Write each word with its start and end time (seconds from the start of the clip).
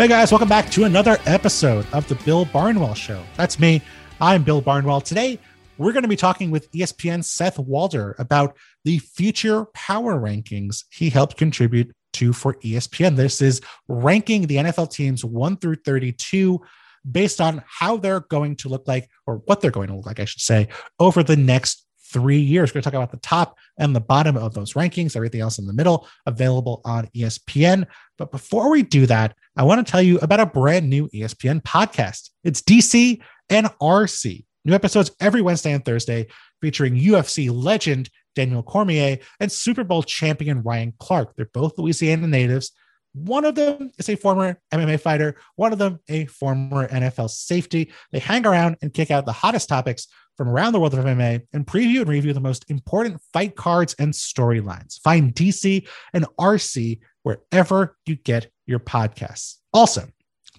Hey 0.00 0.08
guys, 0.08 0.32
welcome 0.32 0.48
back 0.48 0.70
to 0.70 0.84
another 0.84 1.18
episode 1.26 1.84
of 1.92 2.08
the 2.08 2.14
Bill 2.14 2.46
Barnwell 2.46 2.94
Show. 2.94 3.22
That's 3.36 3.58
me. 3.58 3.82
I'm 4.18 4.42
Bill 4.42 4.62
Barnwell. 4.62 5.02
Today, 5.02 5.38
we're 5.76 5.92
going 5.92 6.04
to 6.04 6.08
be 6.08 6.16
talking 6.16 6.50
with 6.50 6.72
ESPN 6.72 7.22
Seth 7.22 7.58
Walder 7.58 8.16
about 8.18 8.56
the 8.84 8.98
future 9.00 9.66
power 9.74 10.18
rankings 10.18 10.84
he 10.90 11.10
helped 11.10 11.36
contribute 11.36 11.94
to 12.14 12.32
for 12.32 12.54
ESPN. 12.54 13.16
This 13.16 13.42
is 13.42 13.60
ranking 13.88 14.46
the 14.46 14.56
NFL 14.56 14.90
teams 14.90 15.22
1 15.22 15.58
through 15.58 15.76
32 15.84 16.58
based 17.12 17.38
on 17.38 17.62
how 17.66 17.98
they're 17.98 18.20
going 18.20 18.56
to 18.56 18.70
look 18.70 18.88
like, 18.88 19.06
or 19.26 19.42
what 19.44 19.60
they're 19.60 19.70
going 19.70 19.88
to 19.88 19.96
look 19.96 20.06
like, 20.06 20.18
I 20.18 20.24
should 20.24 20.40
say, 20.40 20.68
over 20.98 21.22
the 21.22 21.36
next 21.36 21.86
three 22.12 22.38
years. 22.38 22.70
We're 22.70 22.74
going 22.74 22.82
to 22.82 22.90
talk 22.90 22.94
about 22.94 23.10
the 23.10 23.18
top 23.18 23.58
and 23.78 23.94
the 23.94 24.00
bottom 24.00 24.36
of 24.36 24.54
those 24.54 24.74
rankings, 24.74 25.16
everything 25.16 25.40
else 25.40 25.58
in 25.58 25.66
the 25.66 25.72
middle, 25.72 26.08
available 26.26 26.80
on 26.84 27.06
ESPN. 27.08 27.86
But 28.18 28.30
before 28.30 28.70
we 28.70 28.82
do 28.82 29.06
that, 29.06 29.34
I 29.56 29.62
want 29.62 29.84
to 29.84 29.90
tell 29.90 30.02
you 30.02 30.18
about 30.18 30.40
a 30.40 30.46
brand 30.46 30.88
new 30.88 31.08
ESPN 31.08 31.62
podcast. 31.62 32.30
It's 32.44 32.62
DC 32.62 33.20
and 33.48 33.66
RC. 33.80 34.44
New 34.64 34.74
episodes 34.74 35.10
every 35.20 35.40
Wednesday 35.40 35.72
and 35.72 35.84
Thursday 35.84 36.26
featuring 36.60 36.94
UFC 36.94 37.50
legend 37.50 38.10
Daniel 38.34 38.62
Cormier 38.62 39.18
and 39.40 39.50
Super 39.50 39.84
Bowl 39.84 40.02
champion 40.02 40.62
Ryan 40.62 40.92
Clark. 40.98 41.34
They're 41.36 41.50
both 41.52 41.78
Louisiana 41.78 42.26
natives. 42.26 42.72
One 43.12 43.44
of 43.44 43.56
them 43.56 43.90
is 43.98 44.08
a 44.08 44.16
former 44.16 44.60
MMA 44.72 45.00
fighter, 45.00 45.36
one 45.56 45.72
of 45.72 45.78
them 45.78 45.98
a 46.08 46.26
former 46.26 46.88
NFL 46.88 47.30
safety. 47.30 47.92
They 48.12 48.20
hang 48.20 48.46
around 48.46 48.76
and 48.82 48.94
kick 48.94 49.10
out 49.10 49.26
the 49.26 49.32
hottest 49.32 49.68
topics 49.68 50.06
from 50.36 50.48
around 50.48 50.72
the 50.72 50.80
world 50.80 50.94
of 50.94 51.04
MMA 51.04 51.42
and 51.52 51.66
preview 51.66 52.00
and 52.00 52.08
review 52.08 52.32
the 52.32 52.40
most 52.40 52.64
important 52.70 53.20
fight 53.32 53.56
cards 53.56 53.94
and 53.98 54.12
storylines. 54.12 55.00
Find 55.00 55.34
DC 55.34 55.86
and 56.14 56.24
RC 56.38 57.00
wherever 57.24 57.96
you 58.06 58.16
get 58.16 58.50
your 58.66 58.78
podcasts. 58.78 59.56
Also, 59.72 60.08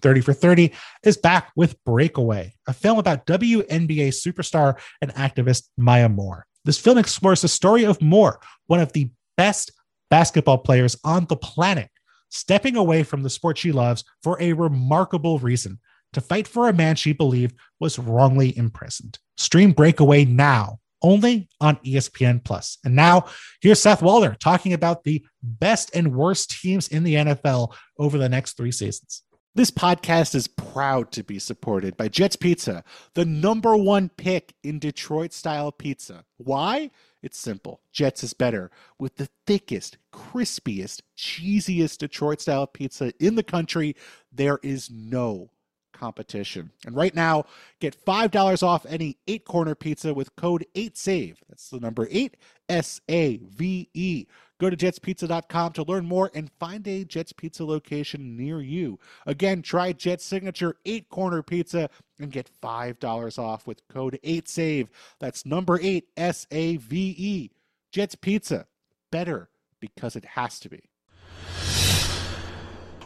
30 0.02 0.21
for 0.21 0.33
30 0.33 0.71
is 1.03 1.17
back 1.17 1.52
with 1.55 1.81
Breakaway, 1.83 2.53
a 2.67 2.73
film 2.73 2.99
about 2.99 3.25
WNBA 3.25 4.09
superstar 4.09 4.80
and 5.02 5.13
activist 5.15 5.69
Maya 5.77 6.09
Moore. 6.09 6.45
This 6.65 6.77
film 6.77 6.97
explores 6.97 7.41
the 7.41 7.47
story 7.47 7.86
of 7.86 8.02
Moore, 8.02 8.39
one 8.67 8.80
of 8.80 8.93
the 8.93 9.09
best 9.38 9.71
basketball 10.09 10.59
players 10.59 10.95
on 11.03 11.25
the 11.25 11.36
planet, 11.36 11.89
stepping 12.31 12.75
away 12.75 13.03
from 13.03 13.21
the 13.21 13.29
sport 13.29 13.57
she 13.57 13.71
loves 13.71 14.03
for 14.23 14.41
a 14.41 14.53
remarkable 14.53 15.37
reason 15.37 15.79
to 16.13 16.21
fight 16.21 16.47
for 16.47 16.67
a 16.67 16.73
man 16.73 16.95
she 16.95 17.13
believed 17.13 17.55
was 17.79 17.99
wrongly 17.99 18.57
imprisoned. 18.57 19.19
Stream 19.37 19.71
Breakaway 19.71 20.25
now, 20.25 20.79
only 21.02 21.49
on 21.59 21.77
ESPN 21.77 22.43
Plus. 22.43 22.77
And 22.83 22.95
now 22.95 23.25
here's 23.61 23.81
Seth 23.81 24.02
Walder 24.02 24.35
talking 24.39 24.73
about 24.73 25.03
the 25.03 25.23
best 25.41 25.95
and 25.95 26.15
worst 26.15 26.61
teams 26.61 26.87
in 26.87 27.03
the 27.03 27.15
NFL 27.15 27.73
over 27.97 28.17
the 28.17 28.29
next 28.29 28.57
three 28.57 28.71
seasons. 28.71 29.23
This 29.53 29.69
podcast 29.69 30.33
is 30.33 30.47
proud 30.47 31.11
to 31.11 31.23
be 31.23 31.38
supported 31.38 31.97
by 31.97 32.07
Jets 32.07 32.38
Pizza, 32.38 32.85
the 33.16 33.25
number 33.25 33.75
one 33.75 34.08
pick 34.08 34.53
in 34.63 34.80
Detroit 34.80 35.33
style 35.33 35.73
pizza. 35.73 36.23
Why? 36.38 36.89
It's 37.21 37.38
simple. 37.38 37.81
Jets 37.91 38.23
is 38.23 38.33
better 38.33 38.71
with 38.97 39.17
the 39.17 39.27
thickest, 39.45 39.97
crispiest, 40.13 41.02
cheesiest 41.17 41.97
Detroit 41.97 42.39
style 42.39 42.66
pizza 42.66 43.11
in 43.19 43.35
the 43.35 43.43
country. 43.43 43.97
There 44.31 44.59
is 44.63 44.89
no 44.89 45.49
competition. 45.91 46.71
And 46.86 46.95
right 46.95 47.13
now, 47.13 47.43
get 47.81 48.05
$5 48.05 48.63
off 48.63 48.86
any 48.88 49.17
eight 49.27 49.43
corner 49.43 49.75
pizza 49.75 50.13
with 50.13 50.33
code 50.38 50.65
8SAVE. 50.75 51.36
That's 51.49 51.69
the 51.69 51.81
number 51.81 52.08
8 52.09 52.38
S 52.69 53.02
A 53.09 53.36
V 53.38 53.89
E. 53.93 54.27
Go 54.62 54.70
to 54.70 54.78
jetspizza.com 54.78 55.73
to 55.73 55.84
learn 55.84 56.06
more 56.06 56.30
and 56.36 56.52
find 56.59 56.88
a 56.88 57.04
Jets 57.04 57.34
Pizza 57.34 57.66
location 57.66 58.38
near 58.38 58.62
you. 58.62 59.00
Again, 59.26 59.64
try 59.64 59.92
Jet's 59.92 60.23
signature 60.23 60.76
eight 60.86 61.09
corner 61.09 61.42
pizza 61.42 61.89
and 62.20 62.32
get 62.32 62.48
$5 62.61 63.39
off 63.39 63.66
with 63.66 63.82
code 63.88 64.20
8SAVE. 64.23 64.88
That's 65.20 65.48
number 65.48 65.80
8 65.82 66.05
S 66.16 66.45
A 66.52 66.77
V 66.77 67.16
E. 67.17 67.52
Jets 67.92 68.14
Pizza. 68.14 68.67
Better 69.11 69.50
because 69.80 70.16
it 70.16 70.26
has 70.26 70.60
to 70.60 70.70
be. 70.70 70.83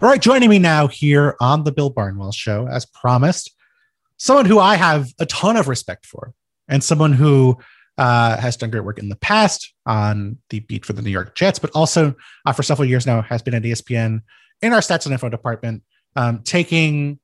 All 0.01 0.09
right, 0.09 0.21
joining 0.21 0.49
me 0.49 0.59
now 0.59 0.87
here 0.87 1.37
on 1.39 1.63
the 1.63 1.71
Bill 1.71 1.89
Barnwell 1.89 2.33
Show, 2.33 2.67
as 2.67 2.85
promised, 2.85 3.55
someone 4.17 4.45
who 4.45 4.59
I 4.59 4.75
have 4.75 5.07
a 5.19 5.25
ton 5.25 5.55
of 5.55 5.69
respect 5.69 6.05
for, 6.05 6.33
and 6.67 6.83
someone 6.83 7.13
who 7.13 7.57
uh, 7.97 8.37
has 8.37 8.57
done 8.57 8.69
great 8.69 8.83
work 8.83 8.99
in 8.99 9.09
the 9.09 9.15
past 9.15 9.73
on 9.85 10.37
the 10.49 10.59
beat 10.61 10.85
for 10.85 10.93
the 10.93 11.01
New 11.01 11.09
York 11.09 11.35
Jets, 11.35 11.59
but 11.59 11.71
also 11.71 12.15
uh, 12.45 12.53
for 12.53 12.63
several 12.63 12.87
years 12.87 13.05
now 13.05 13.21
has 13.21 13.41
been 13.41 13.53
at 13.53 13.63
ESPN 13.63 14.21
in 14.61 14.73
our 14.73 14.79
stats 14.79 15.05
and 15.05 15.13
info 15.13 15.29
department, 15.29 15.83
um, 16.15 16.41
taking 16.43 17.19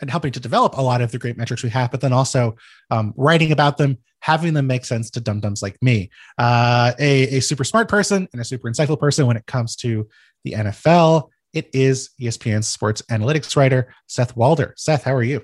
and 0.00 0.10
helping 0.10 0.32
to 0.32 0.40
develop 0.40 0.78
a 0.78 0.82
lot 0.82 1.02
of 1.02 1.12
the 1.12 1.18
great 1.18 1.36
metrics 1.36 1.62
we 1.62 1.68
have, 1.68 1.90
but 1.90 2.00
then 2.00 2.12
also 2.12 2.56
um, 2.90 3.12
writing 3.16 3.52
about 3.52 3.76
them, 3.76 3.98
having 4.20 4.54
them 4.54 4.66
make 4.66 4.84
sense 4.84 5.10
to 5.10 5.20
dum 5.20 5.40
dums 5.40 5.62
like 5.62 5.76
me. 5.82 6.10
Uh, 6.38 6.92
a, 6.98 7.36
a 7.36 7.40
super 7.40 7.64
smart 7.64 7.88
person 7.88 8.26
and 8.32 8.40
a 8.40 8.44
super 8.44 8.70
insightful 8.70 8.98
person 8.98 9.26
when 9.26 9.36
it 9.36 9.46
comes 9.46 9.76
to 9.76 10.08
the 10.44 10.52
NFL 10.52 11.28
it 11.52 11.68
is 11.72 12.10
ESPN 12.20 12.62
sports 12.62 13.02
analytics 13.10 13.56
writer, 13.56 13.92
Seth 14.06 14.36
Walder. 14.36 14.74
Seth, 14.76 15.04
how 15.04 15.14
are 15.14 15.22
you? 15.22 15.42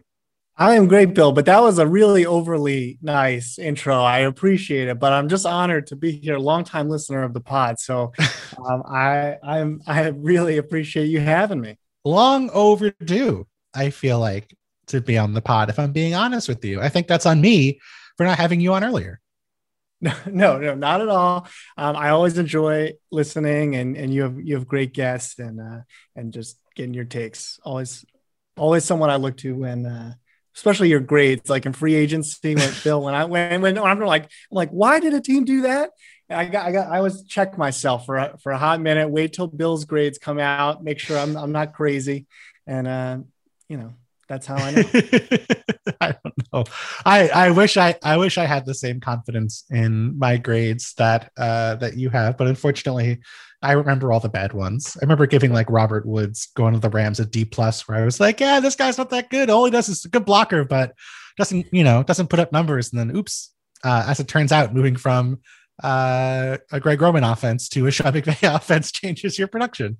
I 0.58 0.74
am 0.76 0.88
great, 0.88 1.12
Bill, 1.12 1.32
but 1.32 1.44
that 1.46 1.60
was 1.60 1.78
a 1.78 1.86
really 1.86 2.24
overly 2.24 2.98
nice 3.02 3.58
intro. 3.58 4.02
I 4.02 4.20
appreciate 4.20 4.88
it, 4.88 4.98
but 4.98 5.12
I'm 5.12 5.28
just 5.28 5.44
honored 5.44 5.88
to 5.88 5.96
be 5.96 6.12
here, 6.12 6.38
longtime 6.38 6.88
listener 6.88 7.22
of 7.24 7.34
the 7.34 7.40
pod. 7.40 7.78
So 7.78 8.12
um, 8.66 8.82
I 8.88 9.36
I'm 9.42 9.82
I 9.86 10.06
really 10.08 10.56
appreciate 10.56 11.06
you 11.06 11.20
having 11.20 11.60
me. 11.60 11.76
Long 12.04 12.48
overdue, 12.50 13.46
I 13.74 13.90
feel 13.90 14.18
like, 14.18 14.54
to 14.86 15.00
be 15.00 15.18
on 15.18 15.34
the 15.34 15.42
pod, 15.42 15.68
if 15.68 15.78
I'm 15.78 15.92
being 15.92 16.14
honest 16.14 16.48
with 16.48 16.64
you. 16.64 16.80
I 16.80 16.88
think 16.88 17.06
that's 17.06 17.26
on 17.26 17.40
me 17.40 17.80
for 18.16 18.24
not 18.24 18.38
having 18.38 18.60
you 18.60 18.72
on 18.74 18.84
earlier. 18.84 19.20
No, 19.98 20.12
no, 20.26 20.58
no, 20.58 20.74
not 20.74 21.00
at 21.00 21.08
all. 21.08 21.48
Um, 21.78 21.96
I 21.96 22.10
always 22.10 22.36
enjoy 22.36 22.92
listening, 23.10 23.76
and 23.76 23.96
and 23.96 24.12
you 24.12 24.22
have 24.24 24.38
you 24.38 24.54
have 24.54 24.68
great 24.68 24.92
guests, 24.92 25.38
and 25.38 25.58
uh, 25.58 25.80
and 26.14 26.34
just 26.34 26.58
getting 26.74 26.92
your 26.92 27.06
takes. 27.06 27.58
Always, 27.64 28.04
always 28.58 28.84
someone 28.84 29.08
I 29.08 29.16
look 29.16 29.38
to 29.38 29.56
when, 29.56 29.86
uh, 29.86 30.12
especially 30.56 30.88
your 30.88 31.00
grades, 31.00 31.48
like 31.48 31.66
in 31.66 31.72
free 31.72 31.94
agency. 31.94 32.54
When 32.54 32.72
Bill, 32.84 33.02
when 33.02 33.14
I 33.14 33.24
when 33.26 33.60
when 33.60 33.78
I'm 33.78 34.00
like 34.00 34.24
I'm 34.24 34.28
like, 34.50 34.70
why 34.70 34.98
did 34.98 35.14
a 35.14 35.20
team 35.20 35.44
do 35.44 35.62
that? 35.62 35.90
I 36.28 36.46
got 36.46 36.66
I 36.66 36.72
got 36.72 36.88
I 36.88 36.98
always 36.98 37.22
check 37.24 37.56
myself 37.56 38.06
for 38.06 38.16
a, 38.16 38.38
for 38.38 38.50
a 38.52 38.58
hot 38.58 38.80
minute. 38.80 39.08
Wait 39.08 39.32
till 39.32 39.46
Bill's 39.46 39.84
grades 39.84 40.18
come 40.18 40.40
out. 40.40 40.82
Make 40.82 40.98
sure 40.98 41.18
I'm 41.18 41.36
I'm 41.36 41.52
not 41.52 41.74
crazy, 41.74 42.26
and 42.66 42.88
uh, 42.88 43.18
you 43.68 43.76
know 43.76 43.94
that's 44.28 44.46
how 44.46 44.56
I 44.56 44.70
know. 44.72 44.82
I 46.00 46.14
don't 46.24 46.52
know. 46.52 46.64
I 47.04 47.28
I 47.28 47.50
wish 47.50 47.76
I 47.76 47.94
I 48.02 48.16
wish 48.16 48.38
I 48.38 48.44
had 48.44 48.66
the 48.66 48.74
same 48.74 48.98
confidence 48.98 49.64
in 49.70 50.18
my 50.18 50.36
grades 50.36 50.94
that 50.94 51.30
uh 51.36 51.76
that 51.76 51.96
you 51.96 52.10
have, 52.10 52.36
but 52.36 52.48
unfortunately, 52.48 53.20
I 53.66 53.72
remember 53.72 54.12
all 54.12 54.20
the 54.20 54.28
bad 54.28 54.52
ones. 54.52 54.96
I 54.96 55.04
remember 55.04 55.26
giving 55.26 55.52
like 55.52 55.68
Robert 55.68 56.06
Woods 56.06 56.50
going 56.54 56.74
to 56.74 56.78
the 56.78 56.88
Rams 56.88 57.18
a 57.18 57.26
D 57.26 57.44
plus, 57.44 57.88
where 57.88 57.98
I 57.98 58.04
was 58.04 58.20
like, 58.20 58.38
yeah, 58.38 58.60
this 58.60 58.76
guy's 58.76 58.96
not 58.96 59.10
that 59.10 59.28
good. 59.28 59.50
All 59.50 59.64
he 59.64 59.72
does 59.72 59.88
is 59.88 60.04
a 60.04 60.08
good 60.08 60.24
blocker, 60.24 60.64
but 60.64 60.94
doesn't 61.36 61.66
you 61.72 61.82
know 61.82 62.04
doesn't 62.04 62.30
put 62.30 62.38
up 62.38 62.52
numbers. 62.52 62.92
And 62.92 63.00
then 63.00 63.16
oops, 63.16 63.52
uh, 63.82 64.04
as 64.06 64.20
it 64.20 64.28
turns 64.28 64.52
out, 64.52 64.72
moving 64.72 64.94
from 64.94 65.40
uh, 65.82 66.58
a 66.70 66.78
Greg 66.78 67.02
Roman 67.02 67.24
offense 67.24 67.68
to 67.70 67.88
a 67.88 67.90
Sean 67.90 68.12
McVay 68.12 68.54
offense 68.54 68.92
changes 68.92 69.36
your 69.36 69.48
production. 69.48 69.98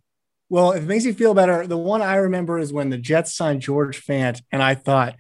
Well, 0.49 0.71
if 0.71 0.85
it 0.85 0.87
makes 0.87 1.05
you 1.05 1.13
feel 1.13 1.35
better, 1.35 1.67
the 1.67 1.77
one 1.77 2.03
I 2.03 2.17
remember 2.17 2.61
is 2.61 2.73
when 2.73 2.91
the 2.91 2.99
Jets 2.99 3.35
signed 3.35 3.63
George 3.63 4.07
Fant, 4.07 4.43
and 4.53 4.63
I 4.63 4.77
thought, 4.77 5.17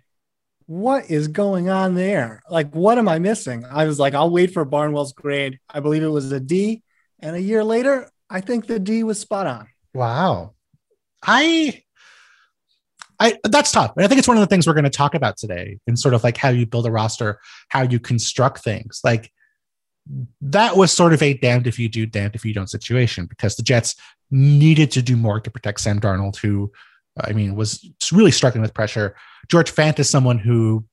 what 0.67 1.11
is 1.11 1.27
going 1.27 1.69
on 1.69 1.97
there? 1.97 2.43
Like, 2.49 2.73
what 2.77 2.97
am 2.99 3.09
I 3.09 3.19
missing? 3.19 3.65
I 3.69 3.87
was 3.87 3.99
like, 3.99 4.15
I'll 4.15 4.31
wait 4.31 4.53
for 4.53 4.65
Barnwell's 4.65 5.13
grade. 5.13 5.59
I 5.69 5.81
believe 5.81 6.05
it 6.05 6.09
was 6.09 6.31
a 6.31 6.39
D. 6.39 6.85
And 7.19 7.35
a 7.35 7.41
year 7.41 7.65
later, 7.65 8.09
I 8.29 8.41
think 8.41 8.67
the 8.67 8.79
D 8.79 9.05
was 9.05 9.21
spot 9.21 9.47
on. 9.47 9.69
Wow. 9.95 10.55
I 11.23 11.83
I 13.19 13.39
that's 13.45 13.73
tough. 13.73 13.93
I 13.97 14.07
think 14.07 14.19
it's 14.19 14.29
one 14.29 14.37
of 14.37 14.43
the 14.43 14.47
things 14.47 14.67
we're 14.67 14.75
going 14.75 14.85
to 14.85 14.91
talk 14.91 15.15
about 15.15 15.37
today 15.37 15.79
in 15.87 15.97
sort 15.97 16.15
of 16.15 16.23
like 16.23 16.37
how 16.37 16.51
you 16.51 16.67
build 16.67 16.87
a 16.87 16.91
roster, 16.91 17.41
how 17.69 17.83
you 17.83 17.99
construct 17.99 18.63
things. 18.63 19.01
Like 19.03 19.33
that 20.41 20.77
was 20.77 20.93
sort 20.93 21.13
of 21.13 21.23
a 21.23 21.35
damned 21.35 21.67
if 21.67 21.79
you 21.79 21.89
do, 21.89 22.07
damned 22.07 22.35
if 22.35 22.45
you 22.45 22.55
don't 22.55 22.71
situation 22.71 23.27
because 23.27 23.57
the 23.57 23.63
Jets 23.63 23.97
needed 24.31 24.91
to 24.93 25.03
do 25.03 25.17
more 25.17 25.41
to 25.41 25.51
protect 25.51 25.81
Sam 25.81 26.01
Darnold, 26.01 26.37
who, 26.37 26.71
I 27.21 27.33
mean, 27.33 27.55
was 27.55 27.89
really 28.13 28.31
struggling 28.31 28.63
with 28.63 28.75
pressure. 28.75 29.17
George 29.49 29.73
Fant 29.73 29.99
is 29.99 30.11
someone 30.11 30.39
who 30.39 30.85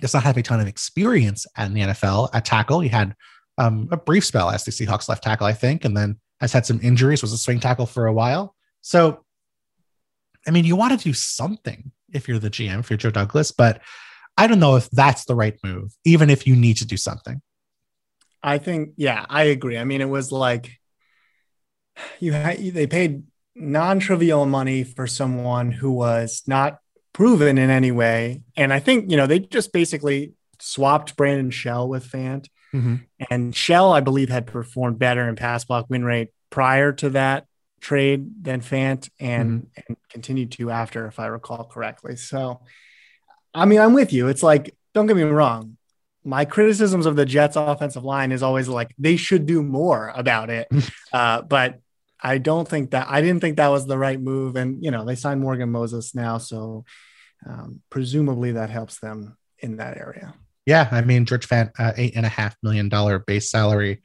does 0.00 0.14
not 0.14 0.24
have 0.24 0.36
a 0.36 0.42
ton 0.42 0.60
of 0.60 0.66
experience 0.66 1.46
in 1.58 1.74
the 1.74 1.82
NFL 1.82 2.30
at 2.32 2.44
tackle. 2.44 2.80
He 2.80 2.88
had 2.88 3.14
um, 3.58 3.88
a 3.90 3.96
brief 3.96 4.24
spell 4.24 4.50
as 4.50 4.64
the 4.64 4.70
Seahawks 4.70 5.08
left 5.08 5.22
tackle, 5.22 5.46
I 5.46 5.52
think, 5.52 5.84
and 5.84 5.96
then 5.96 6.18
has 6.40 6.52
had 6.52 6.66
some 6.66 6.80
injuries, 6.82 7.22
was 7.22 7.32
a 7.32 7.38
swing 7.38 7.60
tackle 7.60 7.86
for 7.86 8.06
a 8.06 8.12
while. 8.12 8.54
So, 8.82 9.24
I 10.46 10.50
mean, 10.50 10.64
you 10.64 10.76
want 10.76 10.98
to 10.98 11.04
do 11.04 11.12
something 11.12 11.90
if 12.12 12.28
you're 12.28 12.38
the 12.38 12.50
GM, 12.50 12.80
if 12.80 12.90
you're 12.90 12.96
Joe 12.96 13.10
Douglas, 13.10 13.50
but 13.50 13.80
I 14.36 14.46
don't 14.46 14.60
know 14.60 14.76
if 14.76 14.90
that's 14.90 15.24
the 15.24 15.34
right 15.34 15.58
move, 15.64 15.92
even 16.04 16.30
if 16.30 16.46
you 16.46 16.54
need 16.54 16.76
to 16.78 16.86
do 16.86 16.96
something. 16.96 17.40
I 18.42 18.58
think, 18.58 18.90
yeah, 18.96 19.24
I 19.28 19.44
agree. 19.44 19.78
I 19.78 19.84
mean, 19.84 20.00
it 20.00 20.08
was 20.08 20.30
like 20.30 20.78
you 22.20 22.32
had 22.32 22.58
they 22.58 22.86
paid 22.86 23.24
non-trivial 23.54 24.46
money 24.46 24.84
for 24.84 25.06
someone 25.06 25.72
who 25.72 25.90
was 25.90 26.42
not 26.46 26.78
proven 27.12 27.56
in 27.56 27.70
any 27.70 27.90
way. 27.90 28.42
And 28.56 28.72
I 28.72 28.78
think, 28.78 29.10
you 29.10 29.16
know, 29.16 29.26
they 29.26 29.38
just 29.38 29.72
basically 29.72 30.34
swapped 30.60 31.16
Brandon 31.16 31.50
Shell 31.50 31.88
with 31.88 32.06
Fant. 32.06 32.48
Mm-hmm. 32.74 32.96
And 33.30 33.54
Shell, 33.54 33.92
I 33.92 34.00
believe, 34.00 34.28
had 34.28 34.46
performed 34.46 34.98
better 34.98 35.28
in 35.28 35.36
pass 35.36 35.64
block 35.64 35.86
win 35.88 36.04
rate 36.04 36.30
prior 36.50 36.92
to 36.94 37.10
that 37.10 37.46
trade 37.80 38.44
than 38.44 38.60
Fant 38.60 39.08
and, 39.20 39.62
mm-hmm. 39.62 39.80
and 39.88 39.96
continued 40.10 40.52
to 40.52 40.70
after, 40.70 41.06
if 41.06 41.18
I 41.18 41.26
recall 41.26 41.64
correctly. 41.64 42.16
So, 42.16 42.60
I 43.54 43.64
mean, 43.64 43.80
I'm 43.80 43.94
with 43.94 44.12
you. 44.12 44.28
It's 44.28 44.42
like, 44.42 44.74
don't 44.94 45.06
get 45.06 45.16
me 45.16 45.22
wrong. 45.22 45.76
My 46.24 46.44
criticisms 46.44 47.06
of 47.06 47.16
the 47.16 47.24
Jets 47.24 47.56
offensive 47.56 48.04
line 48.04 48.32
is 48.32 48.42
always 48.42 48.68
like 48.68 48.94
they 48.98 49.16
should 49.16 49.46
do 49.46 49.62
more 49.62 50.12
about 50.14 50.50
it. 50.50 50.68
uh, 51.12 51.42
but 51.42 51.80
I 52.20 52.38
don't 52.38 52.66
think 52.66 52.90
that 52.90 53.06
I 53.08 53.20
didn't 53.20 53.40
think 53.40 53.56
that 53.56 53.68
was 53.68 53.86
the 53.86 53.98
right 53.98 54.20
move. 54.20 54.56
And, 54.56 54.82
you 54.82 54.90
know, 54.90 55.04
they 55.04 55.14
signed 55.14 55.40
Morgan 55.40 55.70
Moses 55.70 56.14
now. 56.14 56.38
So 56.38 56.84
um, 57.46 57.82
presumably 57.90 58.52
that 58.52 58.70
helps 58.70 58.98
them 58.98 59.36
in 59.58 59.76
that 59.76 59.96
area. 59.96 60.34
Yeah. 60.66 60.88
I 60.90 61.00
mean, 61.02 61.24
George 61.24 61.48
Fant, 61.48 61.70
uh, 61.78 61.92
eight 61.96 62.16
and 62.16 62.26
a 62.26 62.30
half 62.30 62.56
million 62.62 62.88
dollar 62.88 63.20
base 63.20 63.50
salary 63.50 64.02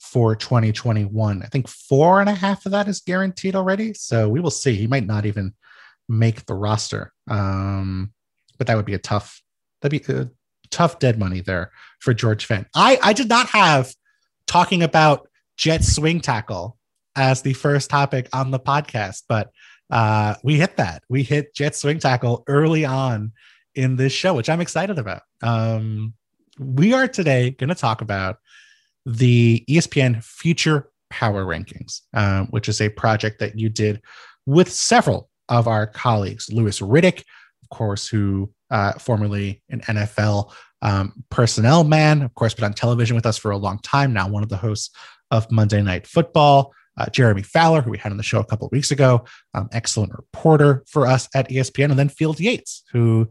for 0.00 0.34
2021. 0.34 1.42
I 1.42 1.46
think 1.46 1.68
four 1.68 2.20
and 2.20 2.28
a 2.28 2.34
half 2.34 2.64
of 2.66 2.72
that 2.72 2.88
is 2.88 3.00
guaranteed 3.00 3.54
already. 3.54 3.94
So 3.94 4.28
we 4.28 4.40
will 4.40 4.50
see. 4.50 4.74
He 4.74 4.86
might 4.86 5.06
not 5.06 5.26
even 5.26 5.54
make 6.08 6.46
the 6.46 6.54
roster. 6.54 7.12
Um, 7.28 8.12
but 8.56 8.66
that 8.66 8.76
would 8.76 8.86
be 8.86 8.94
a 8.94 8.98
tough, 8.98 9.42
that'd 9.80 10.06
be 10.06 10.12
a 10.12 10.30
tough 10.70 10.98
dead 10.98 11.18
money 11.18 11.40
there 11.40 11.70
for 12.00 12.14
George 12.14 12.48
Fant. 12.48 12.66
I, 12.74 12.98
I 13.02 13.12
did 13.12 13.28
not 13.28 13.48
have 13.48 13.92
talking 14.46 14.82
about 14.82 15.28
jet 15.56 15.84
swing 15.84 16.20
tackle 16.20 16.78
as 17.16 17.42
the 17.42 17.52
first 17.52 17.90
topic 17.90 18.28
on 18.32 18.50
the 18.50 18.60
podcast, 18.60 19.24
but 19.28 19.50
uh, 19.90 20.34
we 20.42 20.56
hit 20.56 20.76
that. 20.76 21.02
We 21.08 21.22
hit 21.22 21.54
jet 21.54 21.74
swing 21.74 21.98
tackle 21.98 22.44
early 22.46 22.84
on 22.84 23.32
in 23.78 23.94
this 23.94 24.12
show, 24.12 24.34
which 24.34 24.48
I'm 24.48 24.60
excited 24.60 24.98
about. 24.98 25.22
Um, 25.40 26.14
we 26.58 26.92
are 26.92 27.06
today 27.06 27.50
going 27.50 27.68
to 27.68 27.76
talk 27.76 28.00
about 28.00 28.38
the 29.06 29.64
ESPN 29.70 30.22
Future 30.24 30.90
Power 31.10 31.44
Rankings, 31.44 32.00
um, 32.12 32.48
which 32.48 32.68
is 32.68 32.80
a 32.80 32.88
project 32.88 33.38
that 33.38 33.56
you 33.56 33.68
did 33.68 34.02
with 34.46 34.72
several 34.72 35.30
of 35.48 35.68
our 35.68 35.86
colleagues. 35.86 36.52
Louis 36.52 36.80
Riddick, 36.80 37.20
of 37.62 37.68
course, 37.70 38.08
who 38.08 38.50
uh, 38.72 38.94
formerly 38.94 39.62
an 39.70 39.80
NFL 39.82 40.52
um, 40.82 41.12
personnel 41.30 41.84
man, 41.84 42.22
of 42.22 42.34
course, 42.34 42.54
been 42.54 42.64
on 42.64 42.74
television 42.74 43.14
with 43.14 43.26
us 43.26 43.38
for 43.38 43.52
a 43.52 43.56
long 43.56 43.78
time 43.84 44.12
now, 44.12 44.28
one 44.28 44.42
of 44.42 44.48
the 44.48 44.56
hosts 44.56 44.90
of 45.30 45.48
Monday 45.52 45.82
Night 45.82 46.04
Football 46.04 46.74
uh, 46.98 47.06
Jeremy 47.10 47.42
Fowler, 47.42 47.80
who 47.80 47.90
we 47.90 47.98
had 47.98 48.12
on 48.12 48.18
the 48.18 48.22
show 48.22 48.40
a 48.40 48.44
couple 48.44 48.66
of 48.66 48.72
weeks 48.72 48.90
ago, 48.90 49.24
um, 49.54 49.68
excellent 49.72 50.12
reporter 50.12 50.84
for 50.88 51.06
us 51.06 51.28
at 51.34 51.48
ESPN, 51.48 51.90
and 51.90 51.98
then 51.98 52.08
Field 52.08 52.40
Yates, 52.40 52.82
who, 52.92 53.28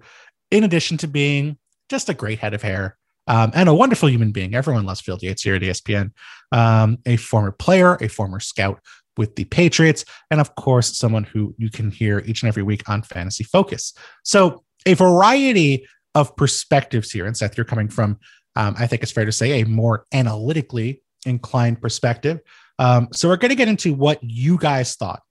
in 0.52 0.64
addition 0.64 0.98
to 0.98 1.08
being 1.08 1.58
just 1.90 2.10
a 2.10 2.14
great 2.14 2.40
head 2.40 2.54
of 2.54 2.62
hair 2.62 2.98
um, 3.28 3.52
and 3.54 3.70
a 3.70 3.74
wonderful 3.74 4.10
human 4.10 4.32
being, 4.32 4.56
everyone 4.56 4.86
loves 4.86 5.02
Field 5.02 5.22
Yates 5.22 5.44
here 5.44 5.56
at 5.56 5.62
ESPN, 5.62 6.12
um, 6.52 6.98
a 7.06 7.18
former 7.18 7.52
player, 7.52 7.96
a 7.96 8.08
former 8.08 8.40
scout 8.40 8.80
with 9.18 9.36
the 9.36 9.46
Patriots, 9.46 10.06
and 10.30 10.40
of 10.40 10.56
course, 10.56 10.98
someone 10.98 11.24
who 11.24 11.54
you 11.58 11.70
can 11.70 11.92
hear 11.92 12.24
each 12.26 12.44
and 12.44 12.48
every 12.48 12.64
week 12.64 12.88
on 12.88 13.02
Fantasy 13.02 13.44
Focus. 13.44 13.94
So, 14.24 14.64
a 14.86 14.94
variety 14.94 15.88
of 16.16 16.36
perspectives 16.36 17.12
here. 17.12 17.26
And 17.26 17.36
Seth, 17.36 17.58
you're 17.58 17.66
coming 17.66 17.90
from, 17.90 18.20
um, 18.56 18.76
I 18.78 18.88
think 18.88 19.04
it's 19.04 19.12
fair 19.12 19.26
to 19.26 19.32
say, 19.32 19.62
a 19.62 19.66
more 19.66 20.06
analytically 20.14 21.04
inclined 21.26 21.82
perspective. 21.82 22.40
Um, 22.80 23.10
so 23.12 23.28
we're 23.28 23.38
going 23.38 23.50
to 23.50 23.56
get 23.56 23.68
into 23.68 23.94
what 23.94 24.20
you 24.24 24.58
guys 24.58 24.96
thought. 24.96 25.22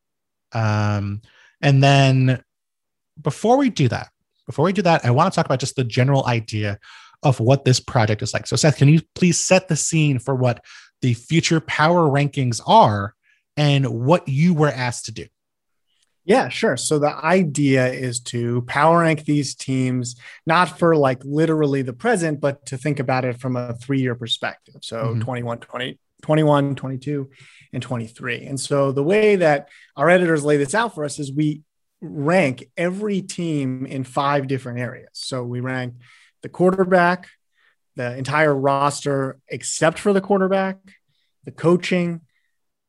Um, 0.53 1.23
and 1.61 1.83
then 1.83 2.43
before 3.21 3.57
we 3.57 3.71
do 3.71 3.89
that, 3.89 4.11
before 4.47 4.65
we 4.65 4.73
do 4.73 4.83
that, 4.83 5.05
I 5.05 5.11
want 5.11 5.33
to 5.33 5.37
talk 5.37 5.47
about 5.47 5.61
just 5.61 5.77
the 5.77 5.85
general 5.85 6.27
idea 6.27 6.79
of 7.23 7.41
what 7.41 7.65
this 7.65 7.81
project 7.81 8.23
is 8.23 8.33
like. 8.33 8.47
So, 8.47 8.57
Seth, 8.57 8.77
can 8.77 8.89
you 8.89 9.01
please 9.15 9.45
set 9.45 9.69
the 9.69 9.77
scene 9.77 10.19
for 10.19 10.35
what 10.35 10.65
the 11.03 11.15
future 11.15 11.61
power 11.61 12.09
rankings 12.09 12.61
are 12.67 13.15
and 13.57 13.87
what 13.87 14.29
you 14.29 14.55
were 14.55 14.69
asked 14.69 15.07
to 15.07 15.13
do? 15.13 15.27
Yeah, 16.27 16.49
sure. 16.49 16.77
So 16.77 16.99
the 16.99 17.15
idea 17.15 17.87
is 17.87 18.19
to 18.21 18.63
power 18.63 18.99
rank 18.99 19.25
these 19.25 19.55
teams, 19.55 20.17
not 20.45 20.77
for 20.77 20.97
like 20.97 21.25
literally 21.25 21.83
the 21.83 21.93
present, 21.93 22.41
but 22.41 22.67
to 22.67 22.77
think 22.77 22.99
about 22.99 23.25
it 23.25 23.41
from 23.41 23.55
a 23.55 23.75
three 23.75 24.01
year 24.01 24.17
perspective. 24.17 24.75
So 24.83 25.05
mm-hmm. 25.05 25.21
21, 25.21 25.59
20, 25.59 25.99
21, 26.23 26.75
22, 26.75 27.31
and 27.73 27.81
23. 27.81 28.45
And 28.45 28.59
so 28.59 28.91
the 28.91 29.05
way 29.05 29.37
that 29.37 29.69
our 29.97 30.11
editors 30.11 30.45
lay 30.45 30.57
this 30.57 30.75
out 30.75 30.97
for 30.97 31.05
us 31.05 31.21
is 31.21 31.33
we 31.33 31.63
rank 32.01 32.69
every 32.77 33.23
team 33.23 33.87
in 33.87 34.05
five 34.05 34.47
different 34.47 34.79
areas. 34.79 35.11
So 35.13 35.43
we 35.43 35.61
rank 35.61 35.95
the 36.43 36.49
quarterback, 36.49 37.29
the 37.97 38.17
entire 38.17 38.55
roster 38.55 39.39
except 39.49 39.99
for 39.99 40.13
the 40.13 40.21
quarterback, 40.21 40.79
the 41.45 41.51
coaching, 41.51 42.21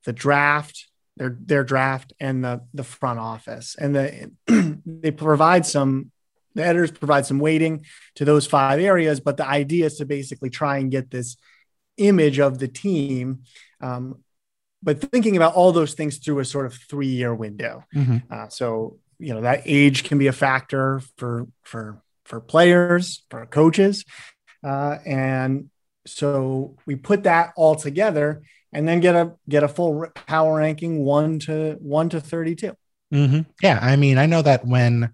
the 0.05 0.13
draft, 0.13 0.87
their 1.15 1.35
their 1.39 1.63
draft, 1.63 2.13
and 2.19 2.43
the 2.43 2.61
the 2.73 2.83
front 2.83 3.19
office. 3.19 3.75
And 3.79 3.95
the 3.95 4.31
they 4.85 5.11
provide 5.11 5.65
some 5.65 6.11
the 6.55 6.65
editors 6.65 6.91
provide 6.91 7.25
some 7.25 7.39
weighting 7.39 7.85
to 8.15 8.25
those 8.25 8.47
five 8.47 8.79
areas, 8.79 9.19
but 9.19 9.37
the 9.37 9.47
idea 9.47 9.85
is 9.85 9.97
to 9.97 10.05
basically 10.05 10.49
try 10.49 10.79
and 10.79 10.91
get 10.91 11.11
this 11.11 11.37
image 11.97 12.39
of 12.39 12.57
the 12.57 12.67
team. 12.67 13.43
Um, 13.79 14.23
but 14.83 15.01
thinking 15.11 15.35
about 15.35 15.53
all 15.53 15.71
those 15.71 15.93
things 15.93 16.17
through 16.17 16.39
a 16.39 16.45
sort 16.45 16.65
of 16.65 16.73
three 16.73 17.07
year 17.07 17.33
window. 17.33 17.83
Mm-hmm. 17.95 18.17
Uh, 18.29 18.47
so, 18.49 18.97
you 19.19 19.33
know, 19.33 19.41
that 19.41 19.63
age 19.65 20.03
can 20.03 20.17
be 20.17 20.27
a 20.27 20.33
factor 20.33 21.01
for, 21.17 21.47
for, 21.63 22.01
for 22.25 22.39
players, 22.39 23.23
for 23.29 23.45
coaches. 23.45 24.05
Uh, 24.63 24.97
and 25.05 25.69
so 26.05 26.75
we 26.85 26.95
put 26.95 27.23
that 27.23 27.53
all 27.55 27.75
together 27.75 28.43
and 28.71 28.87
then 28.87 28.99
get 28.99 29.15
a, 29.15 29.33
get 29.49 29.63
a 29.63 29.67
full 29.67 30.07
power 30.13 30.57
ranking 30.57 31.03
one 31.03 31.39
to 31.39 31.77
one 31.79 32.09
to 32.09 32.21
32. 32.21 32.75
Mm-hmm. 33.13 33.41
Yeah. 33.61 33.79
I 33.81 33.95
mean, 33.95 34.17
I 34.17 34.25
know 34.25 34.41
that 34.41 34.65
when 34.65 35.13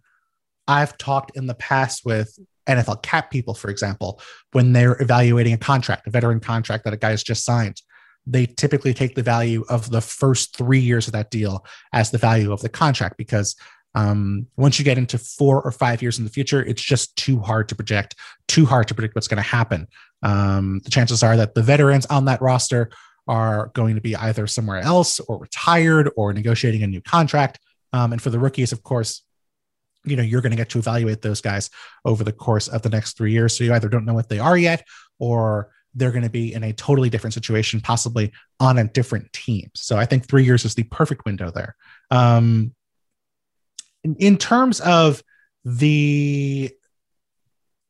I've 0.68 0.98
talked 0.98 1.38
in 1.38 1.48
the 1.48 1.54
past 1.54 2.06
with 2.06 2.38
NFL 2.68 3.04
cap 3.04 3.30
people, 3.30 3.54
for 3.54 3.70
example, 3.70 4.20
when 4.52 4.74
they're 4.74 5.02
evaluating 5.02 5.54
a 5.54 5.58
contract, 5.58 6.08
a 6.08 6.10
veteran 6.10 6.40
contract 6.40 6.86
that 6.86 6.94
a 6.94 6.98
guy 6.98 7.12
has 7.12 7.24
just 7.24 7.46
signed, 7.46 7.82
they 8.26 8.46
typically 8.46 8.94
take 8.94 9.16
the 9.16 9.24
value 9.24 9.66
of 9.70 9.90
the 9.90 10.02
first 10.02 10.56
three 10.56 10.80
years 10.80 11.08
of 11.08 11.14
that 11.14 11.30
deal 11.30 11.66
as 11.92 12.12
the 12.12 12.18
value 12.18 12.52
of 12.52 12.62
the 12.62 12.70
contract 12.70 13.18
because 13.18 13.56
um, 13.96 14.48
once 14.58 14.80
you 14.80 14.86
get 14.86 14.98
into 14.98 15.18
four 15.18 15.62
or 15.62 15.72
five 15.72 16.02
years 16.02 16.18
in 16.18 16.24
the 16.24 16.32
future, 16.32 16.64
it's 16.64 16.82
just 16.82 17.16
too 17.16 17.40
hard 17.40 17.70
to 17.70 17.76
project, 17.76 18.16
too 18.48 18.66
hard 18.66 18.88
to 18.88 18.96
predict 18.96 19.14
what's 19.14 19.28
going 19.28 19.44
to 19.44 19.44
happen. 19.44 19.88
Um, 20.24 20.82
the 20.84 20.90
chances 20.90 21.22
are 21.22 21.38
that 21.38 21.54
the 21.54 21.62
veterans 21.62 22.06
on 22.08 22.26
that 22.26 22.42
roster 22.42 22.90
are 23.28 23.72
going 23.74 23.96
to 23.96 24.02
be 24.02 24.16
either 24.16 24.48
somewhere 24.48 24.80
else 24.80 25.20
or 25.20 25.38
retired 25.38 26.10
or 26.18 26.34
negotiating 26.34 26.84
a 26.84 26.88
new 26.88 27.02
contract. 27.02 27.60
Um, 27.92 28.14
and 28.14 28.22
for 28.22 28.32
the 28.32 28.40
rookies, 28.40 28.72
of 28.72 28.84
course, 28.84 29.24
you 30.06 30.16
know 30.16 30.24
you're 30.24 30.42
going 30.42 30.52
to 30.52 30.58
get 30.58 30.70
to 30.70 30.80
evaluate 30.80 31.22
those 31.22 31.42
guys 31.42 31.70
over 32.06 32.24
the 32.24 32.32
course 32.32 32.68
of 32.68 32.82
the 32.82 32.90
next 32.90 33.18
three 33.18 33.32
years 33.32 33.58
so 33.58 33.64
you 33.64 33.74
either 33.74 33.90
don't 33.90 34.06
know 34.06 34.14
what 34.14 34.30
they 34.30 34.40
are 34.40 34.58
yet 34.58 34.86
or 35.20 35.70
they're 35.96 36.12
going 36.12 36.24
to 36.24 36.30
be 36.30 36.54
in 36.54 36.64
a 36.64 36.74
totally 36.74 37.10
different 37.10 37.34
situation 37.34 37.80
possibly 37.80 38.32
on 38.60 38.78
a 38.78 38.84
different 38.84 39.32
team 39.34 39.70
so 39.76 39.98
i 39.98 40.06
think 40.06 40.28
three 40.28 40.44
years 40.44 40.66
is 40.66 40.76
the 40.76 40.84
perfect 40.84 41.26
window 41.26 41.52
there 41.52 41.76
um, 42.12 42.74
in, 44.04 44.16
in 44.16 44.38
terms 44.38 44.80
of 44.82 45.24
the 45.66 46.72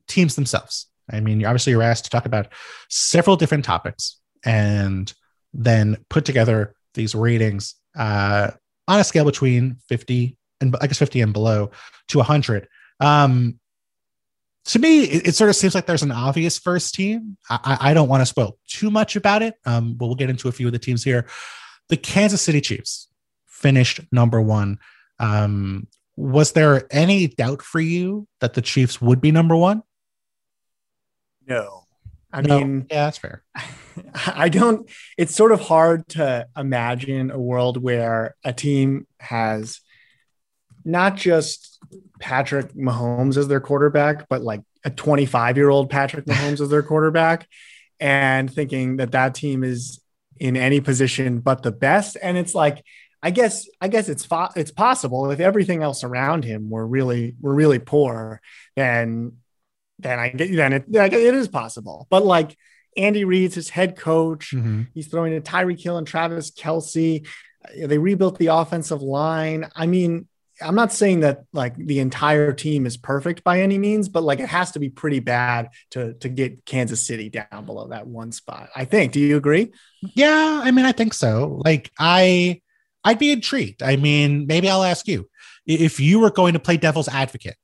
teams 0.08 0.36
themselves 0.36 0.88
i 1.12 1.20
mean 1.20 1.46
obviously 1.46 1.72
you're 1.72 1.82
asked 1.82 2.06
to 2.06 2.10
talk 2.10 2.26
about 2.26 2.48
several 2.90 3.36
different 3.36 3.66
topics 3.66 4.20
and 4.46 5.14
then 5.54 5.98
put 6.10 6.26
together 6.26 6.76
these 6.94 7.16
ratings 7.16 7.76
uh, 7.98 8.52
on 8.88 9.00
a 9.00 9.04
scale 9.04 9.26
between 9.26 9.78
50 9.88 10.38
and 10.62 10.76
I 10.82 10.88
guess 10.88 10.98
50 10.98 11.22
and 11.22 11.34
below 11.34 11.72
to 12.10 12.18
100. 12.18 12.68
Um, 13.00 13.60
to 14.66 14.80
me, 14.80 15.04
it, 15.04 15.28
it, 15.30 15.36
sort 15.36 15.50
of 15.50 15.56
seems 15.56 15.76
like 15.76 15.86
there's 15.86 16.04
an 16.04 16.12
obvious 16.12 16.58
first 16.58 16.96
team. 16.96 17.38
I, 17.50 17.78
I 17.80 17.94
don't 17.94 18.08
want 18.08 18.22
to 18.22 18.26
spoil 18.26 18.58
too 18.68 18.90
much 18.90 19.16
about 19.16 19.42
it. 19.42 19.56
Um, 19.66 19.96
but 19.96 20.06
we'll 20.06 20.16
get 20.16 20.30
into 20.30 20.48
a 20.48 20.52
few 20.52 20.68
of 20.68 20.74
the 20.74 20.80
teams 20.80 21.04
here. 21.04 21.28
The 21.90 21.98
Kansas 21.98 22.42
City 22.42 22.62
Chiefs 22.62 23.10
finished 23.46 24.00
number 24.12 24.42
one. 24.42 24.80
Um, 25.20 25.88
was 26.16 26.54
there 26.54 26.88
any 26.92 27.28
doubt 27.28 27.62
for 27.62 27.80
you 27.80 28.28
that 28.40 28.54
the 28.54 28.62
Chiefs 28.62 29.02
would 29.02 29.20
be 29.20 29.32
number 29.32 29.56
one? 29.56 29.84
No. 31.46 31.84
I 32.32 32.42
no. 32.42 32.60
mean, 32.60 32.88
yeah, 32.90 33.06
that's 33.06 33.18
fair. 33.18 33.44
I 34.16 34.50
don't, 34.50 34.90
it's 35.18 35.36
sort 35.36 35.52
of 35.52 35.60
hard 35.60 36.08
to 36.10 36.48
imagine 36.58 37.32
a 37.32 37.40
world 37.40 37.82
where 37.82 38.36
a 38.44 38.54
team 38.54 39.08
has 39.20 39.82
not 40.86 41.16
just 41.16 41.80
Patrick 42.24 42.74
Mahomes 42.74 43.36
as 43.36 43.50
their 43.50 43.60
quarterback, 43.60 44.30
but 44.30 44.42
like 44.42 44.62
a 44.86 44.90
25 44.90 45.58
year 45.58 45.70
old 45.70 45.90
Patrick 45.90 46.26
Mahomes 46.26 46.62
as 46.62 46.70
their 46.70 46.82
quarterback, 46.82 47.50
and 48.00 48.52
thinking 48.52 48.98
that 48.98 49.12
that 49.12 49.36
team 49.36 49.62
is 49.62 50.02
in 50.40 50.56
any 50.56 50.80
position 50.80 51.42
but 51.42 51.64
the 51.64 51.72
best. 51.72 52.16
And 52.22 52.38
it's 52.38 52.56
like, 52.56 52.82
I 53.22 53.30
guess 53.30 53.68
I 53.82 53.90
guess 53.90 54.08
it's 54.08 54.24
fo- 54.24 54.54
it's 54.56 54.72
possible 54.72 55.32
if 55.32 55.42
everything 55.42 55.84
else 55.84 56.06
around 56.06 56.46
him 56.46 56.70
were 56.70 56.88
really 56.88 57.36
were 57.42 57.54
really 57.54 57.80
poor, 57.80 58.40
then 58.78 59.34
then 60.00 60.18
I 60.18 60.30
get 60.30 60.56
then 60.56 60.72
it 60.72 60.86
it 60.88 61.36
is 61.36 61.50
possible. 61.50 62.08
But 62.10 62.26
like 62.26 62.56
Andy 62.96 63.26
Reid's 63.26 63.56
his 63.56 63.68
head 63.68 63.98
coach, 63.98 64.52
mm-hmm. 64.52 64.84
he's 64.94 65.08
throwing 65.08 65.34
to 65.34 65.42
Tyreek 65.42 65.82
Hill 65.82 65.98
and 65.98 66.08
Travis 66.08 66.52
Kelce. 66.52 67.28
They 67.78 67.98
rebuilt 67.98 68.38
the 68.40 68.48
offensive 68.48 69.02
line. 69.02 69.70
I 69.76 69.88
mean, 69.88 70.28
I'm 70.62 70.76
not 70.76 70.94
saying 70.94 71.22
that 71.22 71.44
like 71.52 71.76
the 71.76 72.00
entire 72.00 72.54
team 72.54 72.86
is 72.86 72.98
perfect 72.98 73.44
by 73.44 73.62
any 73.62 73.78
means, 73.78 74.10
but 74.10 74.24
like 74.24 74.40
it 74.40 74.50
has 74.50 74.72
to 74.72 74.80
be 74.80 74.90
pretty 74.90 75.20
bad 75.20 75.70
to 75.92 76.14
to 76.16 76.30
get 76.30 76.66
Kansas 76.66 77.06
City 77.06 77.30
down 77.30 77.66
below 77.66 77.88
that 77.88 78.08
one 78.08 78.32
spot. 78.32 78.70
I 78.76 78.86
think. 78.86 79.14
Do 79.14 79.20
you 79.20 79.38
agree? 79.38 79.72
Yeah, 80.02 80.62
I 80.64 80.72
mean, 80.72 80.86
I 80.86 80.92
think 80.92 81.14
so. 81.14 81.62
Like 81.66 81.92
I 82.00 82.62
I'd 83.04 83.20
be 83.20 83.32
intrigued. 83.32 83.84
I 83.84 83.96
mean, 83.96 84.48
maybe 84.48 84.70
I'll 84.70 84.84
ask 84.84 85.08
you 85.08 85.30
if 85.66 86.00
you 86.00 86.20
were 86.20 86.32
going 86.32 86.54
to 86.54 86.60
play 86.60 86.78
devil's 86.78 87.08
advocate, 87.08 87.56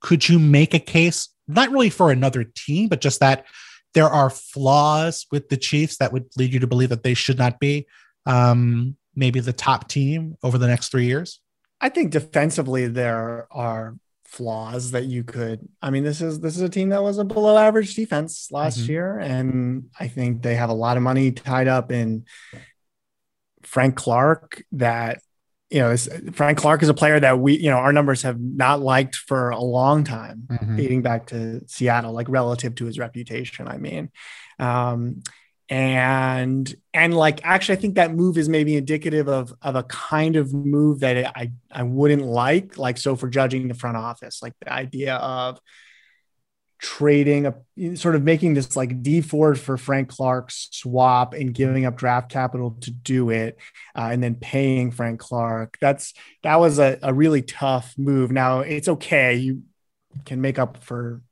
could 0.00 0.28
you 0.28 0.38
make 0.38 0.74
a 0.74 0.78
case 0.78 1.28
not 1.48 1.70
really 1.70 1.90
for 1.90 2.10
another 2.10 2.44
team, 2.44 2.88
but 2.88 3.00
just 3.00 3.20
that 3.20 3.46
there 3.94 4.08
are 4.08 4.30
flaws 4.30 5.26
with 5.30 5.48
the 5.48 5.56
Chiefs 5.56 5.98
that 5.98 6.12
would 6.12 6.26
lead 6.36 6.52
you 6.52 6.60
to 6.60 6.66
believe 6.66 6.88
that 6.88 7.02
they 7.02 7.14
should 7.14 7.38
not 7.38 7.60
be 7.60 7.86
um, 8.26 8.96
maybe 9.14 9.40
the 9.40 9.52
top 9.52 9.88
team 9.88 10.36
over 10.42 10.58
the 10.58 10.66
next 10.66 10.88
three 10.88 11.06
years? 11.06 11.40
I 11.80 11.88
think 11.88 12.10
defensively 12.10 12.86
there 12.86 13.46
are 13.50 13.96
flaws 14.24 14.90
that 14.90 15.04
you 15.04 15.22
could. 15.22 15.68
I 15.80 15.90
mean, 15.90 16.02
this 16.02 16.20
is 16.20 16.40
this 16.40 16.56
is 16.56 16.62
a 16.62 16.68
team 16.68 16.88
that 16.90 17.02
was 17.02 17.18
a 17.18 17.24
below 17.24 17.56
average 17.56 17.94
defense 17.94 18.48
last 18.50 18.80
mm-hmm. 18.80 18.92
year, 18.92 19.18
and 19.18 19.90
I 19.98 20.08
think 20.08 20.42
they 20.42 20.56
have 20.56 20.70
a 20.70 20.74
lot 20.74 20.96
of 20.96 21.02
money 21.02 21.30
tied 21.32 21.68
up 21.68 21.92
in 21.92 22.24
Frank 23.62 23.96
Clark. 23.96 24.64
That 24.72 25.20
you 25.70 25.80
know, 25.80 25.96
Frank 26.32 26.58
Clark 26.58 26.82
is 26.82 26.88
a 26.88 26.94
player 26.94 27.18
that 27.18 27.38
we, 27.38 27.58
you 27.58 27.70
know, 27.70 27.78
our 27.78 27.92
numbers 27.92 28.22
have 28.22 28.40
not 28.40 28.80
liked 28.80 29.16
for 29.16 29.50
a 29.50 29.60
long 29.60 30.04
time, 30.04 30.44
mm-hmm. 30.46 30.76
dating 30.76 31.02
back 31.02 31.26
to 31.26 31.62
Seattle, 31.66 32.12
like 32.12 32.28
relative 32.28 32.74
to 32.76 32.86
his 32.86 32.98
reputation. 32.98 33.66
I 33.66 33.78
mean, 33.78 34.10
um, 34.58 35.22
and 35.70 36.74
and 36.92 37.14
like 37.14 37.40
actually 37.42 37.76
i 37.76 37.80
think 37.80 37.94
that 37.94 38.14
move 38.14 38.36
is 38.36 38.48
maybe 38.48 38.76
indicative 38.76 39.28
of 39.28 39.54
of 39.62 39.76
a 39.76 39.82
kind 39.84 40.36
of 40.36 40.52
move 40.52 41.00
that 41.00 41.32
i 41.36 41.50
i 41.72 41.82
wouldn't 41.82 42.22
like 42.22 42.76
like 42.76 42.98
so 42.98 43.16
for 43.16 43.28
judging 43.28 43.68
the 43.68 43.74
front 43.74 43.96
office 43.96 44.42
like 44.42 44.52
the 44.60 44.70
idea 44.70 45.14
of 45.16 45.58
trading 46.84 47.46
a 47.46 47.96
sort 47.96 48.14
of 48.14 48.22
making 48.22 48.52
this 48.52 48.76
like 48.76 49.02
Dee 49.02 49.22
Ford 49.22 49.58
for 49.58 49.78
Frank 49.78 50.10
Clark's 50.10 50.68
swap 50.70 51.32
and 51.32 51.54
giving 51.54 51.86
up 51.86 51.96
draft 51.96 52.30
capital 52.30 52.76
to 52.82 52.90
do 52.90 53.30
it, 53.30 53.58
uh, 53.96 54.10
and 54.12 54.22
then 54.22 54.34
paying 54.34 54.90
Frank 54.90 55.18
Clark. 55.18 55.78
That's 55.80 56.12
that 56.42 56.56
was 56.60 56.78
a, 56.78 56.98
a 57.02 57.14
really 57.14 57.40
tough 57.40 57.94
move. 57.96 58.30
Now 58.30 58.60
it's 58.60 58.88
okay, 58.88 59.36
you 59.36 59.62
can 60.26 60.42
make 60.42 60.58
up 60.58 60.84
for 60.84 61.22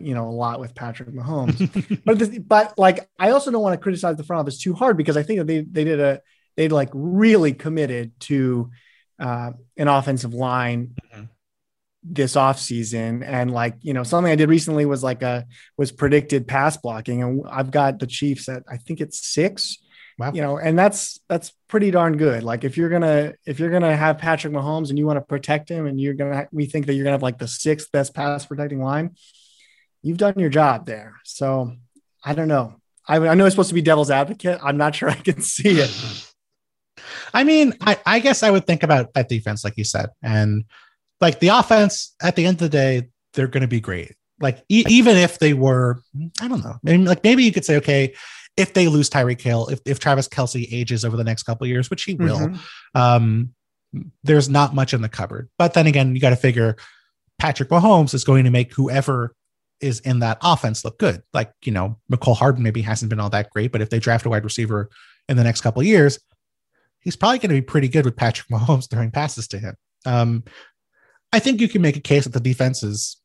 you 0.00 0.14
know, 0.14 0.28
a 0.28 0.30
lot 0.30 0.60
with 0.60 0.74
Patrick 0.74 1.08
Mahomes. 1.10 2.02
but 2.04 2.18
this, 2.18 2.38
but 2.38 2.78
like 2.78 3.08
I 3.18 3.30
also 3.30 3.50
don't 3.50 3.62
want 3.62 3.74
to 3.74 3.82
criticize 3.82 4.16
the 4.16 4.24
front 4.24 4.40
office 4.40 4.58
too 4.58 4.74
hard 4.74 4.96
because 4.96 5.16
I 5.16 5.22
think 5.22 5.38
that 5.38 5.46
they 5.46 5.60
they 5.60 5.84
did 5.84 6.00
a 6.00 6.20
they 6.56 6.68
like 6.68 6.90
really 6.92 7.52
committed 7.52 8.18
to 8.20 8.70
uh, 9.20 9.52
an 9.76 9.88
offensive 9.88 10.34
line 10.34 10.96
mm-hmm. 11.14 11.24
this 12.02 12.34
offseason. 12.34 13.24
And 13.24 13.52
like, 13.52 13.76
you 13.80 13.94
know, 13.94 14.02
something 14.02 14.32
I 14.32 14.36
did 14.36 14.48
recently 14.48 14.84
was 14.84 15.02
like 15.02 15.22
a 15.22 15.46
was 15.76 15.92
predicted 15.92 16.48
pass 16.48 16.76
blocking. 16.76 17.22
And 17.22 17.42
I've 17.48 17.70
got 17.70 18.00
the 18.00 18.06
Chiefs 18.06 18.48
at 18.48 18.64
I 18.68 18.76
think 18.76 19.00
it's 19.00 19.26
six. 19.26 19.78
Wow. 20.18 20.32
You 20.34 20.42
know, 20.42 20.58
and 20.58 20.76
that's 20.76 21.20
that's 21.28 21.52
pretty 21.68 21.92
darn 21.92 22.16
good. 22.16 22.42
Like 22.42 22.64
if 22.64 22.76
you're 22.76 22.88
gonna 22.88 23.34
if 23.46 23.60
you're 23.60 23.70
gonna 23.70 23.96
have 23.96 24.18
Patrick 24.18 24.52
Mahomes 24.52 24.88
and 24.88 24.98
you 24.98 25.06
want 25.06 25.18
to 25.18 25.24
protect 25.24 25.68
him 25.68 25.86
and 25.86 26.00
you're 26.00 26.14
gonna 26.14 26.48
we 26.50 26.66
think 26.66 26.86
that 26.86 26.94
you're 26.94 27.04
gonna 27.04 27.14
have 27.14 27.22
like 27.22 27.38
the 27.38 27.46
sixth 27.46 27.92
best 27.92 28.14
pass 28.14 28.44
protecting 28.44 28.82
line, 28.82 29.14
you've 30.02 30.18
done 30.18 30.34
your 30.38 30.50
job 30.50 30.86
there. 30.86 31.14
So 31.24 31.72
I 32.24 32.34
don't 32.34 32.48
know. 32.48 32.74
I, 33.06 33.16
I 33.16 33.34
know 33.34 33.46
it's 33.46 33.54
supposed 33.54 33.70
to 33.70 33.74
be 33.74 33.82
devil's 33.82 34.10
advocate. 34.10 34.60
I'm 34.62 34.76
not 34.76 34.94
sure 34.96 35.10
I 35.10 35.14
can 35.14 35.40
see 35.40 35.80
it. 35.80 36.24
I 37.32 37.44
mean, 37.44 37.74
I, 37.80 37.98
I 38.04 38.18
guess 38.18 38.42
I 38.42 38.50
would 38.50 38.66
think 38.66 38.82
about 38.82 39.14
that 39.14 39.28
defense, 39.28 39.64
like 39.64 39.76
you 39.76 39.84
said, 39.84 40.10
and 40.22 40.64
like 41.20 41.40
the 41.40 41.48
offense. 41.48 42.14
At 42.22 42.36
the 42.36 42.46
end 42.46 42.56
of 42.56 42.60
the 42.60 42.68
day, 42.68 43.08
they're 43.34 43.46
going 43.46 43.62
to 43.62 43.68
be 43.68 43.80
great. 43.80 44.14
Like 44.40 44.64
e- 44.68 44.84
even 44.88 45.16
if 45.16 45.38
they 45.38 45.52
were, 45.52 46.00
I 46.40 46.48
don't 46.48 46.62
know, 46.62 46.76
maybe, 46.82 47.04
like 47.04 47.24
maybe 47.24 47.44
you 47.44 47.52
could 47.52 47.64
say, 47.64 47.76
okay, 47.76 48.14
if 48.56 48.74
they 48.74 48.88
lose 48.88 49.10
Tyreek 49.10 49.40
Hill, 49.40 49.68
if 49.68 49.80
if 49.84 49.98
Travis 49.98 50.28
Kelce 50.28 50.66
ages 50.72 51.04
over 51.04 51.16
the 51.16 51.24
next 51.24 51.44
couple 51.44 51.66
years, 51.66 51.90
which 51.90 52.04
he 52.04 52.14
will, 52.14 52.38
mm-hmm. 52.38 53.00
um, 53.00 53.50
there's 54.24 54.48
not 54.48 54.74
much 54.74 54.94
in 54.94 55.02
the 55.02 55.08
cupboard. 55.08 55.48
But 55.58 55.74
then 55.74 55.86
again, 55.86 56.14
you 56.14 56.20
got 56.20 56.30
to 56.30 56.36
figure 56.36 56.76
Patrick 57.38 57.68
Mahomes 57.68 58.14
is 58.14 58.24
going 58.24 58.44
to 58.44 58.50
make 58.50 58.72
whoever 58.74 59.34
is 59.80 60.00
in 60.00 60.20
that 60.20 60.38
offense 60.42 60.84
look 60.84 60.98
good. 60.98 61.22
Like, 61.32 61.52
you 61.64 61.72
know, 61.72 61.98
Mecole 62.12 62.36
Hardman 62.36 62.62
maybe 62.62 62.82
hasn't 62.82 63.10
been 63.10 63.20
all 63.20 63.30
that 63.30 63.50
great, 63.50 63.72
but 63.72 63.80
if 63.80 63.90
they 63.90 63.98
draft 63.98 64.26
a 64.26 64.28
wide 64.28 64.44
receiver 64.44 64.90
in 65.28 65.36
the 65.36 65.44
next 65.44 65.60
couple 65.60 65.82
years, 65.82 66.18
he's 67.00 67.16
probably 67.16 67.38
going 67.38 67.50
to 67.50 67.54
be 67.54 67.62
pretty 67.62 67.88
good 67.88 68.04
with 68.04 68.16
Patrick 68.16 68.48
Mahomes 68.48 68.90
throwing 68.90 69.10
passes 69.10 69.48
to 69.48 69.58
him. 69.58 69.74
Um, 70.04 70.44
I 71.32 71.38
think 71.38 71.60
you 71.60 71.68
can 71.68 71.82
make 71.82 71.96
a 71.96 72.00
case 72.00 72.24
that 72.24 72.32
the 72.32 72.40
defense 72.40 72.82
is 72.82 73.18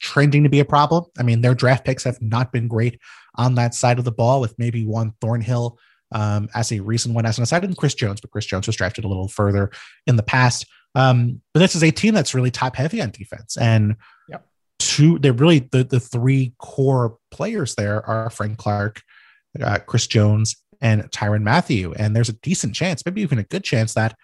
trending 0.00 0.42
to 0.42 0.48
be 0.48 0.60
a 0.60 0.64
problem. 0.64 1.04
I 1.18 1.22
mean, 1.22 1.40
their 1.40 1.54
draft 1.54 1.84
picks 1.84 2.04
have 2.04 2.20
not 2.20 2.52
been 2.52 2.68
great 2.68 2.98
on 3.36 3.54
that 3.54 3.74
side 3.74 3.98
of 3.98 4.04
the 4.04 4.12
ball, 4.12 4.40
with 4.40 4.58
maybe 4.58 4.84
Juan 4.84 5.14
Thornhill 5.20 5.78
um, 6.12 6.48
as 6.54 6.72
a 6.72 6.80
recent 6.80 7.14
one 7.14 7.26
as 7.26 7.38
an 7.38 7.44
aside, 7.44 7.64
and 7.64 7.76
Chris 7.76 7.94
Jones, 7.94 8.20
but 8.20 8.30
Chris 8.30 8.46
Jones 8.46 8.66
was 8.66 8.76
drafted 8.76 9.04
a 9.04 9.08
little 9.08 9.28
further 9.28 9.70
in 10.06 10.16
the 10.16 10.22
past. 10.22 10.66
Um, 10.94 11.40
but 11.54 11.60
this 11.60 11.74
is 11.74 11.82
a 11.82 11.90
team 11.90 12.14
that's 12.14 12.34
really 12.34 12.50
top 12.50 12.76
heavy 12.76 13.00
on 13.00 13.10
defense. 13.10 13.56
And 13.56 13.96
two 14.92 15.18
they're 15.18 15.32
really 15.32 15.60
the 15.72 15.84
the 15.84 16.00
three 16.00 16.52
core 16.58 17.16
players 17.30 17.74
there 17.74 18.04
are 18.06 18.28
Frank 18.30 18.58
Clark, 18.58 19.02
uh, 19.60 19.78
Chris 19.86 20.06
Jones, 20.06 20.56
and 20.80 21.02
Tyrann 21.10 21.42
Mathieu. 21.42 21.92
And 21.94 22.14
there's 22.14 22.28
a 22.28 22.34
decent 22.34 22.74
chance, 22.74 23.04
maybe 23.04 23.22
even 23.22 23.38
a 23.38 23.44
good 23.44 23.64
chance 23.64 23.94
that 23.94 24.16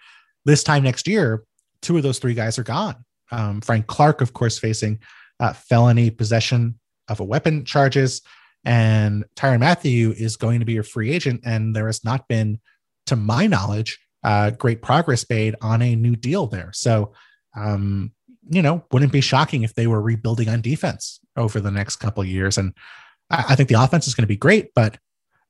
this 0.45 0.63
time 0.63 0.83
next 0.83 1.07
year, 1.07 1.43
two 1.81 1.97
of 1.97 2.03
those 2.03 2.19
three 2.19 2.33
guys 2.35 2.59
are 2.59 2.63
gone. 2.63 3.03
Um, 3.31 3.61
Frank 3.61 3.87
Clark, 3.87 4.21
of 4.21 4.33
course, 4.33 4.59
facing 4.59 4.99
uh, 5.39 5.53
felony 5.53 6.09
possession 6.11 6.79
of 7.07 7.19
a 7.19 7.23
weapon 7.23 7.65
charges, 7.65 8.21
and 8.63 9.25
Tyrann 9.35 9.59
Mathieu 9.61 10.13
is 10.17 10.37
going 10.37 10.59
to 10.59 10.65
be 10.65 10.77
a 10.77 10.83
free 10.83 11.11
agent. 11.11 11.41
And 11.45 11.75
there 11.75 11.87
has 11.87 12.03
not 12.03 12.27
been, 12.27 12.59
to 13.07 13.15
my 13.15 13.47
knowledge, 13.47 13.97
uh, 14.23 14.51
great 14.51 14.81
progress 14.81 15.25
made 15.29 15.55
on 15.61 15.81
a 15.81 15.95
new 15.95 16.15
deal 16.15 16.45
there. 16.47 16.71
So 16.73 17.13
um, 17.55 18.11
you 18.49 18.61
know, 18.61 18.83
wouldn't 18.91 19.11
be 19.11 19.21
shocking 19.21 19.63
if 19.63 19.75
they 19.75 19.87
were 19.87 20.01
rebuilding 20.01 20.49
on 20.49 20.61
defense 20.61 21.19
over 21.37 21.59
the 21.59 21.71
next 21.71 21.97
couple 21.97 22.21
of 22.21 22.27
years. 22.27 22.57
And 22.57 22.73
I, 23.29 23.45
I 23.49 23.55
think 23.55 23.69
the 23.69 23.81
offense 23.81 24.07
is 24.07 24.15
going 24.15 24.23
to 24.23 24.27
be 24.27 24.37
great, 24.37 24.73
but 24.73 24.97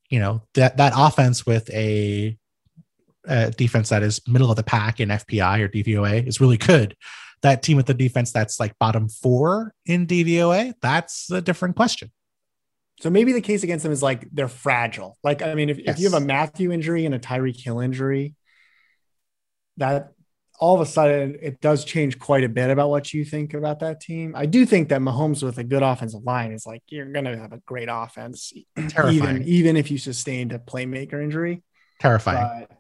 you 0.10 0.20
know 0.20 0.42
that 0.56 0.78
that 0.78 0.94
offense 0.96 1.46
with 1.46 1.70
a, 1.70 2.38
a, 3.28 3.52
defense 3.52 3.90
that 3.90 4.04
is 4.04 4.22
middle 4.28 4.50
of 4.50 4.56
the 4.56 4.64
pack 4.64 5.00
in 5.00 5.10
FPI 5.10 5.60
or 5.60 5.70
DVOA 5.70 6.28
is 6.28 6.42
really 6.42 6.58
good. 6.58 6.96
That 7.42 7.64
team 7.64 7.78
with 7.78 7.86
the 7.86 7.94
defense 7.94 8.32
that's 8.32 8.60
like 8.60 8.78
bottom 8.80 9.08
four 9.08 9.74
in 9.86 10.08
DVOA, 10.08 10.74
that's 10.82 11.32
a 11.32 11.42
different 11.42 11.76
question. 11.76 12.12
So 13.00 13.10
maybe 13.10 13.32
the 13.32 13.40
case 13.40 13.64
against 13.64 13.84
them 13.84 13.94
is 13.94 14.04
like 14.04 14.28
they're 14.32 14.50
fragile. 14.50 15.18
Like 15.24 15.42
I 15.42 15.54
mean, 15.54 15.70
if, 15.70 15.78
yes. 15.78 15.96
if 15.96 16.00
you 16.00 16.10
have 16.10 16.22
a 16.22 16.26
Mathieu 16.26 16.72
injury 16.72 17.06
and 17.06 17.16
a 17.16 17.20
Tyreek 17.20 17.62
Hill 17.62 17.80
injury, 17.80 18.36
that 19.78 20.12
all 20.60 20.76
of 20.76 20.82
a 20.82 20.86
sudden 20.86 21.38
it 21.42 21.62
does 21.62 21.86
change 21.86 22.20
quite 22.20 22.44
a 22.44 22.50
bit 22.50 22.70
about 22.70 22.90
what 22.90 23.14
you 23.14 23.24
think 23.24 23.54
about 23.54 23.80
that 23.80 24.02
team. 24.02 24.34
I 24.36 24.46
do 24.46 24.66
think 24.66 24.90
that 24.90 25.00
Mahomes 25.00 25.42
with 25.42 25.58
a 25.58 25.64
good 25.64 25.84
offensive 25.84 26.24
line 26.24 26.52
is 26.52 26.66
like 26.66 26.84
you're 26.90 27.12
going 27.12 27.26
to 27.26 27.38
have 27.38 27.54
a 27.54 27.60
great 27.60 27.88
offense, 27.90 28.52
Terrifying. 28.76 29.14
even 29.14 29.44
even 29.44 29.78
if 29.78 29.90
you 29.90 29.98
sustained 29.98 30.52
a 30.52 30.60
playmaker 30.60 31.24
injury. 31.24 31.64
Terrifying. 32.00 32.68
But, 32.68 32.78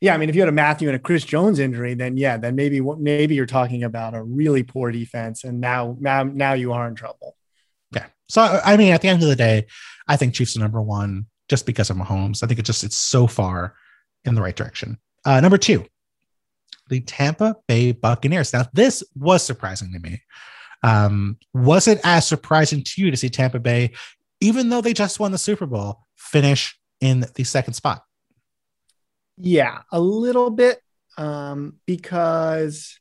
yeah, 0.00 0.14
I 0.14 0.16
mean, 0.16 0.28
if 0.28 0.34
you 0.34 0.42
had 0.42 0.48
a 0.48 0.52
Mathieu 0.52 0.88
and 0.88 0.96
a 0.96 0.98
Chris 0.98 1.24
Jones 1.24 1.60
injury, 1.60 1.94
then 1.94 2.16
yeah, 2.16 2.36
then 2.36 2.56
maybe 2.56 2.80
maybe 2.80 3.34
you're 3.34 3.46
talking 3.46 3.84
about 3.84 4.14
a 4.14 4.22
really 4.22 4.62
poor 4.62 4.90
defense, 4.90 5.44
and 5.44 5.60
now 5.60 5.96
now 6.00 6.22
now 6.22 6.54
you 6.54 6.72
are 6.72 6.88
in 6.88 6.94
trouble. 6.94 7.36
Yeah. 7.92 8.06
So 8.28 8.60
I 8.64 8.76
mean, 8.76 8.92
at 8.92 9.02
the 9.02 9.08
end 9.08 9.22
of 9.22 9.28
the 9.28 9.36
day, 9.36 9.66
I 10.08 10.16
think 10.16 10.34
Chiefs 10.34 10.56
are 10.56 10.60
number 10.60 10.82
one 10.82 11.26
just 11.48 11.66
because 11.66 11.90
of 11.90 11.96
Mahomes. 11.96 12.42
I 12.42 12.46
think 12.46 12.58
it 12.58 12.64
just 12.64 12.82
it's 12.82 12.96
so 12.96 13.26
far 13.26 13.74
in 14.24 14.34
the 14.34 14.42
right 14.42 14.56
direction. 14.56 14.98
Uh, 15.24 15.40
number 15.40 15.58
two, 15.58 15.86
the 16.92 17.00
Tampa 17.00 17.56
Bay 17.66 17.92
Buccaneers. 17.92 18.52
Now, 18.52 18.66
this 18.74 19.02
was 19.16 19.42
surprising 19.42 19.92
to 19.94 19.98
me. 19.98 20.20
Um, 20.82 21.38
was 21.54 21.88
it 21.88 22.00
as 22.04 22.26
surprising 22.26 22.84
to 22.84 23.02
you 23.02 23.10
to 23.10 23.16
see 23.16 23.30
Tampa 23.30 23.58
Bay, 23.58 23.92
even 24.40 24.68
though 24.68 24.82
they 24.82 24.92
just 24.92 25.18
won 25.18 25.32
the 25.32 25.38
Super 25.38 25.64
Bowl, 25.64 26.00
finish 26.16 26.78
in 27.00 27.24
the 27.34 27.44
second 27.44 27.72
spot? 27.74 28.02
Yeah, 29.38 29.78
a 29.90 29.98
little 29.98 30.50
bit. 30.50 30.80
Um, 31.16 31.78
because 31.86 32.98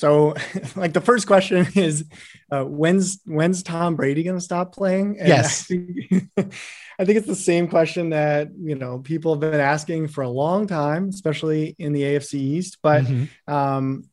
so 0.00 0.34
like 0.76 0.94
the 0.94 1.02
first 1.02 1.26
question 1.26 1.66
is 1.74 2.06
uh, 2.50 2.64
when's 2.64 3.20
when's 3.26 3.62
Tom 3.62 3.96
Brady 3.96 4.22
going 4.22 4.38
to 4.38 4.44
stop 4.44 4.74
playing? 4.74 5.18
And 5.18 5.28
yes. 5.28 5.70
I 5.70 5.74
think, 5.74 6.30
I 6.98 7.04
think 7.04 7.18
it's 7.18 7.26
the 7.26 7.34
same 7.34 7.68
question 7.68 8.10
that 8.10 8.48
you 8.58 8.76
know 8.76 9.00
people 9.00 9.34
have 9.34 9.40
been 9.40 9.60
asking 9.60 10.08
for 10.08 10.22
a 10.22 10.28
long 10.28 10.66
time, 10.66 11.10
especially 11.10 11.76
in 11.78 11.92
the 11.92 12.02
AFC 12.02 12.34
East. 12.34 12.78
But 12.82 13.04
mm-hmm. 13.04 13.52
um, 13.52 14.04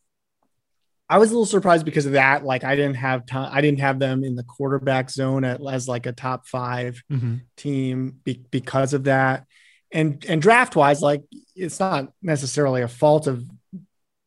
I 1.10 1.20
was 1.20 1.30
a 1.30 1.34
little 1.34 1.46
surprised 1.46 1.86
because 1.86 2.06
of 2.06 2.14
that. 2.14 2.44
Like 2.44 2.66
I 2.66 2.76
didn't 2.76 2.98
have 2.98 3.26
time. 3.26 3.50
I 3.54 3.62
didn't 3.62 3.80
have 3.80 3.98
them 3.98 4.26
in 4.26 4.36
the 4.36 4.44
quarterback 4.44 5.10
zone 5.10 5.46
at, 5.46 5.62
as 5.66 5.88
like 5.88 6.06
a 6.06 6.12
top 6.12 6.48
5 6.48 7.02
mm-hmm. 7.10 7.36
team 7.56 8.20
be, 8.26 8.44
because 8.52 8.94
of 8.94 9.06
that. 9.06 9.46
And 9.94 10.26
and 10.28 10.42
draft 10.42 10.76
wise, 10.76 11.02
like 11.02 11.24
it's 11.56 11.80
not 11.80 12.12
necessarily 12.22 12.82
a 12.82 12.90
fault 12.90 13.28
of 13.28 13.42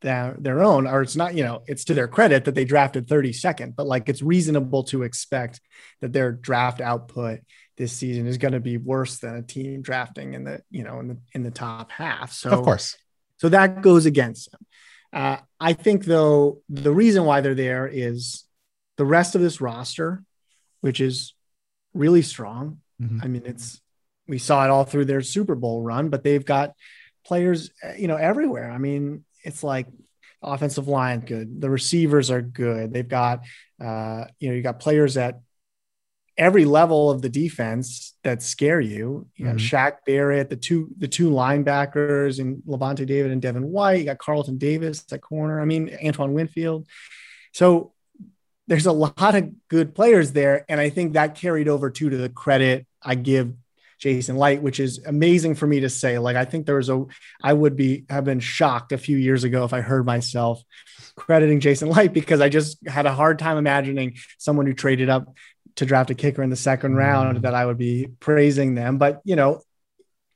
their, 0.00 0.36
their 0.38 0.62
own, 0.62 0.86
or 0.86 1.02
it's 1.02 1.16
not, 1.16 1.34
you 1.34 1.44
know, 1.44 1.62
it's 1.66 1.84
to 1.84 1.94
their 1.94 2.08
credit 2.08 2.44
that 2.46 2.54
they 2.54 2.64
drafted 2.64 3.06
32nd, 3.06 3.76
but 3.76 3.86
like 3.86 4.08
it's 4.08 4.22
reasonable 4.22 4.84
to 4.84 5.02
expect 5.02 5.60
that 6.00 6.12
their 6.12 6.32
draft 6.32 6.80
output 6.80 7.40
this 7.76 7.92
season 7.92 8.26
is 8.26 8.38
going 8.38 8.52
to 8.52 8.60
be 8.60 8.76
worse 8.76 9.18
than 9.18 9.36
a 9.36 9.42
team 9.42 9.82
drafting 9.82 10.34
in 10.34 10.44
the, 10.44 10.62
you 10.70 10.84
know, 10.84 11.00
in 11.00 11.08
the 11.08 11.18
in 11.32 11.42
the 11.42 11.50
top 11.50 11.90
half. 11.90 12.32
So 12.32 12.50
of 12.50 12.64
course. 12.64 12.96
So 13.38 13.48
that 13.48 13.80
goes 13.80 14.04
against 14.04 14.50
them. 14.50 14.66
Uh, 15.12 15.36
I 15.58 15.72
think 15.72 16.04
though 16.04 16.60
the 16.68 16.92
reason 16.92 17.24
why 17.24 17.40
they're 17.40 17.54
there 17.54 17.88
is 17.88 18.44
the 18.96 19.04
rest 19.04 19.34
of 19.34 19.40
this 19.40 19.60
roster, 19.60 20.22
which 20.82 21.00
is 21.00 21.34
really 21.94 22.22
strong. 22.22 22.80
Mm-hmm. 23.00 23.20
I 23.22 23.26
mean, 23.28 23.42
it's 23.46 23.80
we 24.28 24.38
saw 24.38 24.64
it 24.64 24.70
all 24.70 24.84
through 24.84 25.06
their 25.06 25.22
Super 25.22 25.54
Bowl 25.54 25.82
run, 25.82 26.08
but 26.08 26.22
they've 26.22 26.44
got 26.44 26.74
players, 27.24 27.70
you 27.98 28.08
know, 28.08 28.16
everywhere. 28.16 28.70
I 28.70 28.78
mean, 28.78 29.24
it's 29.44 29.62
like 29.62 29.86
offensive 30.42 30.88
line 30.88 31.20
good, 31.20 31.60
the 31.60 31.70
receivers 31.70 32.30
are 32.30 32.42
good. 32.42 32.92
They've 32.92 33.06
got, 33.06 33.44
uh, 33.82 34.24
you 34.38 34.48
know, 34.48 34.54
you 34.54 34.62
got 34.62 34.80
players 34.80 35.16
at 35.16 35.40
every 36.40 36.64
level 36.64 37.10
of 37.10 37.20
the 37.20 37.28
defense 37.28 38.14
that 38.24 38.42
scare 38.42 38.80
you. 38.80 39.26
You 39.36 39.44
know, 39.44 39.50
mm-hmm. 39.52 39.58
Shaq 39.58 39.98
Barrett, 40.06 40.48
the 40.48 40.56
two 40.56 40.88
the 40.98 41.08
two 41.08 41.30
linebackers, 41.30 42.40
and 42.40 42.62
Lavonte 42.66 43.06
David 43.06 43.30
and 43.30 43.42
Devin 43.42 43.68
White. 43.68 44.00
You 44.00 44.04
got 44.06 44.18
Carlton 44.18 44.58
Davis 44.58 45.04
at 45.12 45.20
corner. 45.20 45.60
I 45.60 45.64
mean, 45.64 45.96
Antoine 46.04 46.32
Winfield. 46.32 46.86
So 47.52 47.92
there's 48.66 48.86
a 48.86 48.92
lot 48.92 49.34
of 49.34 49.68
good 49.68 49.94
players 49.94 50.32
there, 50.32 50.64
and 50.68 50.80
I 50.80 50.90
think 50.90 51.12
that 51.12 51.34
carried 51.34 51.68
over 51.68 51.90
too 51.90 52.10
to 52.10 52.16
the 52.16 52.28
credit 52.28 52.86
I 53.02 53.14
give 53.14 53.52
Jason 54.00 54.36
Licht, 54.36 54.62
which 54.62 54.80
is 54.80 55.04
amazing 55.04 55.54
for 55.54 55.66
me 55.66 55.80
to 55.80 55.90
say. 55.90 56.18
Like 56.18 56.36
I 56.36 56.46
think 56.46 56.66
there 56.66 56.76
was 56.76 56.88
a, 56.88 57.04
I 57.42 57.52
would 57.52 57.76
be 57.76 58.06
have 58.08 58.24
been 58.24 58.40
shocked 58.40 58.92
a 58.92 58.98
few 58.98 59.16
years 59.16 59.44
ago 59.44 59.64
if 59.64 59.72
I 59.72 59.82
heard 59.82 60.06
myself 60.06 60.62
crediting 61.16 61.60
Jason 61.60 61.90
Licht 61.90 62.14
because 62.14 62.40
I 62.40 62.48
just 62.48 62.86
had 62.88 63.06
a 63.06 63.12
hard 63.12 63.38
time 63.38 63.58
imagining 63.58 64.16
someone 64.38 64.66
who 64.66 64.72
traded 64.72 65.10
up 65.10 65.34
to 65.76 65.86
draft 65.86 66.10
a 66.10 66.14
kicker 66.14 66.42
in 66.42 66.50
the 66.50 66.56
second 66.56 66.96
round 66.96 67.42
that 67.42 67.54
I 67.54 67.64
would 67.66 67.78
be 67.78 68.08
praising 68.20 68.74
them. 68.74 68.96
But 68.96 69.20
you 69.24 69.36
know, 69.36 69.60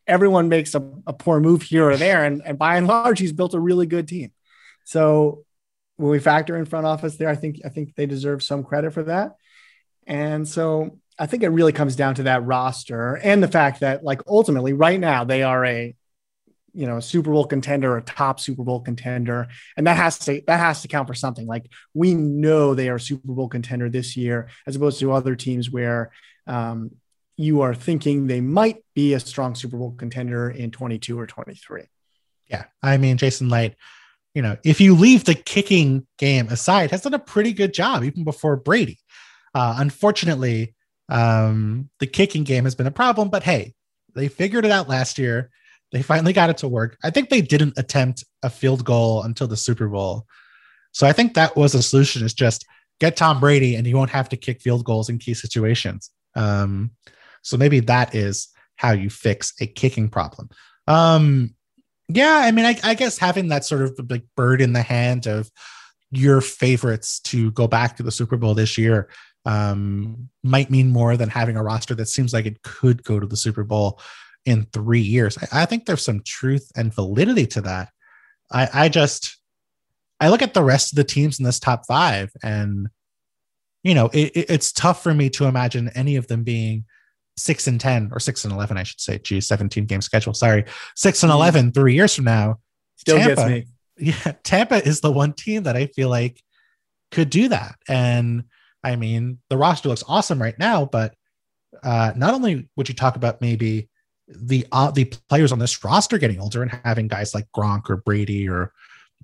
everyone 0.07 0.51
makes 0.51 0.75
a, 0.75 0.87
a 1.07 1.15
poor 1.15 1.41
move 1.41 1.63
here 1.63 1.89
or 1.89 1.97
there, 1.97 2.25
and, 2.25 2.43
and 2.45 2.59
by 2.59 2.77
and 2.77 2.87
large, 2.87 3.19
he's 3.19 3.33
built 3.33 3.55
a 3.55 3.61
really 3.61 3.87
good 3.87 4.07
team. 4.07 4.31
So 4.85 5.45
when 5.97 6.11
we 6.11 6.19
factor 6.19 6.57
in 6.57 6.67
front 6.67 6.87
office 6.87 7.17
there, 7.17 7.31
I 7.31 7.35
think 7.35 7.61
I 7.65 7.71
think 7.71 7.95
they 7.95 8.05
deserve 8.05 8.43
some 8.43 8.63
credit 8.63 8.93
for 8.93 9.05
that. 9.05 9.37
And 10.07 10.47
so 10.47 10.99
I 11.19 11.27
think 11.27 11.43
it 11.43 11.51
really 11.51 11.73
comes 11.73 11.97
down 11.97 12.17
to 12.17 12.25
that 12.25 12.45
roster 12.45 13.15
and 13.17 13.43
the 13.43 13.49
fact 13.49 13.81
that, 13.81 14.03
like, 14.03 14.23
ultimately, 14.27 14.73
right 14.73 14.99
now 14.99 15.25
they 15.25 15.43
are 15.43 15.65
a 15.65 15.95
you 16.77 16.89
know, 16.89 16.99
Super 16.99 17.31
Bowl 17.31 17.47
contender, 17.47 17.97
a 17.97 18.03
top 18.03 18.41
Super 18.41 18.65
Bowl 18.65 18.81
contender, 18.81 19.47
and 19.77 19.87
that 19.87 19.97
has 19.97 20.19
to 20.21 20.43
that 20.49 20.59
has 20.59 20.83
to 20.83 20.89
count 20.89 21.07
for 21.07 21.15
something. 21.15 21.47
Like 21.47 21.71
we 21.95 22.15
know 22.15 22.75
they 22.75 22.89
are 22.89 22.97
a 22.97 23.01
Super 23.01 23.33
Bowl 23.33 23.49
contender 23.49 23.89
this 23.89 24.17
year, 24.17 24.49
as 24.67 24.75
opposed 24.75 24.99
to 24.99 25.13
other 25.13 25.37
teams 25.37 25.71
where 25.71 26.11
um, 26.49 26.91
you 27.37 27.61
are 27.61 27.77
thinking 27.77 28.27
they 28.27 28.41
might 28.41 28.85
be 28.93 29.15
a 29.15 29.21
strong 29.21 29.55
Super 29.55 29.77
Bowl 29.77 29.93
contender 29.93 30.51
in 30.51 30.73
22 30.73 31.17
or 31.17 31.29
23. 31.29 31.85
Yeah, 32.49 32.65
I 32.83 32.97
mean, 32.97 33.19
Jason 33.19 33.49
Licht 33.49 33.77
you 34.35 34.43
know, 34.43 34.57
if 34.65 34.81
you 34.81 34.95
leave 34.95 35.25
the 35.25 35.35
kicking 35.35 36.07
game 36.19 36.49
aside, 36.49 36.91
has 36.91 37.03
done 37.03 37.15
a 37.15 37.19
pretty 37.19 37.53
good 37.53 37.73
job 37.73 38.03
even 38.03 38.25
before 38.25 38.57
Brady. 38.57 38.99
Uh, 39.55 39.77
unfortunately, 39.79 40.74
um, 41.09 41.91
the 42.01 42.07
kicking 42.07 42.45
game 42.45 42.65
has 42.65 42.75
been 42.75 42.87
a 42.87 42.93
problem, 42.93 43.29
but 43.29 43.43
hey, 43.43 43.75
they 44.15 44.29
figured 44.29 44.65
it 44.65 44.71
out 44.71 44.89
last 44.89 45.19
year 45.19 45.51
they 45.95 46.03
finally 46.03 46.33
got 46.33 46.51
it 46.51 46.57
to 46.59 46.69
work. 46.69 46.99
I 47.05 47.11
think 47.11 47.31
they 47.31 47.41
didn't 47.41 47.79
attempt 47.79 48.25
a 48.43 48.51
field 48.51 48.85
goal 48.85 49.23
until 49.23 49.47
the 49.47 49.57
Super 49.57 49.87
Bowl. 49.87 50.27
So 50.91 51.07
I 51.07 51.13
think 51.13 51.35
that 51.35 51.57
was 51.57 51.73
a 51.77 51.83
solution 51.85 52.25
is 52.25 52.35
just 52.35 52.67
get 52.99 53.17
Tom 53.17 53.39
Brady 53.39 53.77
and 53.77 53.87
you 53.87 53.97
won't 53.97 54.11
have 54.11 54.29
to 54.31 54.37
kick 54.37 54.61
field 54.61 54.85
goals 54.85 55.09
in 55.09 55.19
key 55.19 55.35
situations. 55.35 56.11
Um, 56.35 56.91
so 57.43 57.57
maybe 57.57 57.79
that 57.79 58.13
is 58.13 58.49
how 58.75 58.91
you 58.91 59.09
fix 59.09 59.53
a 59.61 59.69
kicking 59.69 60.09
problem. 60.09 60.49
Um, 60.89 61.55
yeah, 62.09 62.41
I 62.43 62.51
mean, 62.51 62.65
I, 62.65 62.77
I 62.83 62.95
guess 62.95 63.17
having 63.17 63.47
that 63.49 63.65
sort 63.65 63.83
of 63.83 64.11
like 64.11 64.25
bird 64.37 64.61
in 64.61 64.73
the 64.73 64.83
hand 64.83 65.29
of 65.29 65.49
your 66.11 66.41
favorites 66.41 67.21
to 67.21 67.53
go 67.53 67.69
back 67.69 67.97
to 67.97 68.03
the 68.03 68.11
Super 68.11 68.37
Bowl 68.37 68.55
this 68.55 68.77
year 68.77 69.09
um, 69.45 70.29
might 70.43 70.71
mean 70.71 70.89
more 70.89 71.17
than 71.17 71.29
having 71.29 71.57
a 71.57 71.63
roster 71.63 71.95
that 71.95 72.09
seems 72.09 72.33
like 72.33 72.47
it 72.47 72.63
could 72.63 73.03
go 73.05 73.21
to 73.21 73.27
the 73.27 73.37
Super 73.37 73.65
Bowl 73.65 74.01
in 74.45 74.67
three 74.73 75.01
years. 75.01 75.39
I, 75.39 75.63
I 75.63 75.67
think 75.67 75.87
there's 75.87 76.05
some 76.05 76.23
truth 76.25 76.71
and 76.77 76.95
validity 76.95 77.47
to 77.49 77.61
that. 77.63 77.91
I, 78.51 78.69
I 78.73 78.89
just 78.89 79.39
I 80.21 80.29
look 80.29 80.43
at 80.43 80.55
the 80.55 80.63
rest 80.63 80.93
of 80.93 80.97
the 80.97 81.05
teams 81.05 81.39
in 81.39 81.45
this 81.45 81.59
top 81.59 81.87
five, 81.87 82.31
and 82.43 82.89
you 83.83 83.95
know, 83.95 84.07
it, 84.13 84.33
it, 84.35 84.47
it's 84.51 84.73
tough 84.73 85.03
for 85.03 85.13
me 85.13 85.29
to 85.31 85.47
imagine 85.47 85.91
any 85.95 86.17
of 86.17 86.27
them 86.29 86.45
being 86.45 86.85
six 87.37 87.67
and 87.67 87.81
ten 87.81 88.11
or 88.13 88.21
six 88.21 88.45
and 88.45 88.53
eleven, 88.53 88.77
I 88.77 88.85
should 88.85 89.01
say. 89.01 89.19
Gee, 89.19 89.41
17 89.41 89.87
game 89.87 90.01
schedule. 90.01 90.35
Sorry, 90.35 90.65
six 90.95 91.23
and 91.23 91.31
mm-hmm. 91.31 91.37
eleven 91.37 91.73
three 91.73 91.95
years 91.95 92.15
from 92.15 92.25
now. 92.25 92.59
Still 92.97 93.19
Tampa, 93.19 93.35
gets 93.35 93.49
me. 93.49 93.67
Yeah, 93.97 94.33
Tampa 94.43 94.85
is 94.85 95.01
the 95.01 95.13
one 95.13 95.35
team 95.35 95.65
that 95.65 95.77
I 95.77 95.87
feel 95.87 96.09
like 96.09 96.43
could 97.13 97.31
do 97.31 97.49
that. 97.49 97.77
And 97.89 98.45
I 98.85 98.97
mean, 98.97 99.39
the 99.49 99.57
roster 99.57 99.89
looks 99.89 100.05
awesome 100.07 100.41
right 100.41 100.59
now, 100.59 100.85
but 100.85 101.15
uh, 101.83 102.13
not 102.15 102.35
only 102.35 102.69
would 102.77 102.89
you 102.89 102.95
talk 102.95 103.17
about 103.17 103.41
maybe 103.41 103.89
the 104.29 104.67
uh, 104.73 104.91
the 104.91 105.07
players 105.29 105.53
on 105.53 105.59
this 105.59 105.83
roster 105.85 106.19
getting 106.19 106.41
older 106.41 106.63
and 106.63 106.71
having 106.85 107.09
guys 107.09 107.35
like 107.35 107.47
Gronk 107.57 107.91
or 107.91 107.97
Brady 107.97 108.49
or 108.49 108.73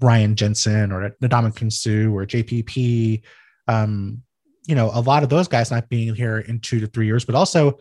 Ryan 0.00 0.34
Jensen 0.34 0.92
or 0.92 1.10
Ndamukong 1.22 1.72
Suh 1.72 2.10
or 2.10 2.26
JPP, 2.26 3.22
um, 3.68 4.22
you 4.66 4.74
know, 4.74 4.90
a 4.92 5.00
lot 5.00 5.22
of 5.22 5.28
those 5.28 5.48
guys 5.48 5.70
not 5.70 5.88
being 5.88 6.14
here 6.14 6.38
in 6.38 6.60
two 6.60 6.80
to 6.80 6.86
three 6.86 7.06
years, 7.06 7.24
but 7.24 7.34
also 7.34 7.78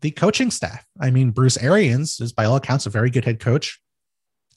the 0.00 0.10
coaching 0.10 0.50
staff. 0.50 0.84
I 1.00 1.10
mean, 1.10 1.30
Bruce 1.30 1.56
Arians 1.56 2.20
is 2.20 2.32
by 2.32 2.44
all 2.44 2.56
accounts 2.56 2.86
a 2.86 2.90
very 2.90 3.10
good 3.10 3.24
head 3.24 3.40
coach, 3.40 3.80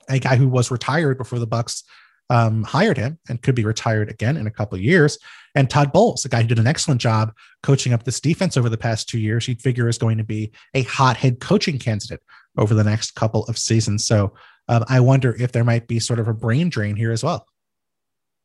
a 0.09 0.19
guy 0.19 0.35
who 0.35 0.47
was 0.47 0.71
retired 0.71 1.17
before 1.17 1.39
the 1.39 1.47
Bucs 1.47 1.83
um, 2.29 2.63
hired 2.63 2.97
him 2.97 3.19
and 3.29 3.41
could 3.41 3.55
be 3.55 3.65
retired 3.65 4.09
again 4.09 4.37
in 4.37 4.47
a 4.47 4.51
couple 4.51 4.75
of 4.75 4.81
years. 4.81 5.17
And 5.53 5.69
Todd 5.69 5.93
Bowles, 5.93 6.25
a 6.25 6.29
guy 6.29 6.41
who 6.41 6.47
did 6.47 6.59
an 6.59 6.67
excellent 6.67 6.99
job 6.99 7.33
coaching 7.63 7.93
up 7.93 8.03
this 8.03 8.19
defense 8.19 8.57
over 8.57 8.69
the 8.69 8.77
past 8.77 9.07
two 9.07 9.19
years, 9.19 9.47
you'd 9.47 9.61
figure 9.61 9.87
is 9.87 9.97
going 9.97 10.17
to 10.17 10.23
be 10.23 10.51
a 10.73 10.83
hot 10.83 11.17
head 11.17 11.39
coaching 11.39 11.79
candidate 11.79 12.21
over 12.57 12.73
the 12.73 12.83
next 12.83 13.11
couple 13.11 13.45
of 13.45 13.57
seasons. 13.57 14.05
So 14.05 14.33
um, 14.67 14.83
I 14.89 14.99
wonder 14.99 15.35
if 15.39 15.51
there 15.51 15.63
might 15.63 15.87
be 15.87 15.99
sort 15.99 16.19
of 16.19 16.27
a 16.27 16.33
brain 16.33 16.69
drain 16.69 16.95
here 16.95 17.11
as 17.11 17.23
well. 17.23 17.45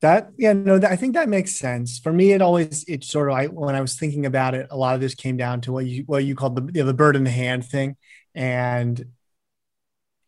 That 0.01 0.31
yeah 0.35 0.53
no 0.53 0.79
that, 0.79 0.91
I 0.91 0.95
think 0.95 1.13
that 1.13 1.29
makes 1.29 1.51
sense 1.51 1.99
for 1.99 2.11
me. 2.11 2.31
It 2.31 2.41
always 2.41 2.83
it 2.87 3.03
sort 3.03 3.29
of 3.29 3.35
I 3.35 3.45
when 3.47 3.75
I 3.75 3.81
was 3.81 3.95
thinking 3.95 4.25
about 4.25 4.55
it, 4.55 4.65
a 4.71 4.77
lot 4.77 4.95
of 4.95 5.01
this 5.01 5.13
came 5.13 5.37
down 5.37 5.61
to 5.61 5.71
what 5.71 5.85
you 5.85 6.03
what 6.07 6.25
you 6.25 6.33
called 6.33 6.55
the 6.55 6.73
you 6.73 6.81
know, 6.81 6.87
the 6.87 6.93
bird 6.95 7.15
in 7.15 7.23
the 7.23 7.29
hand 7.29 7.65
thing, 7.65 7.97
and 8.33 9.03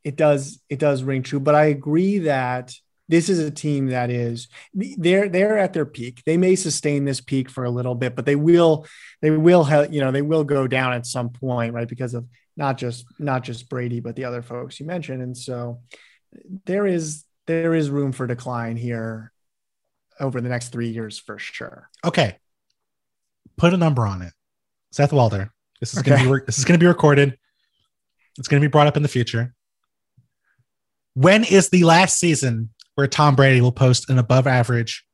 it 0.04 0.16
does 0.16 0.62
it 0.70 0.78
does 0.78 1.02
ring 1.02 1.24
true. 1.24 1.40
But 1.40 1.56
I 1.56 1.66
agree 1.66 2.20
that 2.20 2.76
this 3.10 3.30
is 3.30 3.40
a 3.40 3.52
team 3.52 3.88
that 3.88 4.10
is 4.10 4.48
they're 4.74 5.28
they're 5.28 5.58
at 5.58 5.74
their 5.74 5.86
peak. 5.86 6.24
They 6.26 6.38
may 6.38 6.56
sustain 6.56 7.06
this 7.06 7.22
peak 7.22 7.50
for 7.50 7.66
a 7.66 7.70
little 7.70 7.96
bit, 7.96 8.16
but 8.16 8.26
they 8.26 8.36
will 8.36 8.86
they 9.22 9.32
will 9.32 9.64
have 9.66 9.94
you 9.94 10.02
know 10.02 10.12
they 10.12 10.22
will 10.22 10.44
go 10.44 10.68
down 10.68 10.94
at 10.94 11.06
some 11.06 11.30
point, 11.30 11.74
right? 11.74 11.88
Because 11.88 12.14
of 12.14 12.26
not 12.56 12.78
just 12.78 13.06
not 13.20 13.44
just 13.44 13.70
Brady, 13.70 14.00
but 14.00 14.16
the 14.16 14.26
other 14.26 14.42
folks 14.42 14.80
you 14.80 14.86
mentioned. 14.86 15.22
And 15.22 15.38
so 15.38 15.82
there 16.66 16.88
is 16.88 17.26
there 17.46 17.74
is 17.74 17.90
room 17.90 18.14
for 18.14 18.26
decline 18.26 18.78
here 18.78 19.32
over 20.20 20.40
the 20.40 20.50
next 20.50 20.70
three 20.70 20.90
years 20.90 21.20
for 21.20 21.38
sure. 21.38 21.90
Okay, 22.06 22.38
put 23.58 23.74
a 23.74 23.78
number 23.78 24.06
on 24.06 24.22
it. 24.22 24.34
Seth 24.92 25.12
Walder. 25.12 25.52
This 25.80 25.94
is 25.94 26.00
okay. 26.00 26.12
gonna 26.12 26.40
be 26.40 26.46
this 26.46 26.58
is 26.58 26.66
gonna 26.66 26.78
be 26.78 26.86
recorded. 26.86 27.38
It's 28.38 28.48
gonna 28.48 28.62
be 28.62 28.68
brought 28.68 28.88
up 28.88 28.96
in 28.96 29.04
the 29.04 29.10
future. 29.10 29.54
When 31.16 31.44
is 31.44 31.70
the 31.70 31.84
last 31.84 32.18
season 32.18 32.70
where 32.96 33.08
Tom 33.08 33.36
Brady 33.36 33.62
will 33.62 33.72
post 33.72 34.10
an 34.10 34.20
above 34.20 34.48
average 34.48 35.06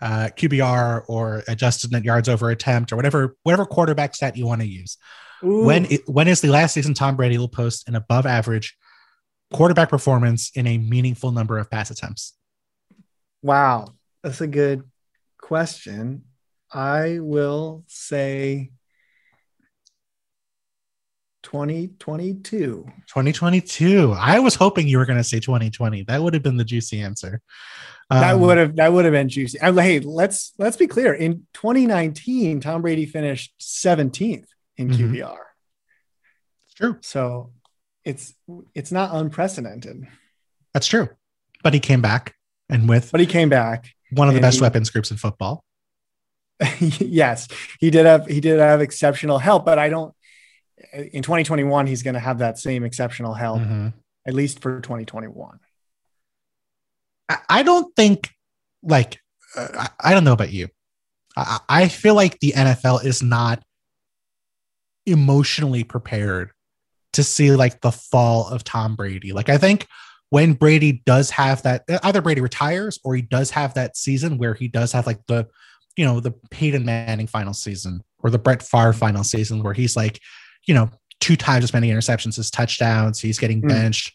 uh, 0.00 0.28
QBR 0.36 1.04
or 1.08 1.42
adjusted 1.46 1.92
net 1.92 2.04
yards 2.04 2.28
over 2.28 2.50
attempt 2.50 2.92
or 2.92 2.96
whatever 2.96 3.36
whatever 3.44 3.64
quarterback 3.64 4.14
stat 4.14 4.36
you 4.36 4.46
want 4.46 4.60
to 4.60 4.66
use. 4.66 4.98
Ooh. 5.44 5.64
When 5.64 5.86
it, 5.86 6.08
when 6.08 6.28
is 6.28 6.40
the 6.40 6.48
last 6.48 6.74
season 6.74 6.94
Tom 6.94 7.16
Brady 7.16 7.38
will 7.38 7.48
post 7.48 7.88
an 7.88 7.94
above 7.94 8.26
average 8.26 8.76
quarterback 9.52 9.88
performance 9.88 10.50
in 10.54 10.66
a 10.66 10.78
meaningful 10.78 11.30
number 11.30 11.58
of 11.58 11.70
pass 11.70 11.90
attempts? 11.90 12.34
Wow, 13.42 13.94
that's 14.22 14.40
a 14.40 14.46
good 14.46 14.84
question. 15.40 16.24
I 16.72 17.18
will 17.20 17.84
say 17.86 18.70
2022. 21.42 22.84
2022. 23.06 24.14
I 24.16 24.38
was 24.38 24.54
hoping 24.54 24.88
you 24.88 24.98
were 24.98 25.06
going 25.06 25.18
to 25.18 25.24
say 25.24 25.40
2020. 25.40 26.04
That 26.04 26.22
would 26.22 26.34
have 26.34 26.42
been 26.42 26.56
the 26.56 26.64
juicy 26.64 27.00
answer. 27.00 27.40
Um, 28.10 28.20
that 28.20 28.38
would 28.38 28.58
have 28.58 28.76
that 28.76 28.92
would 28.92 29.04
have 29.04 29.12
been 29.12 29.28
juicy. 29.28 29.58
Hey, 29.58 30.00
let's 30.00 30.52
let's 30.58 30.76
be 30.76 30.86
clear. 30.86 31.14
In 31.14 31.46
2019, 31.54 32.60
Tom 32.60 32.82
Brady 32.82 33.06
finished 33.06 33.54
17th 33.60 34.44
in 34.76 34.88
mm-hmm. 34.88 35.14
QBR. 35.14 35.38
It's 36.66 36.74
true. 36.74 36.98
So 37.00 37.52
it's 38.04 38.34
it's 38.74 38.92
not 38.92 39.14
unprecedented. 39.14 40.06
That's 40.74 40.86
true. 40.86 41.08
But 41.62 41.74
he 41.74 41.80
came 41.80 42.02
back 42.02 42.34
and 42.68 42.88
with 42.88 43.12
But 43.12 43.20
he 43.20 43.26
came 43.26 43.48
back. 43.48 43.94
One 44.10 44.28
of 44.28 44.34
the 44.34 44.40
best 44.40 44.56
he, 44.56 44.62
weapons 44.62 44.90
groups 44.90 45.10
in 45.10 45.16
football. 45.16 45.64
yes, 46.78 47.48
he 47.80 47.90
did 47.90 48.06
have 48.06 48.26
he 48.26 48.40
did 48.40 48.58
have 48.58 48.80
exceptional 48.80 49.38
help, 49.38 49.64
but 49.64 49.78
I 49.78 49.88
don't 49.88 50.14
in 50.92 51.22
2021 51.22 51.86
he's 51.86 52.02
going 52.02 52.14
to 52.14 52.20
have 52.20 52.38
that 52.38 52.58
same 52.58 52.84
exceptional 52.84 53.34
help 53.34 53.60
mm-hmm. 53.60 53.88
at 54.26 54.34
least 54.34 54.60
for 54.60 54.80
2021 54.80 55.58
i 57.48 57.62
don't 57.62 57.94
think 57.96 58.30
like 58.82 59.20
uh, 59.56 59.86
i 60.00 60.12
don't 60.12 60.24
know 60.24 60.32
about 60.32 60.52
you. 60.52 60.68
I, 61.36 61.60
I 61.68 61.88
feel 61.88 62.14
like 62.14 62.38
the 62.40 62.52
nfl 62.52 63.04
is 63.04 63.22
not 63.22 63.62
emotionally 65.06 65.84
prepared 65.84 66.52
to 67.14 67.22
see 67.22 67.52
like 67.52 67.80
the 67.80 67.92
fall 67.92 68.48
of 68.48 68.64
tom 68.64 68.96
brady. 68.96 69.32
Like 69.32 69.48
i 69.48 69.58
think 69.58 69.86
when 70.30 70.54
brady 70.54 71.02
does 71.04 71.30
have 71.30 71.62
that 71.62 71.84
either 72.04 72.22
brady 72.22 72.40
retires 72.40 72.98
or 73.04 73.14
he 73.14 73.22
does 73.22 73.50
have 73.50 73.74
that 73.74 73.96
season 73.96 74.38
where 74.38 74.54
he 74.54 74.66
does 74.66 74.92
have 74.92 75.06
like 75.06 75.20
the 75.26 75.46
you 75.96 76.04
know 76.04 76.20
the 76.20 76.32
peyton 76.50 76.84
manning 76.84 77.26
final 77.26 77.52
season 77.52 78.02
or 78.20 78.30
the 78.30 78.38
brett 78.38 78.62
Favre 78.62 78.94
final 78.94 79.24
season 79.24 79.62
where 79.62 79.74
he's 79.74 79.96
like 79.96 80.18
you 80.66 80.74
know, 80.74 80.90
two 81.20 81.36
times 81.36 81.64
as 81.64 81.72
many 81.72 81.90
interceptions 81.90 82.38
as 82.38 82.50
touchdowns. 82.50 83.20
He's 83.20 83.38
getting 83.38 83.62
mm. 83.62 83.68
benched. 83.68 84.14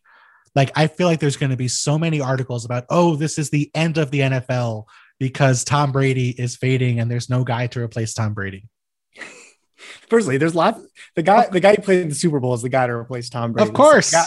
Like, 0.55 0.71
I 0.75 0.87
feel 0.87 1.07
like 1.07 1.19
there's 1.19 1.37
going 1.37 1.51
to 1.51 1.57
be 1.57 1.67
so 1.67 1.97
many 1.97 2.19
articles 2.19 2.65
about, 2.65 2.85
oh, 2.89 3.15
this 3.15 3.37
is 3.37 3.49
the 3.49 3.69
end 3.75 3.97
of 3.97 4.11
the 4.11 4.21
NFL 4.21 4.85
because 5.19 5.63
Tom 5.63 5.91
Brady 5.91 6.29
is 6.29 6.55
fading 6.55 6.99
and 6.99 7.09
there's 7.09 7.29
no 7.29 7.43
guy 7.43 7.67
to 7.67 7.81
replace 7.81 8.13
Tom 8.13 8.33
Brady. 8.33 8.67
Firstly, 10.09 10.37
there's 10.37 10.55
lots. 10.55 10.81
The 11.15 11.23
guy, 11.23 11.47
the 11.47 11.59
guy 11.59 11.75
who 11.75 11.81
played 11.81 12.01
in 12.01 12.09
the 12.09 12.15
Super 12.15 12.39
Bowl 12.39 12.53
is 12.53 12.61
the 12.61 12.69
guy 12.69 12.87
to 12.87 12.93
replace 12.93 13.29
Tom 13.29 13.53
Brady. 13.53 13.69
Of 13.69 13.75
course. 13.75 14.07
So 14.07 14.21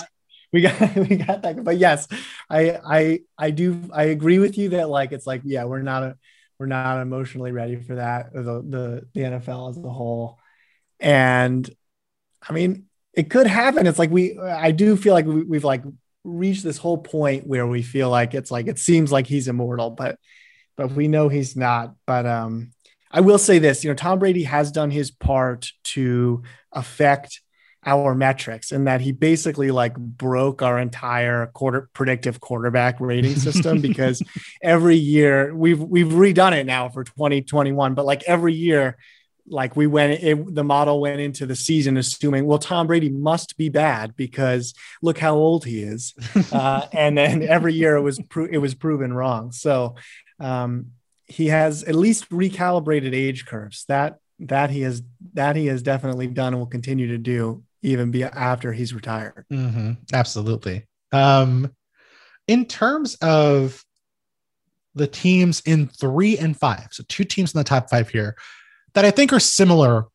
we 0.52 0.62
got, 0.62 0.80
we 0.80 0.86
got 0.86 0.96
we 1.08 1.16
got 1.16 1.42
that 1.42 1.62
but 1.62 1.76
yes 1.76 2.08
i 2.48 2.78
i 2.84 3.20
i 3.38 3.50
do 3.50 3.82
i 3.92 4.04
agree 4.04 4.38
with 4.38 4.58
you 4.58 4.70
that 4.70 4.88
like 4.88 5.12
it's 5.12 5.26
like 5.26 5.42
yeah 5.44 5.64
we're 5.64 5.82
not 5.82 6.02
a, 6.02 6.16
we're 6.58 6.66
not 6.66 7.00
emotionally 7.00 7.52
ready 7.52 7.76
for 7.76 7.96
that 7.96 8.32
the 8.32 8.42
the, 8.42 9.06
the 9.14 9.20
nfl 9.20 9.70
as 9.70 9.78
a 9.78 9.88
whole 9.88 10.38
and 10.98 11.70
I 12.48 12.52
mean, 12.52 12.86
it 13.12 13.30
could 13.30 13.46
happen. 13.46 13.86
It's 13.86 13.98
like 13.98 14.10
we, 14.10 14.38
I 14.38 14.70
do 14.70 14.96
feel 14.96 15.14
like 15.14 15.26
we, 15.26 15.42
we've 15.42 15.64
like 15.64 15.82
reached 16.24 16.64
this 16.64 16.78
whole 16.78 16.98
point 16.98 17.46
where 17.46 17.66
we 17.66 17.82
feel 17.82 18.10
like 18.10 18.34
it's 18.34 18.50
like 18.50 18.66
it 18.66 18.78
seems 18.78 19.10
like 19.10 19.26
he's 19.26 19.48
immortal, 19.48 19.90
but 19.90 20.18
but 20.76 20.92
we 20.92 21.08
know 21.08 21.28
he's 21.28 21.56
not. 21.56 21.94
But 22.06 22.26
um, 22.26 22.72
I 23.10 23.20
will 23.20 23.38
say 23.38 23.58
this: 23.58 23.84
you 23.84 23.90
know, 23.90 23.94
Tom 23.94 24.18
Brady 24.18 24.44
has 24.44 24.70
done 24.70 24.90
his 24.90 25.10
part 25.10 25.70
to 25.84 26.42
affect 26.72 27.40
our 27.84 28.14
metrics 28.14 28.72
and 28.72 28.86
that 28.86 29.00
he 29.00 29.10
basically 29.10 29.70
like 29.70 29.96
broke 29.96 30.60
our 30.60 30.78
entire 30.78 31.46
quarter 31.46 31.88
predictive 31.94 32.38
quarterback 32.38 33.00
rating 33.00 33.34
system 33.34 33.80
because 33.82 34.22
every 34.62 34.96
year 34.96 35.54
we've 35.54 35.80
we've 35.80 36.08
redone 36.08 36.52
it 36.52 36.66
now 36.66 36.90
for 36.90 37.04
2021 37.04 37.94
but 37.94 38.04
like 38.04 38.22
every 38.24 38.52
year 38.52 38.98
like 39.50 39.76
we 39.76 39.86
went 39.86 40.22
it, 40.22 40.54
the 40.54 40.64
model 40.64 41.00
went 41.00 41.20
into 41.20 41.44
the 41.44 41.56
season 41.56 41.96
assuming 41.96 42.46
well 42.46 42.58
tom 42.58 42.86
brady 42.86 43.10
must 43.10 43.56
be 43.56 43.68
bad 43.68 44.14
because 44.16 44.72
look 45.02 45.18
how 45.18 45.34
old 45.34 45.64
he 45.64 45.82
is. 45.82 46.14
Uh, 46.52 46.86
and 46.92 47.16
then 47.16 47.42
every 47.42 47.72
year 47.72 47.96
it 47.96 48.00
was 48.00 48.18
pro- 48.28 48.46
it 48.46 48.58
was 48.58 48.74
proven 48.74 49.12
wrong. 49.12 49.52
So 49.52 49.94
um, 50.40 50.86
he 51.26 51.46
has 51.46 51.84
at 51.84 51.94
least 51.94 52.28
recalibrated 52.30 53.14
age 53.14 53.46
curves. 53.46 53.84
That 53.86 54.18
that 54.40 54.70
he 54.70 54.80
has 54.82 55.02
that 55.34 55.54
he 55.54 55.66
has 55.66 55.82
definitely 55.82 56.26
done 56.26 56.54
and 56.54 56.58
will 56.58 56.66
continue 56.66 57.08
to 57.08 57.18
do 57.18 57.62
even 57.82 58.10
be 58.10 58.24
after 58.24 58.72
he's 58.72 58.92
retired. 58.92 59.44
Mm-hmm. 59.52 59.92
absolutely. 60.12 60.86
Um, 61.12 61.72
in 62.48 62.64
terms 62.66 63.14
of 63.16 63.84
the 64.94 65.06
teams 65.06 65.62
in 65.66 65.86
three 65.86 66.36
and 66.36 66.56
five 66.56 66.88
so 66.90 67.04
two 67.08 67.24
teams 67.24 67.54
in 67.54 67.58
the 67.58 67.64
top 67.64 67.88
five 67.88 68.08
here 68.08 68.36
that 68.94 69.04
I 69.04 69.10
think 69.10 69.32
are 69.32 69.40
similar, 69.40 70.06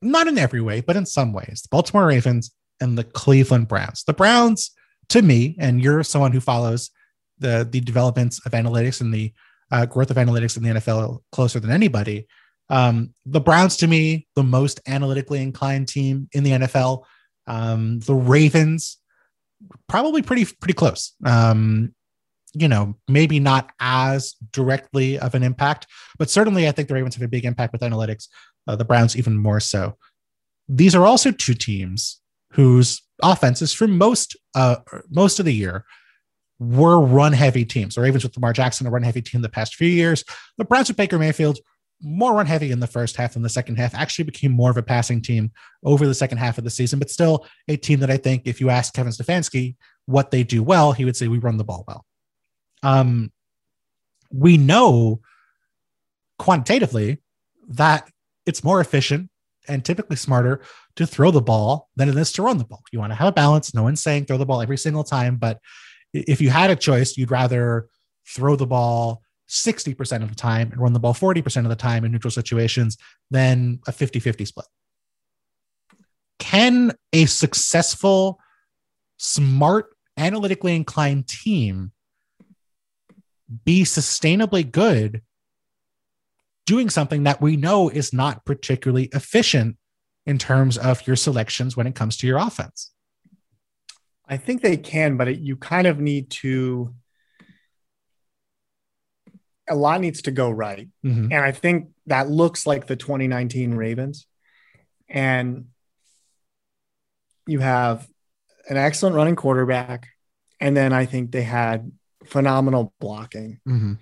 not 0.00 0.26
in 0.26 0.38
every 0.38 0.60
way, 0.60 0.80
but 0.80 0.96
in 0.96 1.06
some 1.06 1.32
ways. 1.32 1.62
The 1.62 1.68
Baltimore 1.70 2.06
Ravens 2.06 2.52
and 2.80 2.98
the 2.98 3.04
Cleveland 3.04 3.68
Browns. 3.68 4.04
The 4.04 4.12
Browns, 4.12 4.70
to 5.08 5.22
me, 5.22 5.56
and 5.58 5.80
you're 5.82 6.02
someone 6.02 6.32
who 6.32 6.40
follows 6.40 6.90
the 7.38 7.66
the 7.70 7.80
developments 7.80 8.44
of 8.46 8.52
analytics 8.52 9.00
and 9.00 9.12
the 9.12 9.32
uh, 9.70 9.86
growth 9.86 10.10
of 10.10 10.16
analytics 10.16 10.56
in 10.56 10.62
the 10.62 10.80
NFL 10.80 11.20
closer 11.32 11.58
than 11.58 11.70
anybody. 11.70 12.26
Um, 12.68 13.14
the 13.26 13.40
Browns, 13.40 13.76
to 13.78 13.86
me, 13.86 14.26
the 14.34 14.42
most 14.42 14.80
analytically 14.86 15.42
inclined 15.42 15.88
team 15.88 16.28
in 16.32 16.44
the 16.44 16.52
NFL. 16.52 17.04
Um, 17.46 18.00
the 18.00 18.14
Ravens, 18.14 18.98
probably 19.88 20.22
pretty 20.22 20.44
pretty 20.44 20.74
close. 20.74 21.12
Um, 21.24 21.94
you 22.54 22.68
know, 22.68 22.94
maybe 23.08 23.40
not 23.40 23.70
as 23.80 24.34
directly 24.52 25.18
of 25.18 25.34
an 25.34 25.42
impact, 25.42 25.86
but 26.18 26.30
certainly 26.30 26.68
I 26.68 26.72
think 26.72 26.88
the 26.88 26.94
Ravens 26.94 27.14
have 27.14 27.24
a 27.24 27.28
big 27.28 27.44
impact 27.44 27.72
with 27.72 27.82
analytics. 27.82 28.28
Uh, 28.66 28.76
the 28.76 28.84
Browns 28.84 29.16
even 29.16 29.36
more 29.36 29.60
so. 29.60 29.96
These 30.68 30.94
are 30.94 31.04
also 31.04 31.32
two 31.32 31.54
teams 31.54 32.20
whose 32.52 33.02
offenses 33.22 33.72
for 33.72 33.88
most 33.88 34.36
uh, 34.54 34.76
most 35.10 35.38
of 35.38 35.46
the 35.46 35.54
year 35.54 35.84
were 36.58 37.00
run 37.00 37.32
heavy 37.32 37.64
teams. 37.64 37.94
The 37.94 38.02
Ravens 38.02 38.22
with 38.22 38.36
Lamar 38.36 38.52
Jackson, 38.52 38.86
a 38.86 38.90
run 38.90 39.02
heavy 39.02 39.22
team 39.22 39.42
the 39.42 39.48
past 39.48 39.74
few 39.74 39.88
years. 39.88 40.22
The 40.58 40.64
Browns 40.64 40.88
with 40.88 40.96
Baker 40.96 41.18
Mayfield, 41.18 41.58
more 42.00 42.34
run 42.34 42.46
heavy 42.46 42.70
in 42.70 42.80
the 42.80 42.86
first 42.86 43.16
half 43.16 43.32
than 43.32 43.42
the 43.42 43.48
second 43.48 43.76
half. 43.76 43.94
Actually 43.94 44.26
became 44.26 44.52
more 44.52 44.70
of 44.70 44.76
a 44.76 44.82
passing 44.82 45.22
team 45.22 45.50
over 45.84 46.06
the 46.06 46.14
second 46.14 46.38
half 46.38 46.58
of 46.58 46.64
the 46.64 46.70
season, 46.70 46.98
but 46.98 47.10
still 47.10 47.46
a 47.68 47.76
team 47.76 48.00
that 48.00 48.10
I 48.10 48.16
think 48.16 48.42
if 48.44 48.60
you 48.60 48.70
ask 48.70 48.94
Kevin 48.94 49.12
Stefanski 49.12 49.76
what 50.06 50.30
they 50.30 50.42
do 50.44 50.62
well, 50.62 50.92
he 50.92 51.04
would 51.04 51.16
say 51.16 51.26
we 51.26 51.38
run 51.38 51.56
the 51.56 51.64
ball 51.64 51.84
well 51.88 52.04
um, 52.82 53.32
we 54.30 54.56
know 54.56 55.20
quantitatively 56.38 57.18
that 57.68 58.08
it's 58.46 58.64
more 58.64 58.80
efficient 58.80 59.30
and 59.68 59.84
typically 59.84 60.16
smarter 60.16 60.60
to 60.96 61.06
throw 61.06 61.30
the 61.30 61.40
ball 61.40 61.88
than 61.96 62.08
it 62.08 62.16
is 62.16 62.32
to 62.32 62.42
run 62.42 62.58
the 62.58 62.64
ball. 62.64 62.82
You 62.92 62.98
want 62.98 63.12
to 63.12 63.16
have 63.16 63.28
a 63.28 63.32
balance. 63.32 63.74
No 63.74 63.84
one's 63.84 64.02
saying 64.02 64.24
throw 64.24 64.38
the 64.38 64.46
ball 64.46 64.60
every 64.60 64.78
single 64.78 65.04
time, 65.04 65.36
but 65.36 65.60
if 66.12 66.40
you 66.40 66.50
had 66.50 66.70
a 66.70 66.76
choice, 66.76 67.16
you'd 67.16 67.30
rather 67.30 67.88
throw 68.28 68.56
the 68.56 68.66
ball 68.66 69.22
60% 69.48 70.22
of 70.22 70.28
the 70.28 70.34
time 70.34 70.72
and 70.72 70.80
run 70.80 70.92
the 70.92 71.00
ball 71.00 71.14
40% 71.14 71.58
of 71.58 71.68
the 71.68 71.76
time 71.76 72.04
in 72.04 72.12
neutral 72.12 72.30
situations 72.30 72.96
than 73.30 73.80
a 73.86 73.92
50 73.92 74.18
50 74.18 74.44
split. 74.44 74.66
Can 76.38 76.92
a 77.12 77.26
successful, 77.26 78.40
smart, 79.18 79.94
analytically 80.16 80.74
inclined 80.74 81.28
team 81.28 81.92
be 83.64 83.84
sustainably 83.84 84.70
good 84.70 85.22
doing 86.66 86.90
something 86.90 87.24
that 87.24 87.40
we 87.40 87.56
know 87.56 87.88
is 87.88 88.12
not 88.12 88.44
particularly 88.44 89.08
efficient 89.12 89.76
in 90.26 90.38
terms 90.38 90.78
of 90.78 91.06
your 91.06 91.16
selections 91.16 91.76
when 91.76 91.86
it 91.86 91.94
comes 91.94 92.16
to 92.18 92.26
your 92.26 92.38
offense? 92.38 92.92
I 94.28 94.36
think 94.36 94.62
they 94.62 94.76
can, 94.76 95.16
but 95.16 95.28
it, 95.28 95.40
you 95.40 95.56
kind 95.56 95.86
of 95.86 95.98
need 96.00 96.30
to. 96.30 96.94
A 99.68 99.74
lot 99.74 100.00
needs 100.00 100.22
to 100.22 100.30
go 100.30 100.50
right. 100.50 100.88
Mm-hmm. 101.04 101.32
And 101.32 101.34
I 101.34 101.52
think 101.52 101.90
that 102.06 102.28
looks 102.28 102.66
like 102.66 102.86
the 102.86 102.96
2019 102.96 103.74
Ravens. 103.74 104.26
And 105.08 105.66
you 107.46 107.60
have 107.60 108.06
an 108.68 108.76
excellent 108.76 109.16
running 109.16 109.36
quarterback. 109.36 110.08
And 110.60 110.76
then 110.76 110.92
I 110.92 111.06
think 111.06 111.30
they 111.30 111.42
had 111.42 111.92
phenomenal 112.26 112.92
blocking. 113.00 113.60
Mm-hmm. 113.68 113.94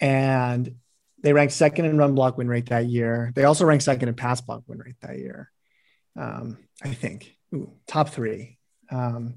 And 0.00 0.74
they 1.22 1.32
ranked 1.32 1.54
second 1.54 1.86
in 1.86 1.96
run 1.96 2.14
block 2.14 2.36
win 2.36 2.48
rate 2.48 2.66
that 2.66 2.86
year. 2.86 3.32
They 3.34 3.44
also 3.44 3.64
ranked 3.64 3.84
second 3.84 4.08
in 4.08 4.14
pass 4.14 4.40
block 4.40 4.62
win 4.66 4.78
rate 4.78 4.96
that 5.00 5.18
year. 5.18 5.50
Um, 6.16 6.58
I 6.82 6.92
think 6.92 7.34
Ooh, 7.54 7.72
top 7.86 8.10
three. 8.10 8.58
Um, 8.90 9.34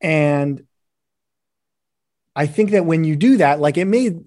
and 0.00 0.62
I 2.34 2.46
think 2.46 2.70
that 2.70 2.84
when 2.84 3.04
you 3.04 3.16
do 3.16 3.38
that, 3.38 3.60
like 3.60 3.78
it 3.78 3.86
made, 3.86 4.20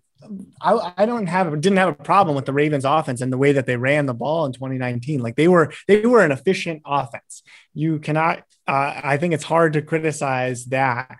I, 0.61 0.93
I 0.97 1.05
don't 1.05 1.27
have, 1.27 1.61
didn't 1.61 1.77
have 1.77 1.89
a 1.89 2.03
problem 2.03 2.35
with 2.35 2.45
the 2.45 2.53
Ravens 2.53 2.85
offense 2.85 3.21
and 3.21 3.31
the 3.31 3.37
way 3.37 3.53
that 3.53 3.65
they 3.65 3.77
ran 3.77 4.05
the 4.05 4.13
ball 4.13 4.45
in 4.45 4.51
2019. 4.51 5.21
Like 5.21 5.35
they 5.35 5.47
were, 5.47 5.71
they 5.87 6.05
were 6.05 6.23
an 6.23 6.31
efficient 6.31 6.81
offense. 6.85 7.43
You 7.73 7.99
cannot, 7.99 8.39
uh, 8.67 8.99
I 9.03 9.17
think 9.17 9.33
it's 9.33 9.43
hard 9.43 9.73
to 9.73 9.81
criticize 9.81 10.65
that. 10.65 11.17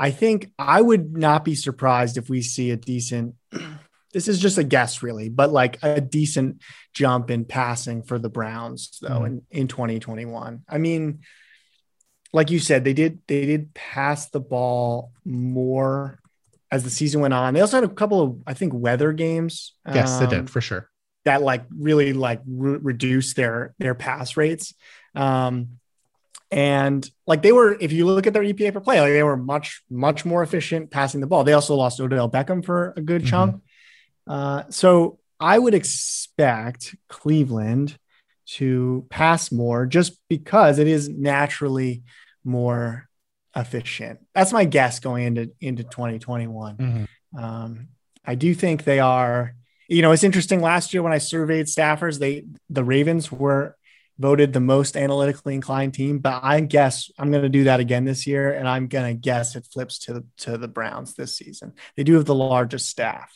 I 0.00 0.10
think 0.10 0.50
I 0.58 0.80
would 0.80 1.16
not 1.16 1.44
be 1.44 1.54
surprised 1.54 2.16
if 2.16 2.30
we 2.30 2.40
see 2.40 2.70
a 2.70 2.76
decent 2.76 3.34
this 4.12 4.28
is 4.28 4.40
just 4.40 4.58
a 4.58 4.64
guess 4.64 5.02
really, 5.02 5.28
but 5.28 5.52
like 5.52 5.78
a 5.82 6.00
decent 6.00 6.62
jump 6.92 7.30
in 7.30 7.44
passing 7.44 8.02
for 8.02 8.18
the 8.18 8.30
Browns 8.30 8.98
though 9.00 9.08
mm-hmm. 9.10 9.26
in, 9.26 9.42
in 9.50 9.68
2021. 9.68 10.64
I 10.68 10.78
mean, 10.78 11.20
like 12.32 12.50
you 12.50 12.58
said, 12.58 12.82
they 12.82 12.94
did 12.94 13.20
they 13.26 13.44
did 13.46 13.74
pass 13.74 14.30
the 14.30 14.40
ball 14.40 15.12
more 15.24 16.18
as 16.70 16.82
the 16.82 16.90
season 16.90 17.20
went 17.20 17.34
on. 17.34 17.54
They 17.54 17.60
also 17.60 17.76
had 17.76 17.84
a 17.84 17.92
couple 17.92 18.22
of 18.22 18.42
I 18.46 18.54
think 18.54 18.72
weather 18.74 19.12
games. 19.12 19.74
Yes, 19.86 20.12
um, 20.12 20.20
they 20.20 20.30
did 20.30 20.40
um, 20.40 20.46
for 20.46 20.60
sure. 20.62 20.88
That 21.24 21.42
like 21.42 21.64
really 21.70 22.14
like 22.14 22.40
re- 22.46 22.78
reduced 22.80 23.36
their 23.36 23.74
their 23.78 23.94
pass 23.94 24.36
rates. 24.36 24.74
Um, 25.14 25.80
and 26.50 27.08
like 27.26 27.42
they 27.42 27.52
were, 27.52 27.76
if 27.80 27.92
you 27.92 28.06
look 28.06 28.26
at 28.26 28.32
their 28.32 28.42
EPA 28.42 28.72
per 28.72 28.80
play, 28.80 29.00
like 29.00 29.12
they 29.12 29.22
were 29.22 29.36
much, 29.36 29.82
much 29.88 30.24
more 30.24 30.42
efficient 30.42 30.90
passing 30.90 31.20
the 31.20 31.26
ball. 31.26 31.44
They 31.44 31.52
also 31.52 31.76
lost 31.76 32.00
Odell 32.00 32.30
Beckham 32.30 32.64
for 32.64 32.92
a 32.96 33.00
good 33.00 33.22
mm-hmm. 33.22 33.30
chunk. 33.30 33.62
Uh, 34.26 34.64
so 34.70 35.18
I 35.38 35.58
would 35.58 35.74
expect 35.74 36.94
Cleveland 37.08 37.96
to 38.46 39.06
pass 39.10 39.52
more 39.52 39.86
just 39.86 40.18
because 40.28 40.78
it 40.78 40.88
is 40.88 41.08
naturally 41.08 42.02
more 42.44 43.08
efficient. 43.54 44.20
That's 44.34 44.52
my 44.52 44.64
guess 44.64 45.00
going 45.00 45.24
into 45.24 45.52
into 45.60 45.84
2021. 45.84 46.76
Mm-hmm. 46.76 47.38
Um, 47.38 47.88
I 48.24 48.34
do 48.34 48.54
think 48.54 48.84
they 48.84 48.98
are. 48.98 49.54
You 49.88 50.02
know, 50.02 50.12
it's 50.12 50.24
interesting. 50.24 50.60
Last 50.60 50.94
year 50.94 51.02
when 51.02 51.12
I 51.12 51.18
surveyed 51.18 51.66
staffers, 51.66 52.18
they 52.18 52.44
the 52.68 52.84
Ravens 52.84 53.30
were 53.30 53.76
voted 54.20 54.52
the 54.52 54.60
most 54.60 54.96
analytically 54.96 55.54
inclined 55.54 55.94
team, 55.94 56.18
but 56.18 56.40
I 56.44 56.60
guess 56.60 57.10
I'm 57.18 57.30
going 57.30 57.42
to 57.42 57.48
do 57.48 57.64
that 57.64 57.80
again 57.80 58.04
this 58.04 58.26
year, 58.26 58.52
and 58.52 58.68
I'm 58.68 58.86
going 58.86 59.16
to 59.16 59.18
guess 59.18 59.56
it 59.56 59.66
flips 59.72 59.98
to 60.00 60.12
the, 60.12 60.24
to 60.38 60.58
the 60.58 60.68
Browns 60.68 61.14
this 61.14 61.36
season. 61.36 61.72
They 61.96 62.04
do 62.04 62.14
have 62.14 62.26
the 62.26 62.34
largest 62.34 62.88
staff, 62.88 63.32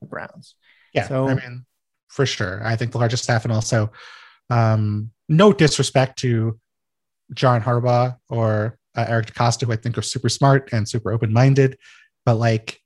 the 0.00 0.06
Browns. 0.06 0.56
Yeah, 0.92 1.06
so 1.06 1.28
I 1.28 1.34
mean, 1.34 1.64
for 2.08 2.26
sure, 2.26 2.60
I 2.64 2.74
think 2.74 2.92
the 2.92 2.98
largest 2.98 3.22
staff, 3.22 3.44
and 3.44 3.52
also 3.52 3.92
um, 4.50 5.12
no 5.28 5.52
disrespect 5.52 6.18
to 6.20 6.58
John 7.32 7.62
Harbaugh 7.62 8.16
or 8.28 8.78
uh, 8.96 9.04
Eric 9.08 9.32
DeCosta, 9.32 9.66
who 9.66 9.72
I 9.72 9.76
think 9.76 9.96
are 9.96 10.02
super 10.02 10.28
smart 10.28 10.70
and 10.72 10.88
super 10.88 11.12
open 11.12 11.32
minded, 11.32 11.78
but 12.24 12.34
like, 12.34 12.80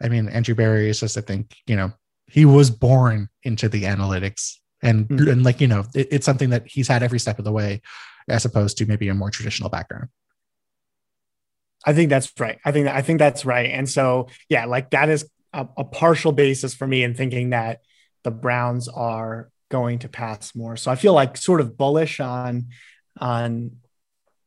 I 0.00 0.08
mean, 0.08 0.28
Andrew 0.28 0.54
Berry 0.54 0.88
is 0.88 1.00
just, 1.00 1.18
I 1.18 1.22
think, 1.22 1.56
you 1.66 1.74
know, 1.74 1.92
he 2.28 2.44
was 2.44 2.70
born 2.70 3.28
into 3.42 3.68
the 3.68 3.84
analytics 3.84 4.54
and 4.82 5.08
mm-hmm. 5.08 5.28
and 5.28 5.42
like 5.44 5.60
you 5.60 5.66
know 5.66 5.84
it, 5.94 6.08
it's 6.10 6.26
something 6.26 6.50
that 6.50 6.66
he's 6.66 6.88
had 6.88 7.02
every 7.02 7.18
step 7.18 7.38
of 7.38 7.44
the 7.44 7.52
way 7.52 7.80
as 8.28 8.44
opposed 8.44 8.78
to 8.78 8.86
maybe 8.86 9.08
a 9.08 9.14
more 9.14 9.30
traditional 9.30 9.70
background. 9.70 10.08
I 11.86 11.94
think 11.94 12.10
that's 12.10 12.32
right. 12.38 12.58
I 12.64 12.72
think 12.72 12.86
that, 12.86 12.96
i 12.96 13.02
think 13.02 13.18
that's 13.18 13.44
right. 13.44 13.70
And 13.70 13.88
so 13.88 14.28
yeah 14.48 14.66
like 14.66 14.90
that 14.90 15.08
is 15.08 15.28
a, 15.52 15.66
a 15.76 15.84
partial 15.84 16.32
basis 16.32 16.74
for 16.74 16.86
me 16.86 17.02
in 17.02 17.14
thinking 17.14 17.50
that 17.50 17.80
the 18.24 18.30
browns 18.30 18.88
are 18.88 19.50
going 19.70 20.00
to 20.00 20.08
pass 20.08 20.54
more. 20.54 20.76
So 20.76 20.90
i 20.90 20.96
feel 20.96 21.12
like 21.12 21.36
sort 21.36 21.60
of 21.60 21.76
bullish 21.76 22.20
on 22.20 22.68
on 23.18 23.72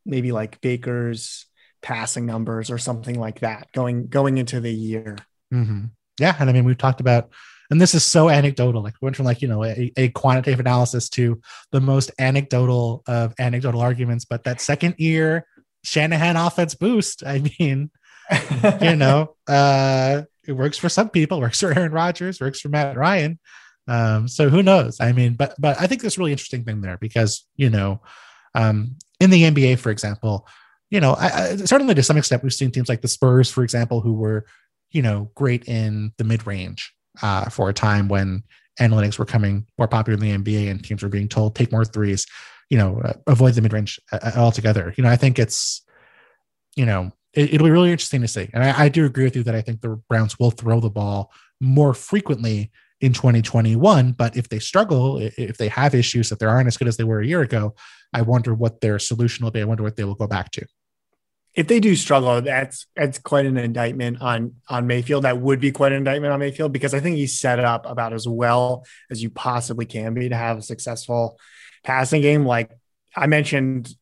maybe 0.05 0.31
like 0.31 0.61
baker's 0.61 1.45
passing 1.81 2.25
numbers 2.25 2.69
or 2.69 2.77
something 2.77 3.19
like 3.19 3.39
that 3.39 3.67
going 3.73 4.07
going 4.07 4.37
into 4.37 4.59
the 4.61 4.73
year. 4.73 5.17
Mm-hmm. 5.53 5.85
yeah. 6.19 6.35
And 6.39 6.49
i 6.49 6.53
mean 6.53 6.63
we've 6.63 6.77
talked 6.77 7.01
about 7.01 7.31
and 7.71 7.79
this 7.79 7.95
is 7.95 8.03
so 8.03 8.29
anecdotal 8.29 8.83
like 8.83 8.93
we 9.01 9.05
went 9.05 9.15
from 9.15 9.25
like 9.25 9.41
you 9.41 9.47
know 9.47 9.63
a, 9.63 9.91
a, 9.97 10.09
quantitative 10.09 10.59
analysis 10.59 11.09
to 11.09 11.41
the 11.71 11.79
most 11.79 12.11
anecdotal 12.19 13.01
of 13.07 13.33
anecdotal 13.39 13.81
arguments. 13.81 14.25
But 14.25 14.43
that 14.43 14.61
second 14.61 14.95
year 14.99 15.47
shanahan 15.83 16.35
offense 16.35 16.75
boost 16.75 17.25
i 17.25 17.39
mean 17.39 17.89
you 18.81 18.95
know 18.95 19.35
uh 19.47 20.21
it 20.47 20.51
works 20.53 20.77
for 20.77 20.89
some 20.89 21.09
people. 21.09 21.39
Works 21.39 21.59
for 21.61 21.71
aaron 21.71 21.91
rodgers. 21.91 22.39
Works 22.39 22.59
for 22.59 22.69
matt 22.69 22.97
ryan. 22.97 23.39
Um 23.87 24.27
so 24.27 24.49
who 24.49 24.61
knows? 24.61 24.99
I 24.99 25.13
mean 25.13 25.33
but 25.33 25.55
but 25.57 25.79
i 25.79 25.87
think 25.87 26.01
there's 26.01 26.17
really 26.17 26.33
interesting 26.33 26.65
thing 26.65 26.81
there 26.81 26.97
because 26.97 27.47
you 27.55 27.69
know 27.69 28.01
um 28.53 28.97
in 29.19 29.29
the 29.29 29.43
nba 29.43 29.79
for 29.79 29.91
example 29.91 30.45
you 30.89 30.99
know 30.99 31.13
I, 31.13 31.27
I, 31.27 31.55
certainly 31.55 31.95
to 31.95 32.03
some 32.03 32.17
extent 32.17 32.43
we've 32.43 32.53
seen 32.53 32.71
teams 32.71 32.89
like 32.89 33.01
the 33.01 33.07
spurs 33.07 33.49
for 33.49 33.63
example 33.63 34.01
who 34.01 34.13
were 34.13 34.45
you 34.91 35.01
know 35.01 35.31
great 35.35 35.69
in 35.69 36.11
the 36.17 36.25
mid-range 36.25 36.93
uh, 37.21 37.49
for 37.49 37.69
a 37.69 37.73
time 37.73 38.07
when 38.07 38.43
analytics 38.79 39.19
were 39.19 39.25
coming 39.25 39.65
more 39.77 39.87
popular 39.87 40.13
in 40.15 40.19
the 40.19 40.37
NBA 40.37 40.69
and 40.69 40.83
teams 40.83 41.03
were 41.03 41.09
being 41.09 41.27
told 41.27 41.55
take 41.55 41.71
more 41.71 41.85
threes, 41.85 42.25
you 42.69 42.77
know, 42.77 43.01
uh, 43.03 43.13
avoid 43.27 43.53
the 43.53 43.61
mid 43.61 43.73
range 43.73 43.99
uh, 44.11 44.31
altogether. 44.35 44.93
You 44.97 45.03
know, 45.03 45.09
I 45.09 45.17
think 45.17 45.39
it's, 45.39 45.81
you 46.75 46.85
know, 46.85 47.11
it, 47.33 47.61
will 47.61 47.67
be 47.67 47.71
really 47.71 47.91
interesting 47.91 48.21
to 48.21 48.27
see. 48.27 48.49
And 48.53 48.63
I, 48.63 48.85
I, 48.85 48.89
do 48.89 49.05
agree 49.05 49.23
with 49.23 49.35
you 49.35 49.43
that 49.43 49.55
I 49.55 49.61
think 49.61 49.81
the 49.81 50.01
Browns 50.09 50.37
will 50.39 50.51
throw 50.51 50.79
the 50.79 50.89
ball 50.89 51.31
more 51.61 51.93
frequently 51.93 52.71
in 52.99 53.13
2021. 53.13 54.13
But 54.13 54.35
if 54.35 54.49
they 54.49 54.59
struggle, 54.59 55.17
if 55.19 55.57
they 55.57 55.69
have 55.69 55.95
issues, 55.95 56.31
if 56.31 56.39
they 56.39 56.45
aren't 56.45 56.67
as 56.67 56.77
good 56.77 56.87
as 56.87 56.97
they 56.97 57.03
were 57.03 57.21
a 57.21 57.27
year 57.27 57.41
ago, 57.41 57.75
I 58.13 58.21
wonder 58.21 58.53
what 58.53 58.81
their 58.81 58.99
solution 58.99 59.43
will 59.43 59.51
be. 59.51 59.61
I 59.61 59.65
wonder 59.65 59.83
what 59.83 59.95
they 59.95 60.03
will 60.03 60.15
go 60.15 60.27
back 60.27 60.51
to 60.51 60.65
if 61.53 61.67
they 61.67 61.79
do 61.79 61.95
struggle, 61.95 62.41
that's 62.41 62.87
that's 62.95 63.19
quite 63.19 63.45
an 63.45 63.57
indictment 63.57 64.21
on 64.21 64.55
on 64.69 64.87
Mayfield. 64.87 65.25
That 65.25 65.39
would 65.39 65.59
be 65.59 65.71
quite 65.71 65.91
an 65.91 65.99
indictment 65.99 66.31
on 66.33 66.39
Mayfield 66.39 66.71
because 66.71 66.93
I 66.93 67.01
think 67.01 67.17
he's 67.17 67.39
set 67.39 67.59
up 67.59 67.85
about 67.85 68.13
as 68.13 68.27
well 68.27 68.85
as 69.09 69.21
you 69.21 69.29
possibly 69.29 69.85
can 69.85 70.13
be 70.13 70.29
to 70.29 70.35
have 70.35 70.59
a 70.59 70.61
successful 70.61 71.37
passing 71.83 72.21
game. 72.21 72.45
Like 72.45 72.71
I 73.15 73.27
mentioned, 73.27 73.93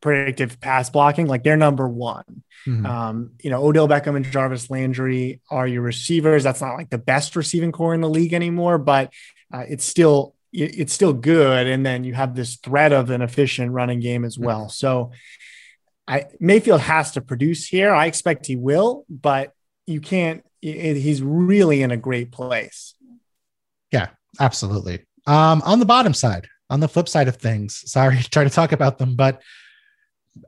predictive 0.00 0.60
pass 0.60 0.88
blocking, 0.88 1.26
like 1.26 1.44
they're 1.44 1.56
number 1.56 1.88
one. 1.88 2.42
Mm-hmm. 2.66 2.86
Um, 2.86 3.32
you 3.42 3.50
know, 3.50 3.62
Odell 3.62 3.88
Beckham 3.88 4.16
and 4.16 4.24
Jarvis 4.24 4.70
Landry 4.70 5.42
are 5.50 5.66
your 5.66 5.82
receivers. 5.82 6.42
That's 6.42 6.62
not 6.62 6.76
like 6.76 6.88
the 6.88 6.98
best 6.98 7.36
receiving 7.36 7.72
corps 7.72 7.94
in 7.94 8.00
the 8.00 8.08
league 8.08 8.32
anymore, 8.32 8.78
but 8.78 9.12
uh, 9.52 9.64
it's 9.68 9.84
still 9.84 10.34
it's 10.52 10.92
still 10.92 11.12
good. 11.12 11.66
And 11.66 11.84
then 11.84 12.04
you 12.04 12.14
have 12.14 12.34
this 12.34 12.56
threat 12.56 12.92
of 12.92 13.10
an 13.10 13.20
efficient 13.20 13.72
running 13.72 14.00
game 14.00 14.24
as 14.24 14.38
well. 14.38 14.68
So 14.68 15.10
I 16.06 16.26
Mayfield 16.40 16.80
has 16.80 17.12
to 17.12 17.20
produce 17.20 17.66
here. 17.66 17.94
I 17.94 18.06
expect 18.06 18.46
he 18.46 18.56
will, 18.56 19.04
but 19.08 19.52
you 19.86 20.00
can't. 20.00 20.44
He's 20.60 21.22
really 21.22 21.82
in 21.82 21.90
a 21.90 21.96
great 21.96 22.32
place. 22.32 22.94
Yeah, 23.90 24.08
absolutely. 24.40 25.04
Um, 25.26 25.62
on 25.64 25.78
the 25.78 25.86
bottom 25.86 26.14
side, 26.14 26.48
on 26.70 26.80
the 26.80 26.88
flip 26.88 27.08
side 27.08 27.28
of 27.28 27.36
things, 27.36 27.82
sorry 27.90 28.18
to 28.18 28.30
try 28.30 28.44
to 28.44 28.50
talk 28.50 28.72
about 28.72 28.98
them, 28.98 29.16
but 29.16 29.42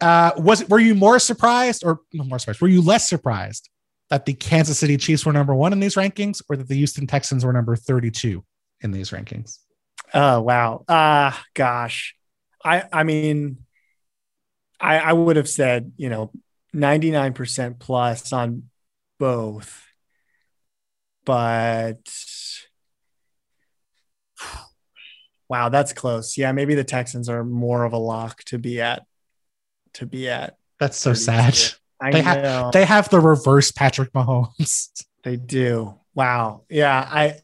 uh, 0.01 0.33
was 0.37 0.69
were 0.69 0.79
you 0.79 0.95
more 0.95 1.19
surprised 1.19 1.85
or 1.85 2.01
more 2.13 2.39
surprised? 2.39 2.61
Were 2.61 2.69
you 2.69 2.83
less 2.83 3.09
surprised 3.09 3.71
that 4.11 4.27
the 4.27 4.35
Kansas 4.35 4.79
City 4.79 4.97
Chiefs 4.97 5.25
were 5.25 5.33
number 5.33 5.55
one 5.55 5.73
in 5.73 5.81
these 5.81 5.95
rankings, 5.95 6.43
or 6.49 6.57
that 6.57 6.69
the 6.69 6.77
Houston 6.77 7.07
Texans 7.07 7.45
were 7.45 7.53
number 7.53 7.77
thirty-two 7.77 8.45
in 8.81 8.91
these 8.91 9.11
rankings? 9.11 9.59
Oh 10.13 10.41
wow, 10.41 10.85
uh 10.89 11.33
gosh, 11.55 12.17
I 12.65 12.85
I 12.93 13.05
mean 13.05 13.59
I, 14.81 14.99
I 14.99 15.13
would 15.13 15.37
have 15.37 15.49
said, 15.49 15.93
you 15.97 16.09
know, 16.09 16.33
99% 16.75 17.79
plus 17.79 18.33
on 18.33 18.65
both. 19.19 19.83
But 21.25 21.99
wow, 25.49 25.69
that's 25.69 25.93
close. 25.93 26.37
Yeah, 26.39 26.53
maybe 26.53 26.75
the 26.75 26.85
Texans 26.85 27.29
are 27.29 27.45
more 27.45 27.85
of 27.85 27.93
a 27.93 27.99
lock 27.99 28.45
to 28.45 28.59
be 28.59 28.81
at 28.81 29.05
to 29.95 30.07
be 30.07 30.29
at. 30.29 30.57
That's 30.79 30.97
so 30.99 31.15
sad. 31.15 31.59
I 32.01 32.13
they 32.13 32.23
know. 32.23 32.25
have 32.25 32.73
they 32.73 32.85
have 32.85 33.09
the 33.09 33.21
reverse 33.21 33.73
Patrick 33.73 34.13
Mahomes. 34.13 34.91
They 35.23 35.35
do. 35.35 35.99
Wow. 36.15 36.63
Yeah, 36.71 36.97
I 36.97 37.41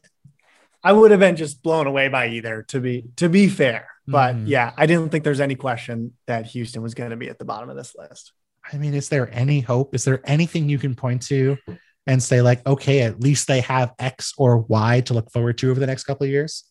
I 0.81 0.93
would 0.93 1.11
have 1.11 1.19
been 1.19 1.35
just 1.35 1.61
blown 1.61 1.85
away 1.85 2.07
by 2.07 2.27
either 2.27 2.63
to 2.69 2.79
be 2.79 3.03
to 3.17 3.27
be 3.27 3.49
fair. 3.49 3.89
But 4.07 4.35
mm. 4.35 4.47
yeah, 4.47 4.73
I 4.75 4.85
didn't 4.85 5.09
think 5.09 5.23
there's 5.23 5.39
any 5.39 5.55
question 5.55 6.13
that 6.27 6.47
Houston 6.47 6.81
was 6.81 6.93
going 6.93 7.11
to 7.11 7.15
be 7.15 7.29
at 7.29 7.39
the 7.39 7.45
bottom 7.45 7.69
of 7.69 7.77
this 7.77 7.95
list. 7.97 8.33
I 8.71 8.77
mean, 8.77 8.93
is 8.93 9.09
there 9.09 9.29
any 9.33 9.59
hope? 9.59 9.95
Is 9.95 10.05
there 10.05 10.21
anything 10.25 10.69
you 10.69 10.77
can 10.77 10.95
point 10.95 11.21
to 11.23 11.57
and 12.07 12.21
say, 12.21 12.41
like, 12.41 12.65
okay, 12.65 13.01
at 13.01 13.19
least 13.19 13.47
they 13.47 13.61
have 13.61 13.93
X 13.99 14.33
or 14.37 14.59
Y 14.59 15.01
to 15.01 15.13
look 15.13 15.31
forward 15.31 15.57
to 15.59 15.71
over 15.71 15.79
the 15.79 15.87
next 15.87 16.03
couple 16.03 16.25
of 16.25 16.31
years? 16.31 16.65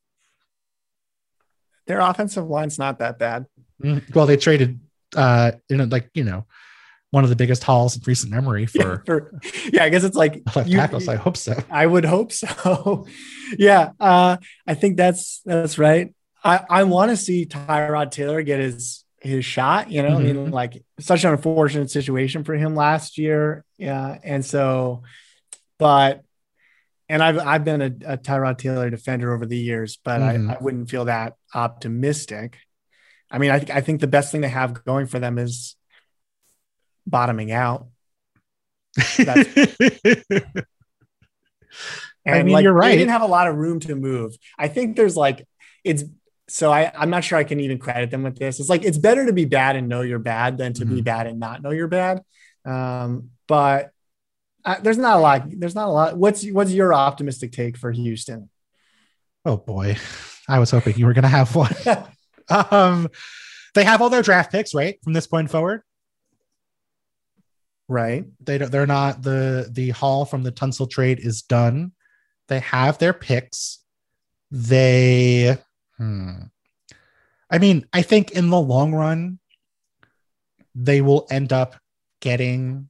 Their 1.87 2.01
offensive 2.01 2.49
line's 2.49 2.79
not 2.79 2.99
that 3.01 3.19
bad. 3.19 3.47
Mm, 3.83 4.15
well, 4.15 4.27
they 4.27 4.37
traded, 4.37 4.81
uh, 5.17 5.53
you 5.69 5.77
know, 5.77 5.85
like, 5.85 6.11
you 6.15 6.25
know, 6.25 6.47
one 7.13 7.25
of 7.25 7.31
the 7.31 7.37
biggest 7.37 7.63
hauls 7.63 7.95
in 7.95 8.03
recent 8.07 8.33
memory 8.33 8.65
for 8.65 8.79
yeah, 8.79 8.97
for, 9.07 9.41
yeah 9.71 9.85
I 9.85 9.91
guess 9.91 10.03
it's 10.03 10.17
like 10.17 10.43
left 10.57 10.69
you, 10.69 10.79
tackles. 10.79 11.09
I 11.09 11.17
hope 11.17 11.37
so. 11.37 11.55
I 11.71 11.87
would 11.87 12.05
hope 12.05 12.33
so. 12.33 13.07
yeah, 13.59 13.91
uh, 14.01 14.39
I 14.67 14.75
think 14.75 14.97
that's 14.97 15.43
that's 15.45 15.79
right. 15.79 16.15
I, 16.45 16.65
I 16.69 16.85
want 16.85 17.11
to 17.11 17.17
see 17.17 17.47
Tyrod 17.47 18.11
Taylor 18.11 18.43
get 18.43 18.61
his 18.61 19.05
his 19.21 19.45
shot. 19.45 19.91
You 19.91 20.03
know, 20.03 20.11
mm-hmm. 20.11 20.19
I 20.19 20.23
mean, 20.23 20.37
mm-hmm. 20.37 20.53
like 20.53 20.85
such 21.01 21.25
an 21.25 21.33
unfortunate 21.33 21.91
situation 21.91 22.45
for 22.45 22.55
him 22.55 22.75
last 22.75 23.19
year. 23.19 23.65
Yeah, 23.79 24.19
and 24.23 24.45
so, 24.45 25.03
but 25.79 26.23
and 27.09 27.23
I've 27.23 27.39
I've 27.39 27.65
been 27.65 27.83
a, 27.83 28.13
a 28.15 28.19
Tyrod 28.19 28.59
Taylor 28.59 28.91
defender 28.91 29.33
over 29.33 29.47
the 29.47 29.59
years, 29.59 29.99
but 30.03 30.21
mm-hmm. 30.21 30.51
I, 30.51 30.55
I 30.55 30.59
wouldn't 30.61 30.91
feel 30.91 31.07
that 31.07 31.35
optimistic. 31.55 32.59
I 33.31 33.39
mean, 33.39 33.51
I 33.51 33.59
think 33.59 33.71
I 33.71 33.81
think 33.81 34.01
the 34.01 34.07
best 34.07 34.33
thing 34.33 34.41
they 34.41 34.49
have 34.49 34.85
going 34.85 35.07
for 35.07 35.19
them 35.19 35.39
is 35.39 35.77
bottoming 37.07 37.53
out. 37.53 37.89
And 42.25 42.35
I 42.37 42.43
mean, 42.43 42.53
like, 42.53 42.63
you're 42.63 42.73
right. 42.73 42.91
They 42.91 42.99
didn't 42.99 43.11
have 43.11 43.23
a 43.23 43.27
lot 43.27 43.49
of 43.49 43.57
room 43.57 43.81
to 43.81 43.97
move. 43.97 44.37
I 44.59 44.69
think 44.69 44.97
there's 44.97 45.17
like 45.17 45.47
it's 45.83 46.05
so 46.53 46.71
I, 46.73 46.93
I'm 46.95 47.11
not 47.11 47.25
sure 47.25 47.39
I 47.39 47.45
can 47.45 47.61
even 47.61 47.79
credit 47.79 48.11
them 48.11 48.23
with 48.23 48.39
this. 48.39 48.61
It's 48.61 48.69
like 48.69 48.85
it's 48.85 48.99
better 48.99 49.27
to 49.27 49.33
be 49.33 49.45
bad 49.47 49.77
and 49.77 49.89
know 49.89 50.03
you're 50.03 50.19
bad 50.19 50.59
than 50.59 50.73
to 50.75 50.85
be 50.85 51.01
Mhm. 51.01 51.05
bad 51.05 51.27
and 51.27 51.41
not 51.41 51.63
know 51.63 51.71
you're 51.71 51.89
bad. 51.89 52.23
Um, 52.65 53.31
but 53.49 53.91
uh, 54.65 54.77
there's 54.81 54.99
not 54.99 55.17
a 55.17 55.21
lot. 55.21 55.45
There's 55.51 55.75
not 55.75 55.89
a 55.89 55.93
lot. 55.93 56.17
What's 56.17 56.47
what's 56.51 56.71
your 56.73 56.95
optimistic 56.95 57.53
take 57.53 57.77
for 57.77 57.91
Houston? 57.91 58.49
Oh 59.45 59.57
boy, 59.57 59.97
I 60.49 60.59
was 60.61 60.71
hoping 60.71 60.97
you 60.97 61.07
were 61.07 61.15
going 61.15 61.23
to 61.23 61.29
have 61.29 61.55
one. 61.57 61.75
um, 62.71 63.09
they 63.75 63.85
have 63.85 64.01
all 64.03 64.11
their 64.11 64.23
draft 64.23 64.53
picks 64.53 64.75
right 64.75 64.99
from 65.03 65.15
this 65.15 65.27
point 65.27 65.51
forward. 65.51 65.83
right. 67.89 68.25
They 68.41 68.59
don't. 68.59 68.71
They're 68.71 68.87
not 68.87 69.23
the 69.23 69.69
the 69.71 69.91
haul 69.91 70.25
from 70.25 70.43
the 70.43 70.53
Tunsil 70.53 70.89
trade 70.91 71.19
is 71.21 71.43
done. 71.43 71.93
They 72.49 72.61
have 72.61 72.99
their 72.99 73.13
picks. 73.13 73.79
They. 74.51 75.57
Hmm. 76.03 76.33
I 77.49 77.59
mean, 77.59 77.87
I 77.93 78.03
think 78.03 78.33
in 78.33 78.51
the 78.51 78.61
long 78.61 78.93
run, 78.93 79.39
they 80.75 81.01
will 81.01 81.27
end 81.31 81.53
up 81.53 81.77
getting 82.21 82.89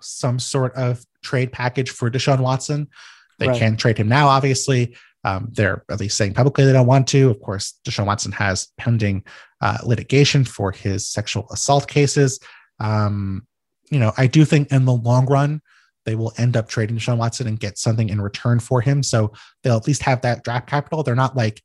some 0.00 0.38
sort 0.38 0.74
of 0.74 1.04
trade 1.22 1.52
package 1.52 1.90
for 1.90 2.10
Deshaun 2.10 2.40
Watson. 2.40 2.88
They 3.38 3.48
Right. 3.48 3.58
can 3.58 3.76
trade 3.76 3.98
him 3.98 4.08
now, 4.08 4.28
obviously. 4.28 4.96
Um, 5.24 5.48
they're 5.52 5.84
at 5.90 6.00
least 6.00 6.16
saying 6.16 6.34
publicly 6.34 6.64
they 6.64 6.72
don't 6.72 6.86
want 6.86 7.08
to. 7.08 7.30
Of 7.30 7.40
course, 7.40 7.74
Deshaun 7.84 8.06
Watson 8.06 8.32
has 8.32 8.68
pending 8.78 9.24
uh, 9.60 9.78
litigation 9.84 10.44
for 10.44 10.70
his 10.70 11.06
sexual 11.08 11.46
assault 11.50 11.88
cases. 11.88 12.38
Um, 12.78 13.46
you 13.90 13.98
know, 13.98 14.12
I 14.16 14.28
do 14.28 14.44
think 14.44 14.70
in 14.70 14.84
the 14.84 14.94
long 14.94 15.26
run, 15.26 15.60
they 16.06 16.14
will 16.14 16.32
end 16.38 16.56
up 16.56 16.68
trading 16.68 16.96
Deshaun 16.96 17.18
Watson 17.18 17.48
and 17.48 17.58
get 17.58 17.76
something 17.76 18.08
in 18.08 18.20
return 18.20 18.60
for 18.60 18.80
him. 18.80 19.02
So 19.02 19.32
they'll 19.62 19.76
at 19.76 19.86
least 19.86 20.02
have 20.02 20.22
that 20.22 20.44
draft 20.44 20.68
capital. 20.68 21.02
They're 21.02 21.14
not 21.16 21.36
like 21.36 21.60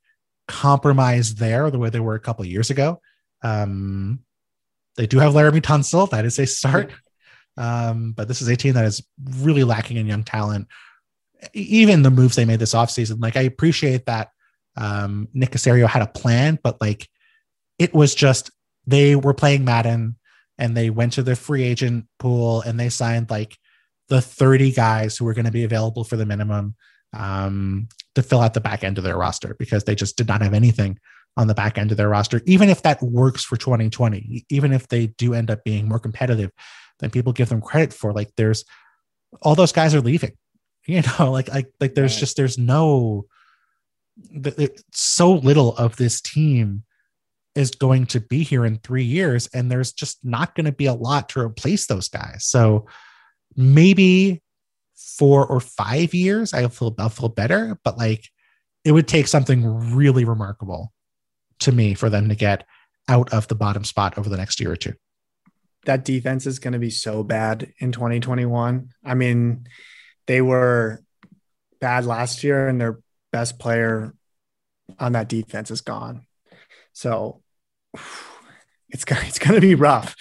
compromised 0.47 1.37
there 1.37 1.69
the 1.71 1.79
way 1.79 1.89
they 1.89 1.99
were 1.99 2.15
a 2.15 2.19
couple 2.19 2.43
of 2.43 2.49
years 2.49 2.69
ago. 2.69 3.01
Um, 3.43 4.19
they 4.95 5.07
do 5.07 5.19
have 5.19 5.33
Laremy 5.33 5.61
Tunsil. 5.61 6.09
That 6.09 6.25
is 6.25 6.39
a 6.39 6.45
start. 6.45 6.91
Um, 7.57 8.13
but 8.13 8.27
this 8.27 8.41
is 8.41 8.47
a 8.47 8.55
team 8.55 8.73
that 8.73 8.85
is 8.85 9.03
really 9.31 9.63
lacking 9.63 9.97
in 9.97 10.07
young 10.07 10.23
talent. 10.23 10.67
Even 11.53 12.01
the 12.01 12.09
moves 12.09 12.35
they 12.35 12.45
made 12.45 12.59
this 12.59 12.73
offseason, 12.73 13.21
like 13.21 13.37
I 13.37 13.41
appreciate 13.41 14.05
that 14.05 14.29
um, 14.75 15.27
Nick 15.33 15.51
Caserio 15.51 15.87
had 15.87 16.01
a 16.01 16.07
plan, 16.07 16.57
but 16.63 16.81
like 16.81 17.07
it 17.77 17.93
was 17.93 18.15
just 18.15 18.49
they 18.87 19.15
were 19.15 19.33
playing 19.33 19.65
Madden 19.65 20.15
and 20.57 20.75
they 20.75 20.89
went 20.89 21.13
to 21.13 21.23
the 21.23 21.35
free 21.35 21.63
agent 21.63 22.07
pool 22.17 22.61
and 22.61 22.79
they 22.79 22.89
signed 22.89 23.29
like 23.29 23.57
the 24.09 24.21
30 24.21 24.71
guys 24.71 25.17
who 25.17 25.25
were 25.25 25.33
going 25.33 25.45
to 25.45 25.51
be 25.51 25.63
available 25.63 26.03
for 26.03 26.15
the 26.15 26.25
minimum 26.25 26.75
um, 27.13 27.87
to 28.15 28.23
fill 28.23 28.41
out 28.41 28.53
the 28.53 28.61
back 28.61 28.83
end 28.83 28.97
of 28.97 29.03
their 29.03 29.17
roster 29.17 29.55
because 29.59 29.83
they 29.83 29.95
just 29.95 30.17
did 30.17 30.27
not 30.27 30.41
have 30.41 30.53
anything 30.53 30.99
on 31.37 31.47
the 31.47 31.53
back 31.55 31.77
end 31.77 31.91
of 31.91 31.97
their 31.97 32.09
roster. 32.09 32.41
Even 32.45 32.69
if 32.69 32.81
that 32.83 33.01
works 33.01 33.43
for 33.43 33.57
2020, 33.57 34.45
even 34.49 34.71
if 34.71 34.87
they 34.87 35.07
do 35.07 35.33
end 35.33 35.49
up 35.49 35.63
being 35.63 35.87
more 35.87 35.99
competitive 35.99 36.51
than 36.99 37.09
people 37.09 37.33
give 37.33 37.49
them 37.49 37.61
credit 37.61 37.93
for, 37.93 38.13
like 38.13 38.31
there's 38.37 38.65
all 39.41 39.55
those 39.55 39.71
guys 39.71 39.95
are 39.95 40.01
leaving. 40.01 40.33
You 40.85 41.01
know, 41.17 41.31
like 41.31 41.47
like 41.47 41.71
like 41.79 41.95
there's 41.95 42.11
Right. 42.15 42.19
just 42.19 42.35
there's 42.35 42.57
no 42.57 43.25
so 44.91 45.31
little 45.31 45.77
of 45.77 45.95
this 45.95 46.19
team 46.19 46.83
is 47.55 47.71
going 47.71 48.05
to 48.07 48.19
be 48.19 48.43
here 48.43 48.65
in 48.65 48.79
three 48.79 49.05
years, 49.05 49.47
and 49.53 49.71
there's 49.71 49.93
just 49.93 50.25
not 50.25 50.55
going 50.55 50.65
to 50.65 50.73
be 50.73 50.87
a 50.87 50.93
lot 50.93 51.29
to 51.29 51.39
replace 51.39 51.87
those 51.87 52.09
guys. 52.09 52.43
So 52.43 52.85
maybe 53.55 54.42
four 55.03 55.45
or 55.45 55.59
five 55.59 56.13
years, 56.13 56.53
I 56.53 56.67
feel 56.67 56.95
I'll 56.97 57.09
feel 57.09 57.29
better, 57.29 57.77
but 57.83 57.97
like 57.97 58.29
it 58.83 58.91
would 58.91 59.07
take 59.07 59.27
something 59.27 59.93
really 59.95 60.25
remarkable 60.25 60.91
to 61.59 61.71
me 61.71 61.93
for 61.93 62.09
them 62.09 62.29
to 62.29 62.35
get 62.35 62.65
out 63.07 63.33
of 63.33 63.47
the 63.47 63.55
bottom 63.55 63.83
spot 63.83 64.17
over 64.17 64.29
the 64.29 64.37
next 64.37 64.59
year 64.59 64.71
or 64.71 64.75
two. 64.75 64.93
that 65.85 66.05
defense 66.05 66.45
is 66.45 66.59
going 66.59 66.73
to 66.73 66.79
be 66.79 66.89
so 66.89 67.23
bad 67.23 67.73
in 67.79 67.91
2021. 67.91 68.89
I 69.03 69.13
mean, 69.15 69.67
they 70.27 70.41
were 70.41 71.01
bad 71.81 72.05
last 72.05 72.43
year, 72.43 72.67
and 72.67 72.79
their 72.79 72.99
best 73.31 73.59
player 73.59 74.13
on 74.99 75.11
that 75.13 75.27
defense 75.27 75.71
is 75.71 75.81
gone. 75.81 76.25
So 76.93 77.41
it's 78.89 79.05
gonna 79.05 79.23
it's 79.25 79.39
gonna 79.39 79.61
be 79.61 79.75
rough. 79.75 80.15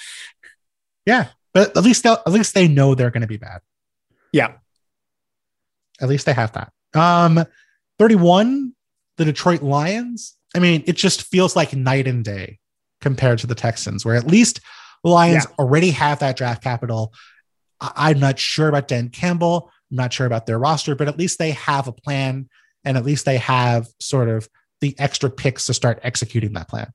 Yeah, 1.07 1.29
but 1.55 1.77
at 1.77 1.85
least 1.85 2.03
they'll 2.03 2.23
at 2.27 2.33
least 2.33 2.55
they 2.55 2.69
know 2.69 2.95
they're 2.95 3.11
going 3.11 3.23
to 3.23 3.27
be 3.29 3.37
bad. 3.37 3.61
Yeah, 4.33 4.55
At 6.03 6.09
least 6.09 6.27
they 6.27 6.33
have 6.33 6.53
that. 6.53 6.73
Um, 6.95 7.45
31, 7.99 8.73
the 9.17 9.25
Detroit 9.25 9.63
Lions. 9.63 10.37
I 10.55 10.59
mean, 10.59 10.83
it 10.87 10.97
just 10.97 11.23
feels 11.23 11.57
like 11.57 11.75
night 11.75 12.07
and 12.09 12.25
day 12.25 12.59
compared 13.01 13.39
to 13.39 13.47
the 13.47 13.55
Texans, 13.55 14.05
where 14.05 14.17
at 14.17 14.27
least 14.27 14.61
the 15.05 15.11
Lions 15.11 15.47
Yeah. 15.49 15.55
already 15.59 15.91
have 15.93 16.19
that 16.19 16.37
draft 16.37 16.63
capital. 16.63 17.15
I- 17.81 17.93
I'm 18.11 18.21
not 18.21 18.39
sure 18.39 18.69
about 18.69 18.89
Dan 18.89 19.09
Campbell. 19.09 19.71
I'm 19.91 19.97
not 19.97 20.13
sure 20.13 20.27
about 20.27 20.47
their 20.47 20.59
roster, 20.59 20.95
but 20.95 21.09
at 21.09 21.19
least 21.19 21.39
they 21.39 21.53
have 21.53 21.89
a 21.89 21.93
plan 21.93 22.49
and 22.85 22.97
at 22.97 23.05
least 23.05 23.25
they 23.25 23.39
have 23.39 23.87
sort 24.01 24.29
of 24.29 24.49
the 24.81 24.95
extra 24.99 25.31
picks 25.31 25.67
to 25.67 25.75
start 25.75 26.01
executing 26.03 26.53
that 26.55 26.69
plan. 26.69 26.93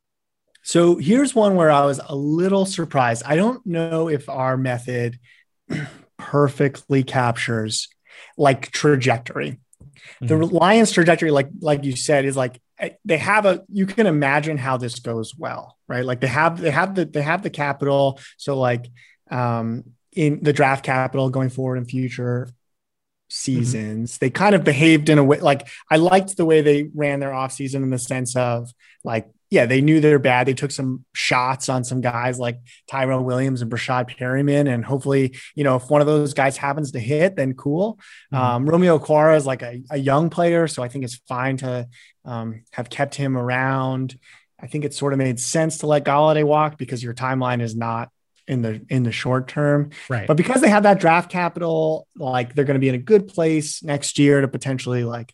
So 0.63 0.97
here's 0.97 1.33
one 1.33 1.55
where 1.55 1.71
I 1.71 1.85
was 1.85 2.01
a 2.05 2.15
little 2.15 2.65
surprised. 2.65 3.23
I 3.25 3.37
don't 3.37 3.65
know 3.65 4.09
if 4.09 4.27
our 4.27 4.57
method 4.57 5.17
perfectly 6.17 7.03
captures 7.03 7.87
like 8.37 8.71
trajectory. 8.71 9.59
The 10.21 10.37
Lions 10.37 10.91
trajectory, 10.91 11.31
like 11.31 11.49
like 11.59 11.83
you 11.83 11.95
said, 11.95 12.25
is 12.25 12.37
like 12.37 12.59
eh, 12.79 12.91
they 13.05 13.17
have 13.17 13.45
a 13.45 13.63
you 13.69 13.85
can 13.85 14.07
imagine 14.07 14.57
how 14.57 14.77
this 14.77 14.99
goes 14.99 15.35
well, 15.37 15.77
right? 15.87 16.05
Like 16.05 16.21
they 16.21 16.27
have 16.27 16.59
they 16.59 16.71
have 16.71 16.95
the 16.95 17.05
they 17.05 17.21
have 17.21 17.43
the 17.43 17.49
capital. 17.49 18.19
So 18.37 18.57
like 18.57 18.87
um 19.29 19.83
in 20.13 20.41
the 20.41 20.53
draft 20.53 20.83
capital 20.83 21.29
going 21.29 21.49
forward 21.49 21.77
in 21.77 21.85
future 21.85 22.49
seasons, 23.29 24.17
they 24.17 24.29
kind 24.29 24.55
of 24.55 24.63
behaved 24.63 25.09
in 25.09 25.17
a 25.17 25.23
way 25.23 25.39
like 25.39 25.67
I 25.91 25.97
liked 25.97 26.37
the 26.37 26.45
way 26.45 26.61
they 26.61 26.89
ran 26.95 27.19
their 27.19 27.31
offseason 27.31 27.83
in 27.83 27.89
the 27.89 27.99
sense 27.99 28.35
of 28.35 28.71
like 29.03 29.29
yeah, 29.49 29.65
they 29.65 29.81
knew 29.81 30.01
they're 30.01 30.19
bad. 30.19 30.47
They 30.47 30.53
took 30.53 30.71
some 30.71 31.05
shots 31.13 31.69
on 31.69 31.83
some 31.83 32.01
guys 32.01 32.37
like 32.37 32.59
Tyrell 32.89 33.23
Williams 33.23 33.61
and 33.61 33.71
Breshad 33.71 34.09
Perriman. 34.17 34.71
And 34.71 34.83
hopefully, 34.83 35.37
you 35.55 35.63
know, 35.63 35.77
if 35.77 35.89
one 35.89 36.01
of 36.01 36.07
those 36.07 36.33
guys 36.33 36.57
happens 36.57 36.91
to 36.91 36.99
hit, 36.99 37.35
then 37.35 37.53
cool. 37.53 37.99
Mhm. 38.33 38.37
Um, 38.37 38.65
Romeo 38.65 38.99
Okwara 38.99 39.37
is 39.37 39.45
like 39.45 39.61
a, 39.61 39.81
a 39.89 39.97
young 39.97 40.29
player. 40.29 40.67
So 40.67 40.83
I 40.83 40.89
think 40.89 41.05
it's 41.05 41.15
fine 41.15 41.57
to 41.57 41.87
um, 42.25 42.63
have 42.71 42.89
kept 42.89 43.15
him 43.15 43.37
around. 43.37 44.19
I 44.59 44.67
think 44.67 44.83
it 44.83 44.93
sort 44.93 45.13
of 45.13 45.19
made 45.19 45.39
sense 45.39 45.79
to 45.79 45.87
let 45.87 46.03
Golladay 46.03 46.43
walk 46.43 46.77
because 46.77 47.01
your 47.01 47.13
timeline 47.13 47.61
is 47.61 47.75
not 47.75 48.09
in 48.47 48.61
the 48.61 48.81
in 48.89 49.03
the 49.03 49.11
short 49.11 49.47
term. 49.47 49.91
Right. 50.09 50.27
But 50.27 50.37
because 50.37 50.61
they 50.61 50.69
have 50.69 50.83
that 50.83 50.99
draft 50.99 51.29
capital, 51.31 52.07
like 52.15 52.53
they're 52.53 52.65
going 52.65 52.75
to 52.75 52.79
be 52.79 52.89
in 52.89 52.95
a 52.95 52.99
good 52.99 53.27
place 53.27 53.83
next 53.83 54.17
year 54.19 54.41
to 54.41 54.47
potentially 54.47 55.03
like 55.03 55.33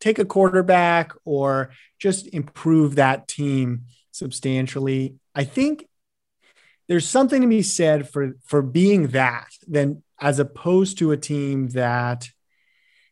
take 0.00 0.18
a 0.18 0.24
quarterback 0.24 1.12
or 1.24 1.70
just 1.98 2.26
improve 2.28 2.96
that 2.96 3.28
team 3.28 3.82
substantially. 4.10 5.16
I 5.34 5.44
think 5.44 5.86
there's 6.88 7.08
something 7.08 7.42
to 7.42 7.46
be 7.48 7.62
said 7.62 8.08
for 8.08 8.32
for 8.44 8.62
being 8.62 9.08
that 9.08 9.48
then 9.68 10.02
as 10.20 10.38
opposed 10.38 10.98
to 10.98 11.12
a 11.12 11.16
team 11.16 11.68
that 11.68 12.28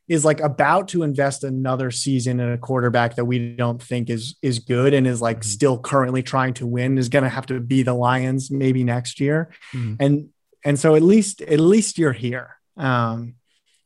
is 0.09 0.24
like 0.24 0.40
about 0.40 0.88
to 0.88 1.03
invest 1.03 1.44
another 1.44 1.90
season 1.90 2.40
in 2.40 2.51
a 2.51 2.59
quarterback 2.59 3.14
that 3.16 3.27
we 3.27 3.55
don't 3.55 3.83
think 3.83 4.09
is 4.11 4.37
is 4.42 4.59
good 4.59 4.94
and 4.94 5.07
is 5.07 5.20
like 5.22 5.40
Mhm. 5.40 5.44
still 5.44 5.79
currently 5.79 6.22
trying 6.22 6.55
to 6.55 6.66
win 6.66 6.98
is 6.98 7.09
going 7.09 7.24
to 7.24 7.29
have 7.31 7.46
to 7.46 7.61
be 7.61 7.83
the 7.83 7.94
Lions 7.94 8.51
maybe 8.51 8.83
next 8.85 9.20
year 9.20 9.51
Mhm. 9.72 9.96
and 10.01 10.29
and 10.64 10.79
so 10.79 10.94
at 10.96 11.03
least 11.03 11.40
at 11.42 11.61
least 11.61 11.98
you're 11.98 12.12
here 12.12 12.57
um 12.77 13.35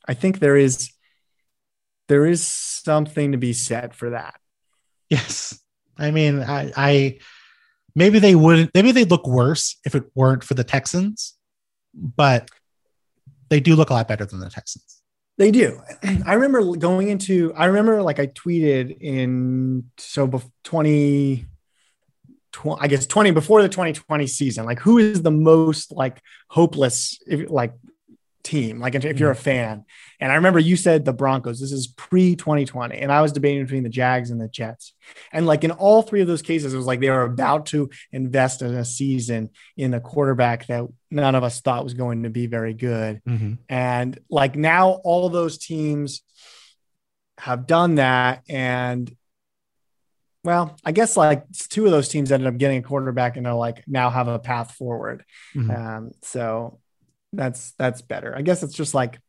i 0.09 0.15
think 0.15 0.38
there 0.38 0.57
is 0.57 0.91
there 2.12 2.27
is 2.27 2.46
something 2.46 3.33
to 3.33 3.38
be 3.38 3.55
said 3.55 3.94
for 3.94 4.11
that 4.11 4.35
Yes. 5.13 5.60
I 5.98 6.10
mean, 6.10 6.40
I, 6.40 6.73
I 6.75 7.19
maybe 7.94 8.19
they 8.19 8.35
wouldn't, 8.35 8.71
maybe 8.75 8.92
they'd 8.92 9.10
look 9.10 9.27
worse 9.27 9.77
if 9.85 9.94
it 9.94 10.04
weren't 10.15 10.42
for 10.42 10.54
the 10.54 10.65
Texans, 10.65 11.37
but 11.92 12.50
they 13.50 13.60
do 13.60 13.77
look 13.77 13.90
a 13.90 13.92
lot 13.92 14.08
better 14.08 14.25
than 14.25 14.40
the 14.40 14.48
Texans. 14.48 15.02
they 15.37 15.50
do 15.50 15.79
i 16.27 16.33
remember 16.33 16.77
going 16.77 17.08
into 17.08 17.52
i 17.54 17.67
remember 17.67 18.02
like 18.02 18.19
i 18.19 18.27
tweeted 18.27 18.96
in 19.00 19.85
so 19.98 20.27
bef- 20.27 20.50
20 20.65 21.46
tw- 22.52 22.79
I 22.79 22.87
guess 22.87 23.06
20 23.06 23.33
before 23.33 23.63
the 23.63 23.69
2020 23.69 24.27
season, 24.27 24.65
like 24.65 24.79
who 24.79 24.98
is 24.98 25.23
the 25.23 25.31
most 25.31 25.92
like 25.92 26.21
hopeless, 26.48 27.19
if, 27.27 27.50
like 27.50 27.73
team, 28.43 28.81
like 28.81 28.95
if 28.95 29.19
you're 29.19 29.31
a 29.31 29.37
fan. 29.37 29.85
And 30.21 30.31
I 30.31 30.37
remember 30.37 30.59
you 30.59 30.77
said 30.77 31.05
the 31.05 31.13
Broncos, 31.13 31.61
this 31.61 31.73
is 31.73 31.87
pre 31.87 32.37
2020. 32.37 32.99
And 32.99 33.13
I 33.13 33.21
was 33.21 33.33
debating 33.33 33.65
between 33.65 33.83
the 33.83 33.88
Jags 33.88 34.31
and 34.31 34.40
the 34.40 34.49
Jets. 34.49 34.95
And 35.33 35.47
like 35.47 35.65
in 35.65 35.71
all 35.71 36.03
three 36.03 36.21
of 36.21 36.27
those 36.27 36.43
cases, 36.43 36.75
it 36.75 36.77
was 36.77 36.87
like 36.87 37.01
they 37.01 37.11
were 37.11 37.23
about 37.23 37.67
to 37.67 37.90
invest 38.11 38.63
in 38.63 38.75
a 38.75 38.85
season 38.85 39.51
in 39.77 39.95
a 39.95 40.01
quarterback 40.01 40.67
that 40.67 40.87
none 41.11 41.35
of 41.35 41.45
us 41.45 41.61
thought 41.61 41.85
was 41.85 41.95
going 41.95 42.25
to 42.25 42.31
be 42.31 42.47
very 42.47 42.75
good. 42.75 43.23
Mm-hmm. 43.29 43.55
And 43.69 44.19
like 44.31 44.57
now, 44.57 44.90
all 45.05 45.29
those 45.29 45.59
teams 45.59 46.23
have 47.38 47.67
done 47.67 47.97
that. 47.97 48.43
And 48.49 49.15
well, 50.45 50.77
I 50.85 50.93
guess 50.93 51.17
like 51.17 51.45
two 51.53 51.85
of 51.85 51.93
those 51.93 52.09
teams 52.09 52.33
ended 52.33 52.49
up 52.49 52.59
getting 52.59 52.79
a 52.79 52.83
quarterback 52.83 53.37
and 53.37 53.47
they're 53.47 53.55
like 53.55 53.85
now 53.87 54.11
have 54.11 54.29
a 54.29 54.38
path 54.38 54.73
forward. 54.73 55.25
Mhm. 55.55 55.77
Um, 55.77 56.11
so 56.23 56.81
that's 57.33 57.72
that's 57.72 58.02
better. 58.02 58.35
I 58.37 58.42
guess 58.42 58.62
it's 58.62 58.74
just 58.74 58.94
like 58.94 59.20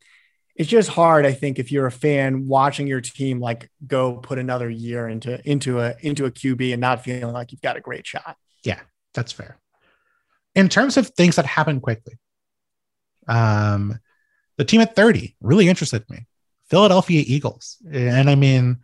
it's 0.56 0.68
just 0.68 0.88
hard. 0.88 1.26
I 1.26 1.32
think 1.32 1.58
if 1.58 1.72
you're 1.72 1.86
a 1.86 1.92
fan 1.92 2.46
watching 2.46 2.86
your 2.86 3.00
team 3.00 3.40
like 3.40 3.70
go 3.86 4.16
put 4.16 4.38
another 4.38 4.70
year 4.70 5.08
into 5.08 5.40
into 5.48 5.80
a 5.80 5.94
into 6.00 6.26
a 6.26 6.30
QB 6.30 6.72
and 6.72 6.80
not 6.80 7.02
feeling 7.02 7.32
like 7.32 7.52
you've 7.52 7.62
got 7.62 7.76
a 7.76 7.80
great 7.80 8.06
shot. 8.06 8.36
Yeah, 8.62 8.80
that's 9.14 9.32
fair. 9.32 9.58
In 10.54 10.68
terms 10.68 10.96
of 10.96 11.08
things 11.08 11.36
that 11.36 11.46
happen 11.46 11.80
quickly, 11.80 12.14
um, 13.26 13.98
the 14.56 14.64
team 14.64 14.80
at 14.80 14.94
30 14.94 15.34
really 15.40 15.68
interested 15.68 16.08
me. 16.08 16.26
Philadelphia 16.70 17.22
Eagles. 17.26 17.78
And 17.90 18.30
I 18.30 18.36
mean, 18.36 18.78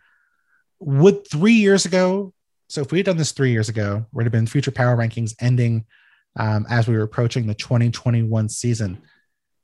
would 0.80 1.28
three 1.30 1.54
years 1.54 1.86
ago, 1.86 2.34
so 2.68 2.80
if 2.80 2.90
we 2.92 2.98
had 2.98 3.06
done 3.06 3.16
this 3.16 3.32
three 3.32 3.52
years 3.52 3.68
ago, 3.68 4.06
would 4.12 4.24
have 4.24 4.32
been 4.32 4.46
future 4.46 4.70
power 4.70 4.96
rankings 4.96 5.34
ending 5.40 5.84
um, 6.37 6.66
as 6.70 6.89
we 6.89 6.97
were 6.97 7.03
approaching 7.03 7.47
the 7.47 7.55
2021 7.55 8.49
season. 8.49 9.03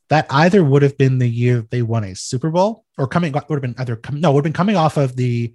That 0.08 0.26
either 0.30 0.62
would 0.62 0.82
have 0.82 0.96
been 0.96 1.18
the 1.18 1.28
year 1.28 1.66
they 1.70 1.82
won 1.82 2.04
a 2.04 2.14
Super 2.14 2.50
Bowl 2.50 2.84
or 2.96 3.08
coming 3.08 3.32
would 3.32 3.50
have 3.50 3.60
been 3.60 3.74
either 3.78 4.00
no, 4.12 4.32
would 4.32 4.40
have 4.40 4.44
been 4.44 4.52
coming 4.52 4.76
off 4.76 4.96
of 4.96 5.16
the 5.16 5.52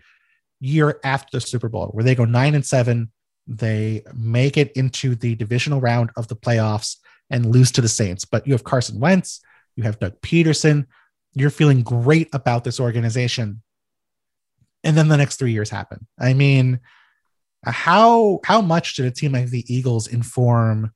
year 0.59 0.99
after 1.03 1.37
the 1.37 1.41
Super 1.41 1.69
Bowl 1.69 1.87
where 1.87 2.03
they 2.03 2.15
go 2.15 2.25
nine 2.25 2.53
and 2.53 2.65
seven, 2.65 3.11
they 3.47 4.03
make 4.13 4.57
it 4.57 4.71
into 4.73 5.15
the 5.15 5.35
divisional 5.35 5.79
round 5.79 6.11
of 6.17 6.27
the 6.27 6.35
playoffs 6.35 6.97
and 7.29 7.45
lose 7.45 7.71
to 7.71 7.81
the 7.81 7.87
Saints. 7.87 8.25
But 8.25 8.45
you 8.45 8.53
have 8.53 8.63
Carson 8.63 8.99
Wentz, 8.99 9.41
you 9.75 9.83
have 9.83 9.99
Doug 9.99 10.19
Pederson, 10.21 10.85
you're 11.33 11.49
feeling 11.49 11.81
great 11.81 12.29
about 12.33 12.63
this 12.63 12.79
organization. 12.79 13.61
And 14.83 14.97
then 14.97 15.07
the 15.07 15.17
next 15.17 15.37
three 15.37 15.53
years 15.53 15.69
happen. 15.69 16.07
I 16.19 16.33
mean, 16.33 16.79
how 17.63 18.39
how 18.43 18.61
much 18.61 18.95
did 18.95 19.05
a 19.05 19.11
team 19.11 19.33
like 19.33 19.49
the 19.49 19.63
Eagles 19.73 20.07
inform 20.07 20.91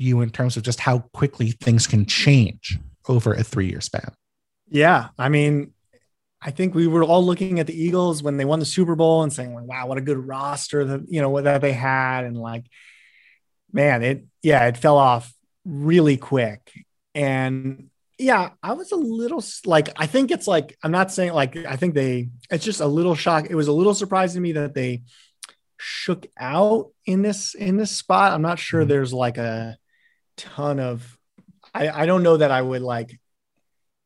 you 0.00 0.20
in 0.20 0.30
terms 0.30 0.56
of 0.56 0.62
just 0.62 0.80
how 0.80 1.00
quickly 1.12 1.52
things 1.52 1.86
can 1.86 2.06
change 2.06 2.78
over 3.08 3.32
a 3.34 3.42
three 3.42 3.68
year 3.68 3.80
span? 3.80 4.12
Yeah, 4.68 5.08
I 5.18 5.28
mean, 5.28 5.72
I 6.40 6.50
think 6.52 6.74
we 6.74 6.86
were 6.86 7.04
all 7.04 7.24
looking 7.24 7.60
at 7.60 7.66
the 7.66 7.74
Eagles 7.80 8.22
when 8.22 8.36
they 8.36 8.44
won 8.44 8.60
the 8.60 8.64
Super 8.64 8.94
Bowl 8.94 9.22
and 9.22 9.32
saying, 9.32 9.54
like, 9.54 9.66
"Wow, 9.66 9.86
what 9.88 9.98
a 9.98 10.02
good 10.02 10.18
roster 10.18 10.84
that 10.84 11.02
you 11.08 11.20
know 11.20 11.40
that 11.40 11.60
they 11.60 11.72
had," 11.72 12.24
and 12.24 12.36
like, 12.36 12.64
man, 13.72 14.02
it 14.02 14.24
yeah, 14.42 14.66
it 14.66 14.76
fell 14.76 14.96
off 14.96 15.32
really 15.64 16.16
quick, 16.16 16.72
and 17.14 17.88
yeah, 18.18 18.50
I 18.62 18.74
was 18.74 18.92
a 18.92 18.96
little 18.96 19.42
like, 19.64 19.88
I 19.96 20.06
think 20.06 20.30
it's 20.30 20.46
like 20.46 20.76
I'm 20.82 20.90
not 20.92 21.10
saying 21.10 21.32
like 21.32 21.56
I 21.56 21.76
think 21.76 21.94
they, 21.94 22.28
it's 22.50 22.64
just 22.64 22.80
a 22.80 22.86
little 22.86 23.14
shock. 23.14 23.46
It 23.48 23.54
was 23.54 23.68
a 23.68 23.72
little 23.72 23.94
surprising 23.94 24.36
to 24.36 24.42
me 24.42 24.52
that 24.52 24.74
they 24.74 25.02
shook 25.78 26.26
out 26.38 26.90
in 27.06 27.22
this 27.22 27.54
in 27.54 27.76
this 27.78 27.90
spot. 27.90 28.32
I'm 28.32 28.42
not 28.42 28.58
sure 28.58 28.84
Mhm. 28.84 28.88
there's 28.88 29.12
like 29.14 29.38
a 29.38 29.76
ton 30.40 30.80
of, 30.80 31.18
I 31.72 31.88
I 31.88 32.06
don't 32.06 32.22
know 32.22 32.36
that 32.36 32.50
I 32.50 32.60
would 32.60 32.82
like 32.82 33.18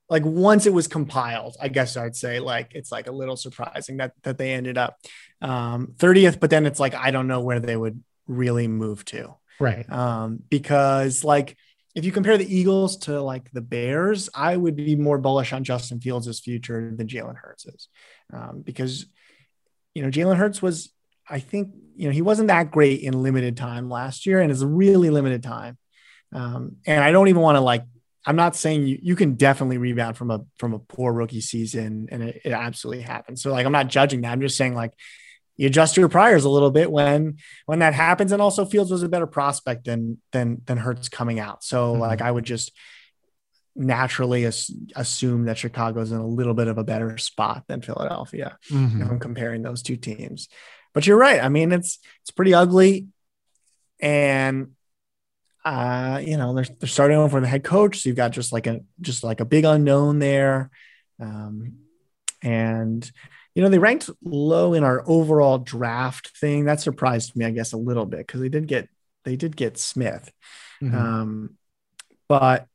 like 0.09 0.25
once 0.25 0.67
it 0.67 0.73
was 0.73 0.87
compiled, 0.87 1.57
I 1.61 1.69
guess 1.69 1.97
I'd 1.97 2.17
say 2.17 2.39
like 2.39 2.73
it's 2.75 2.93
like 2.93 3.07
a 3.07 3.13
little 3.13 3.37
surprising 3.37 3.99
that 3.99 4.13
that 4.23 4.39
they 4.39 4.53
ended 4.53 4.77
up 4.79 4.99
um 5.41 5.95
30th, 5.97 6.41
but 6.41 6.51
then 6.51 6.67
it's 6.67 6.81
like 6.81 6.95
I 6.95 7.11
don't 7.11 7.29
know 7.29 7.41
where 7.41 7.61
they 7.61 7.77
would 7.77 8.03
really 8.27 8.69
move 8.69 9.05
to. 9.07 9.35
Right. 9.59 9.91
Um, 9.91 10.41
because 10.49 11.25
like 11.25 11.57
if 11.95 12.05
you 12.05 12.13
compare 12.13 12.37
the 12.37 12.55
Eagles 12.55 12.97
to 12.99 13.23
like 13.23 13.51
the 13.53 13.61
Bears, 13.61 14.29
I 14.35 14.57
would 14.57 14.77
be 14.77 14.97
more 14.97 15.19
bullish 15.19 15.53
on 15.53 15.65
Justin 15.65 16.01
Fields' 16.01 16.41
future 16.41 16.93
than 16.95 17.07
Jalen 17.07 17.37
Hurts 17.37 17.67
is. 17.67 17.89
Um, 18.33 18.63
because 18.63 19.07
you 19.95 20.03
know, 20.03 20.09
Jalen 20.11 20.37
Hurts 20.37 20.61
was, 20.61 20.93
I 21.29 21.39
think, 21.39 21.73
you 21.97 22.07
know, 22.07 22.13
he 22.13 22.23
wasn't 22.23 22.49
that 22.49 22.71
great 22.71 23.01
in 23.01 23.23
limited 23.23 23.57
time 23.57 23.89
last 23.89 24.27
year, 24.27 24.41
and 24.41 24.51
it's 24.51 24.63
really 24.63 25.09
limited 25.11 25.43
time. 25.43 25.79
Um, 26.35 26.77
and 26.87 27.03
I 27.03 27.13
don't 27.13 27.29
even 27.29 27.41
want 27.43 27.57
to 27.57 27.61
like 27.61 27.85
I'm 28.27 28.37
not 28.37 28.57
saying 28.57 28.87
you, 28.87 28.99
you 29.03 29.17
can 29.17 29.35
definitely 29.35 29.79
rebound 29.79 30.17
from 30.17 30.31
a 30.31 30.41
from 30.59 30.73
a 30.75 30.79
poor 30.79 31.13
rookie 31.13 31.41
season, 31.43 32.09
and 32.11 32.23
it, 32.23 32.41
it 32.45 32.53
absolutely 32.53 33.03
happens. 33.03 33.43
So 33.43 33.51
like 33.53 33.65
I'm 33.67 33.73
not 33.73 33.89
judging 33.89 34.23
that. 34.23 34.33
I'm 34.33 34.41
just 34.41 34.57
saying 34.57 34.75
like 34.75 34.93
you 35.57 35.67
adjust 35.69 35.97
your 35.97 36.09
priors 36.09 36.45
a 36.45 36.51
little 36.51 36.71
bit 36.73 36.91
when 36.91 37.37
when 37.67 37.79
that 37.79 37.95
happens. 37.95 38.33
And 38.33 38.43
also 38.43 38.65
Fields 38.65 38.91
was 38.91 39.03
a 39.05 39.09
better 39.09 39.27
prospect 39.27 39.85
than 39.85 40.21
than 40.33 40.61
than 40.67 40.79
Hurts 40.79 41.09
coming 41.09 41.39
out. 41.39 41.63
So 41.63 41.95
Mhm. 41.95 42.01
like 42.01 42.21
I 42.23 42.31
would 42.31 42.45
just 42.45 42.73
naturally 43.77 44.45
as, 44.45 44.71
assume 44.95 45.45
that 45.47 45.59
Chicago's 45.59 46.13
in 46.13 46.19
a 46.19 46.27
little 46.27 46.55
bit 46.55 46.69
of 46.69 46.79
a 46.79 46.85
better 46.85 47.19
spot 47.19 47.65
than 47.67 47.83
Philadelphia 47.83 48.57
Mhm. 48.71 49.03
if 49.05 49.11
I'm 49.11 49.19
comparing 49.19 49.63
those 49.63 49.83
two 49.83 49.97
teams. 49.97 50.49
But 50.93 51.07
you're 51.07 51.19
right. 51.19 51.43
I 51.43 51.49
mean, 51.49 51.73
it's 51.73 51.99
it's 52.23 52.31
pretty 52.31 52.55
ugly, 52.55 53.07
and 54.01 54.73
uh, 55.65 56.21
you 56.25 56.37
know 56.37 56.55
they're 56.55 56.67
they're 56.79 56.89
starting 56.89 57.17
over 57.17 57.41
the 57.41 57.47
head 57.47 57.65
coach, 57.65 57.99
so 58.01 58.09
you've 58.09 58.17
got 58.17 58.33
just 58.33 58.53
like 58.53 58.67
a 58.67 58.81
just 59.01 59.25
like 59.25 59.41
a 59.41 59.45
big 59.45 59.65
unknown 59.65 60.19
there, 60.19 60.71
um, 61.21 61.79
and 62.43 63.11
you 63.55 63.63
know 63.63 63.69
they 63.69 63.79
ranked 63.79 64.11
low 64.23 64.75
in 64.75 64.85
our 64.85 65.03
overall 65.07 65.59
draft 65.59 66.37
thing. 66.39 66.67
That 66.67 66.81
surprised 66.81 67.35
me, 67.37 67.45
I 67.47 67.51
guess, 67.51 67.73
a 67.73 67.79
little 67.79 68.07
bit 68.07 68.27
because 68.27 68.41
they 68.41 68.49
did 68.49 68.67
get 68.67 68.89
they 69.25 69.37
did 69.37 69.57
get 69.57 69.79
Smith, 69.79 70.31
Mhm. 70.83 70.95
um, 70.95 71.59
but 72.29 72.69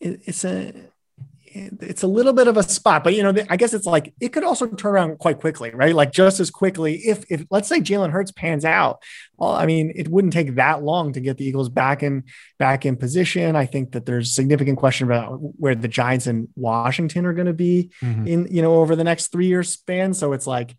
it, 0.00 0.20
it's 0.26 0.44
a 0.44 0.72
it's 1.54 2.02
a 2.02 2.06
little 2.06 2.32
bit 2.32 2.48
of 2.48 2.56
a 2.56 2.62
spot, 2.62 3.04
but 3.04 3.14
you 3.14 3.22
know, 3.22 3.34
I 3.48 3.56
guess 3.56 3.72
it's 3.74 3.86
like 3.86 4.12
it 4.20 4.30
could 4.30 4.44
also 4.44 4.66
turn 4.66 4.92
around 4.92 5.18
quite 5.18 5.40
quickly, 5.40 5.70
right? 5.70 5.94
Like 5.94 6.12
just 6.12 6.40
as 6.40 6.50
quickly 6.50 6.96
if 6.96 7.24
if 7.30 7.44
let's 7.50 7.68
say 7.68 7.80
Jalen 7.80 8.10
Hurts 8.10 8.32
pans 8.32 8.64
out, 8.64 9.02
well, 9.36 9.52
I 9.52 9.66
mean, 9.66 9.92
it 9.94 10.08
wouldn't 10.08 10.32
take 10.32 10.54
that 10.56 10.82
long 10.82 11.12
to 11.14 11.20
get 11.20 11.36
the 11.38 11.44
Eagles 11.44 11.68
back 11.68 12.02
in 12.02 12.24
back 12.58 12.84
in 12.86 12.96
position. 12.96 13.56
I 13.56 13.66
think 13.66 13.92
that 13.92 14.06
there's 14.06 14.34
significant 14.34 14.78
question 14.78 15.06
about 15.06 15.38
where 15.40 15.74
the 15.74 15.88
Giants 15.88 16.26
and 16.26 16.48
Washington 16.56 17.26
are 17.26 17.32
going 17.34 17.46
to 17.46 17.52
be 17.52 17.90
Mhm. 18.02 18.26
in 18.26 18.48
you 18.50 18.62
know 18.62 18.76
over 18.76 18.94
the 18.96 19.04
next 19.04 19.28
three 19.28 19.46
year 19.46 19.62
span. 19.62 20.14
So 20.14 20.32
it's 20.32 20.46
like 20.46 20.76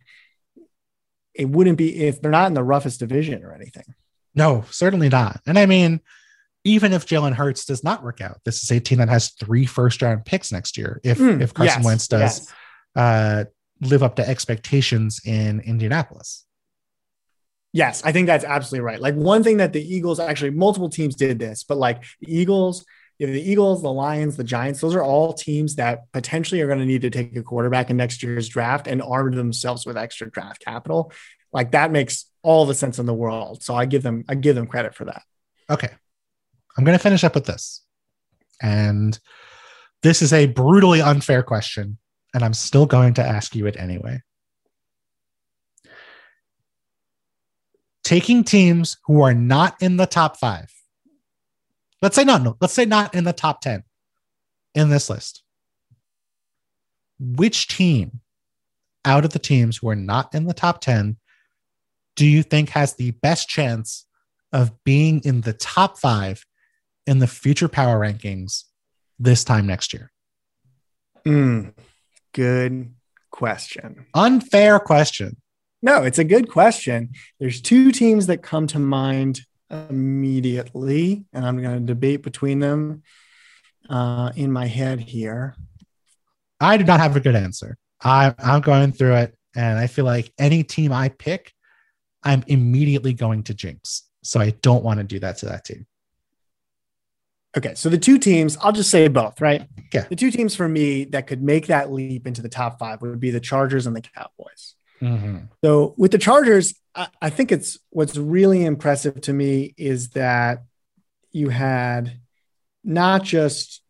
it 1.34 1.50
wouldn't 1.50 1.78
be 1.78 1.96
if 2.08 2.22
they're 2.22 2.32
not 2.32 2.48
in 2.48 2.54
the 2.54 2.64
roughest 2.64 3.00
division 3.00 3.44
or 3.44 3.54
anything. 3.54 3.86
No, 4.36 4.66
certainly 4.72 5.10
not. 5.10 5.42
And 5.48 5.58
I 5.58 5.66
mean, 5.66 6.02
even 6.70 6.94
if 6.94 7.06
Jalen 7.06 7.34
Hurts 7.34 7.66
does 7.66 7.84
not 7.84 8.04
work 8.04 8.22
out, 8.22 8.40
this 8.46 8.64
is 8.64 8.72
a 8.72 8.80
team 8.80 9.00
that 9.00 9.10
has 9.10 9.30
three 9.32 9.66
first 9.66 10.02
round 10.02 10.26
picks 10.26 10.52
next 10.52 10.78
year. 10.78 11.02
If 11.04 11.18
Mm, 11.18 11.42
if 11.42 11.54
Carson 11.54 11.80
yes, 11.80 11.86
Wentz 11.86 12.08
does 12.08 12.22
yes. 12.22 12.54
uh, 12.96 13.44
live 13.82 14.04
up 14.04 14.16
to 14.18 14.28
expectations 14.28 15.22
in 15.26 15.62
Indianapolis. 15.62 16.46
Yes, 17.72 18.04
I 18.04 18.12
think 18.12 18.28
that's 18.28 18.44
absolutely 18.46 18.86
right. 18.86 19.00
Like 19.00 19.16
one 19.16 19.44
thing 19.44 19.58
that 19.58 19.74
the 19.74 19.82
Eagles 19.82 20.20
actually 20.20 20.52
multiple 20.52 20.90
teams 20.90 21.16
did 21.16 21.40
this, 21.40 21.64
but 21.64 21.78
like 21.78 22.04
the 22.20 22.36
Eagles, 22.36 22.86
you 23.20 23.28
know, 23.28 23.34
the 23.34 23.52
Eagles, 23.52 23.82
the 23.82 23.92
Lions, 23.92 24.38
the 24.38 24.44
Giants, 24.44 24.80
those 24.80 24.96
are 24.96 25.04
all 25.04 25.34
teams 25.34 25.76
that 25.76 26.12
potentially 26.12 26.62
are 26.62 26.68
going 26.68 26.80
to 26.80 26.86
need 26.86 27.02
to 27.02 27.10
take 27.10 27.36
a 27.36 27.44
quarterback 27.44 27.90
in 27.90 27.98
next 27.98 28.24
year's 28.24 28.48
draft 28.48 28.88
and 28.88 29.02
arm 29.02 29.36
themselves 29.36 29.86
with 29.86 29.98
extra 29.98 30.32
draft 30.32 30.64
capital. 30.64 31.12
Like 31.52 31.72
that 31.72 31.92
makes 31.92 32.26
all 32.42 32.66
the 32.66 32.74
sense 32.74 32.98
in 33.00 33.06
the 33.06 33.14
world. 33.14 33.62
So 33.64 33.76
I 33.76 33.86
give 33.86 34.04
them 34.04 34.24
I 34.28 34.36
give 34.36 34.56
them 34.56 34.68
credit 34.68 34.96
for 34.96 35.06
that. 35.06 35.22
Okay. 35.70 35.90
I'm 36.78 36.84
going 36.84 36.98
to 36.98 37.04
finish 37.04 37.24
up 37.24 37.36
with 37.36 37.46
this. 37.46 37.84
And 38.62 39.20
this 40.02 40.22
is 40.22 40.34
a 40.34 40.48
brutally 40.48 41.02
unfair 41.02 41.44
question, 41.44 41.98
and 42.34 42.44
I'm 42.44 42.54
still 42.54 42.86
going 42.86 43.14
to 43.16 43.24
ask 43.24 43.56
you 43.56 43.68
it 43.68 43.78
anyway. 43.78 44.22
Taking 48.04 48.44
teams 48.44 48.98
who 49.06 49.22
are 49.22 49.34
not 49.34 49.76
in 49.82 49.98
the 49.98 50.06
top 50.06 50.38
five, 50.38 50.72
let's 52.02 52.16
say 52.16 52.24
not, 52.24 52.42
no, 52.42 52.58
let's 52.60 52.74
say 52.74 52.86
not 52.86 53.14
in 53.14 53.24
the 53.24 53.34
top 53.34 53.62
10 53.62 53.84
in 54.74 54.90
this 54.90 55.10
list. 55.10 55.44
Which 57.20 57.68
team 57.68 58.22
out 59.06 59.26
of 59.26 59.32
the 59.32 59.40
teams 59.40 59.78
who 59.78 59.90
are 59.90 59.96
not 59.96 60.34
in 60.34 60.46
the 60.46 60.54
top 60.54 60.82
10 60.82 61.18
do 62.16 62.26
you 62.26 62.44
think 62.44 62.70
has 62.70 62.96
the 62.96 63.12
best 63.12 63.48
chance 63.48 64.06
of 64.52 64.84
being 64.84 65.22
in 65.24 65.42
the 65.42 65.54
top 65.54 65.98
five 65.98 66.46
in 67.10 67.20
the 67.20 67.28
future 67.28 67.68
power 67.68 68.00
rankings 68.00 68.64
this 69.18 69.44
time 69.44 69.66
next 69.66 69.94
year? 69.94 70.12
Mm, 71.26 71.74
good 72.34 72.94
question. 73.32 74.06
Unfair 74.14 74.80
question. 74.80 75.38
No, 75.82 76.04
it's 76.04 76.20
a 76.20 76.24
good 76.24 76.50
question. 76.50 77.10
There's 77.40 77.62
two 77.62 77.92
teams 77.92 78.28
that 78.28 78.44
come 78.44 78.68
to 78.68 78.80
mind 78.80 79.42
immediately, 79.70 81.26
and 81.34 81.46
I'm 81.46 81.62
going 81.62 81.80
to 81.80 81.94
debate 81.94 82.22
between 82.24 82.60
them. 82.60 83.04
uh, 83.90 84.32
in 84.36 84.52
my 84.52 84.68
head 84.68 85.00
here. 85.00 85.56
I 86.60 86.78
do 86.78 86.84
not 86.84 87.00
have 87.00 87.16
a 87.16 87.20
good 87.20 87.36
answer. 87.36 87.78
I, 88.04 88.34
I'm 88.38 88.62
going 88.62 88.92
through 88.92 89.16
it, 89.16 89.36
and 89.56 89.80
I 89.80 89.88
feel 89.88 90.06
like 90.06 90.32
any 90.38 90.64
team 90.64 90.92
I 90.92 91.10
pick, 91.10 91.54
I'm 92.24 92.44
immediately 92.48 93.14
going 93.14 93.44
to 93.44 93.54
jinx. 93.54 94.04
So 94.24 94.40
I 94.40 94.52
don't 94.62 94.84
want 94.84 95.00
to 95.00 95.04
do 95.04 95.20
that 95.20 95.38
to 95.40 95.48
that 95.48 95.66
team. 95.66 95.88
Okay, 97.58 97.74
so 97.74 97.90
the 97.90 97.98
two 97.98 98.20
teams, 98.20 98.58
I'll 98.62 98.72
just 98.72 98.92
say 98.92 99.08
both, 99.08 99.42
right? 99.42 99.68
Yeah. 99.92 100.06
The 100.08 100.16
two 100.16 100.30
teams 100.30 100.56
for 100.56 100.68
me 100.68 101.06
that 101.06 101.26
could 101.26 101.42
make 101.42 101.68
that 101.68 101.92
leap 101.92 102.28
into 102.28 102.42
the 102.42 102.50
top 102.50 102.78
five 102.78 103.02
would 103.02 103.20
be 103.20 103.32
the 103.32 103.40
Chargers 103.40 103.88
and 103.88 103.96
the 103.96 104.02
Cowboys. 104.02 104.76
Mm-hmm. 105.02 105.38
So 105.64 105.96
with 105.98 106.12
the 106.12 106.20
Chargers, 106.20 106.76
I, 106.94 107.08
I 107.22 107.30
think 107.32 107.52
it's 107.52 107.80
what's 107.90 108.18
really 108.18 108.64
impressive 108.64 109.20
to 109.22 109.34
me 109.34 109.74
is 109.78 110.10
that 110.10 110.64
you 111.32 111.50
had 111.50 112.20
not 112.84 113.24
just 113.24 113.82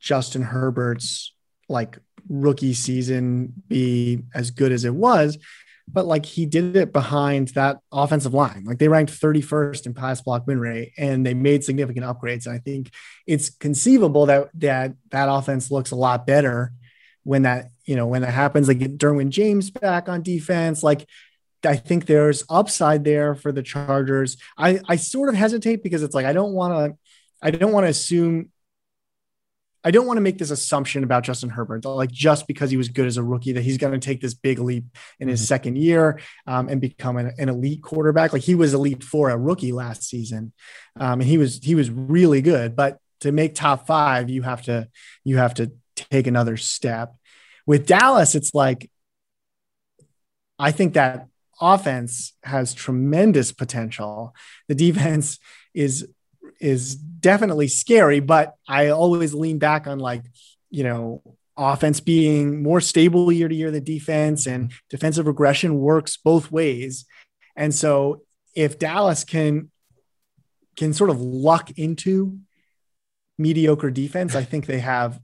Justin 0.00 0.42
Herbert's 0.42 1.32
like 1.68 1.98
rookie 2.28 2.74
season 2.74 3.52
be 3.68 4.22
as 4.34 4.50
good 4.50 4.72
as 4.72 4.84
it 4.84 4.94
was, 4.94 5.38
but 5.88 6.06
like 6.06 6.24
he 6.24 6.46
did 6.46 6.76
it 6.76 6.92
behind 6.92 7.48
that 7.48 7.78
offensive 7.92 8.34
line. 8.34 8.64
Like 8.64 8.78
they 8.78 8.88
ranked 8.88 9.12
31st 9.12 9.86
in 9.86 9.94
pass 9.94 10.20
block 10.20 10.46
win 10.46 10.60
rate 10.60 10.92
and 10.96 11.24
they 11.24 11.34
made 11.34 11.64
significant 11.64 12.06
upgrades. 12.06 12.46
And 12.46 12.54
I 12.54 12.58
think 12.58 12.90
it's 13.26 13.50
conceivable 13.50 14.26
that 14.26 14.50
that 14.54 14.94
that 15.10 15.28
offense 15.28 15.70
looks 15.70 15.90
a 15.90 15.96
lot 15.96 16.26
better 16.26 16.72
when 17.24 17.42
that, 17.42 17.68
you 17.84 17.96
know, 17.96 18.06
when 18.06 18.22
that 18.22 18.32
happens, 18.32 18.68
like 18.68 18.78
get 18.78 18.98
Derwin 18.98 19.30
James 19.30 19.70
back 19.70 20.08
on 20.08 20.22
defense, 20.22 20.82
like 20.82 21.06
I 21.64 21.76
think 21.76 22.06
there's 22.06 22.44
upside 22.48 23.04
there 23.04 23.34
for 23.34 23.52
the 23.52 23.62
Chargers. 23.62 24.36
I, 24.56 24.80
I 24.88 24.96
sort 24.96 25.28
of 25.28 25.34
hesitate 25.34 25.82
because 25.82 26.02
it's 26.02 26.14
like 26.14 26.26
I 26.26 26.32
don't 26.32 26.52
want 26.52 26.92
to 26.92 26.98
I 27.42 27.50
don't 27.50 27.72
want 27.72 27.84
to 27.84 27.90
assume 27.90 28.50
I 29.82 29.90
don't 29.90 30.06
want 30.06 30.18
to 30.18 30.22
make 30.22 30.38
this 30.38 30.50
assumption 30.50 31.04
about 31.04 31.24
Justin 31.24 31.48
Herbert, 31.48 31.84
like 31.84 32.10
just 32.10 32.46
because 32.46 32.70
he 32.70 32.76
was 32.76 32.88
good 32.88 33.06
as 33.06 33.16
a 33.16 33.22
rookie, 33.22 33.52
that 33.52 33.62
he's 33.62 33.78
going 33.78 33.92
to 33.92 33.98
take 33.98 34.20
this 34.20 34.34
big 34.34 34.58
leap 34.58 34.84
in 35.18 35.28
his 35.28 35.40
mm-hmm. 35.40 35.46
second 35.46 35.78
year 35.78 36.20
um, 36.46 36.68
and 36.68 36.80
become 36.80 37.16
an, 37.16 37.32
an, 37.38 37.48
elite 37.48 37.82
quarterback. 37.82 38.32
Like 38.32 38.42
he 38.42 38.54
was 38.54 38.74
elite 38.74 39.02
for 39.02 39.30
a 39.30 39.38
rookie 39.38 39.72
last 39.72 40.02
season, 40.02 40.52
um, 40.98 41.20
and 41.20 41.28
he 41.28 41.38
was 41.38 41.60
he 41.62 41.74
was 41.74 41.90
really 41.90 42.42
good. 42.42 42.76
But 42.76 42.98
to 43.20 43.32
make 43.32 43.54
top 43.54 43.86
five, 43.86 44.28
you 44.28 44.42
have 44.42 44.62
to 44.62 44.88
you 45.24 45.38
have 45.38 45.54
to 45.54 45.72
take 45.96 46.26
another 46.26 46.56
step. 46.56 47.14
With 47.66 47.86
Dallas, 47.86 48.34
it's 48.34 48.54
like 48.54 48.90
I 50.58 50.72
think 50.72 50.92
that 50.94 51.26
offense 51.60 52.34
has 52.42 52.74
tremendous 52.74 53.52
potential. 53.52 54.34
The 54.68 54.74
defense 54.74 55.38
is 55.74 56.08
is 56.60 56.94
definitely 56.94 57.68
scary, 57.68 58.20
but 58.20 58.54
I 58.68 58.88
always 58.88 59.34
lean 59.34 59.58
back 59.58 59.86
on 59.86 59.98
like, 59.98 60.22
you 60.70 60.84
know, 60.84 61.22
offense 61.56 62.00
being 62.00 62.62
more 62.62 62.80
stable 62.80 63.30
year 63.30 63.48
to 63.48 63.54
year 63.54 63.70
than 63.70 63.84
defense 63.84 64.46
and 64.46 64.72
defensive 64.88 65.26
regression 65.26 65.78
works 65.78 66.16
both 66.16 66.50
ways. 66.50 67.04
And 67.56 67.74
so 67.74 68.22
if 68.54 68.78
Dallas 68.78 69.24
can 69.24 69.70
can 70.76 70.94
sort 70.94 71.10
of 71.10 71.20
luck 71.20 71.70
into 71.76 72.38
mediocre 73.36 73.90
defense, 73.90 74.34
I 74.34 74.44
think 74.44 74.66
they 74.66 74.78
have 74.78 75.20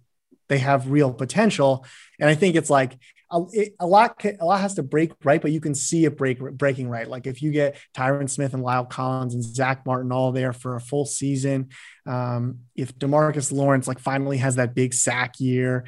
they 0.48 0.58
have 0.58 0.90
real 0.90 1.12
potential. 1.12 1.84
And 2.20 2.28
I 2.28 2.34
think 2.34 2.54
it's 2.56 2.70
like 2.70 2.98
a, 3.30 3.70
a 3.80 3.86
lot 3.86 4.24
a 4.24 4.44
lot 4.44 4.60
has 4.60 4.74
to 4.74 4.82
break 4.82 5.12
right, 5.24 5.40
but 5.40 5.52
you 5.52 5.60
can 5.60 5.74
see 5.74 6.04
it 6.04 6.16
break 6.16 6.38
breaking 6.38 6.88
right. 6.88 7.08
Like 7.08 7.26
if 7.26 7.42
you 7.42 7.50
get 7.50 7.76
Tyron 7.94 8.30
Smith 8.30 8.54
and 8.54 8.62
La'el 8.62 8.88
Collins 8.88 9.34
and 9.34 9.42
Zack 9.42 9.84
Martin 9.84 10.12
all 10.12 10.32
there 10.32 10.52
for 10.52 10.76
a 10.76 10.80
full 10.80 11.04
season, 11.04 11.70
um, 12.06 12.60
if 12.76 12.96
DeMarcus 12.96 13.52
Lawrence 13.52 13.88
like 13.88 13.98
finally 13.98 14.38
has 14.38 14.56
that 14.56 14.74
big 14.74 14.94
sack 14.94 15.40
year, 15.40 15.84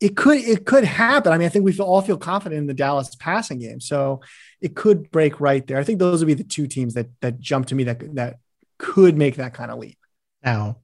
it 0.00 0.16
could 0.16 0.38
it 0.38 0.66
could 0.66 0.84
happen. 0.84 1.32
I 1.32 1.38
mean, 1.38 1.46
I 1.46 1.48
think 1.48 1.64
we 1.64 1.78
all 1.78 2.02
feel 2.02 2.18
confident 2.18 2.58
in 2.58 2.66
the 2.66 2.74
Dallas 2.74 3.14
passing 3.14 3.60
game, 3.60 3.80
so 3.80 4.20
it 4.60 4.74
could 4.74 5.10
break 5.12 5.40
right 5.40 5.64
there. 5.66 5.78
I 5.78 5.84
think 5.84 6.00
those 6.00 6.20
would 6.20 6.26
be 6.26 6.34
the 6.34 6.42
two 6.42 6.66
teams 6.66 6.94
that 6.94 7.08
that 7.20 7.38
jump 7.38 7.66
to 7.66 7.76
me 7.76 7.84
that 7.84 8.14
that 8.16 8.38
could 8.78 9.16
make 9.16 9.36
that 9.36 9.54
kind 9.54 9.70
of 9.70 9.78
leap. 9.78 9.98
Now, 10.42 10.78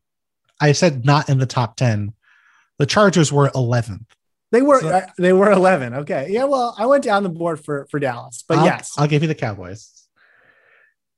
I 0.61 0.71
said 0.73 1.05
not 1.05 1.29
in 1.29 1.39
the 1.39 1.47
top 1.47 1.75
ten. 1.75 2.15
The 2.79 2.87
Chargers 2.87 3.33
were 3.33 3.51
11th. 3.51 4.07
They 4.51 4.63
were 4.63 4.81
so, 4.81 4.89
uh, 4.89 5.07
they 5.19 5.33
were 5.33 5.51
11. 5.53 5.95
Okay. 5.95 6.29
Yeah, 6.31 6.45
well, 6.45 6.75
I 6.79 6.87
went 6.87 7.05
down 7.05 7.23
the 7.23 7.29
board 7.29 7.65
for 7.65 7.87
for 7.91 7.99
Dallas. 7.99 8.45
But 8.47 8.59
I'll, 8.59 8.65
yes. 8.65 8.95
I'll 8.97 9.09
give 9.09 9.23
you 9.23 9.29
the 9.29 9.35
Cowboys. 9.35 10.07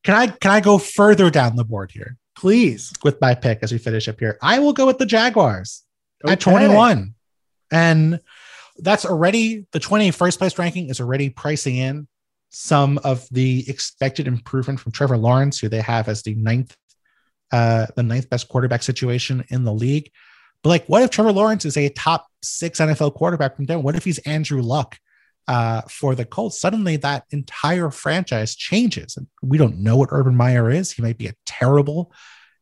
Can 0.05 0.15
I 0.15 0.27
can 0.29 0.51
I 0.51 0.61
go 0.61 0.79
further 0.79 1.31
down 1.31 1.57
the 1.57 1.65
board 1.65 1.91
here? 1.93 2.17
Please. 2.37 2.93
With 3.03 3.21
my 3.21 3.35
pick 3.35 3.59
as 3.63 3.73
we 3.73 3.79
finish 3.79 4.09
up 4.09 4.19
here. 4.19 4.39
I 4.41 4.59
will 4.59 4.73
go 4.73 4.87
with 4.87 4.99
the 4.99 5.07
Jaguars 5.07 5.85
okay. 6.25 6.33
at 6.33 6.41
21. 6.41 7.15
And 7.71 8.21
that's 8.79 9.05
already 9.05 9.67
the 9.73 9.79
21st 9.79 10.39
place 10.39 10.59
ranking 10.59 10.89
is 10.89 11.01
already 11.01 11.29
pricing 11.29 11.77
in 11.77 12.09
some 12.49 12.99
of 13.05 13.29
the 13.31 13.69
expected 13.69 14.27
improvement 14.27 14.81
from 14.81 14.93
Trevor 14.93 15.19
Lawrence, 15.19 15.59
who 15.59 15.69
they 15.69 15.83
have 15.83 16.09
as 16.09 16.23
the 16.23 16.35
ninth 16.35 16.77
uh 17.53 17.87
the 17.97 18.03
ninth 18.03 18.31
best 18.31 18.49
quarterback 18.49 18.83
situation 18.83 19.45
in 19.49 19.65
the 19.65 19.73
league. 19.73 20.11
But 20.63 20.71
like, 20.71 20.87
what 20.87 21.03
if 21.03 21.11
Trevor 21.11 21.33
Lawrence 21.33 21.65
is 21.65 21.77
a 21.77 21.89
top 21.91 22.27
six 22.43 22.81
NFL 22.81 23.15
quarterback 23.15 23.57
from 23.57 23.67
then? 23.67 23.83
What 23.83 23.97
if 23.97 24.05
he's 24.05 24.19
Andrew 24.19 24.61
Luck 24.61 24.99
uh, 25.49 25.83
for 25.83 26.15
the 26.15 26.25
Colts? 26.25 26.61
Suddenly, 26.61 26.97
that 26.99 27.25
entire 27.31 27.91
franchise 27.91 28.55
changes. 28.55 29.17
And 29.17 29.27
we 29.43 29.59
don't 29.59 29.79
know 29.79 29.97
what 29.97 30.11
Urban 30.13 30.37
Meyer 30.37 30.71
is. 30.71 30.93
He 30.93 31.03
might 31.03 31.19
be 31.19 31.29
a 31.29 31.35
terrible 31.47 32.13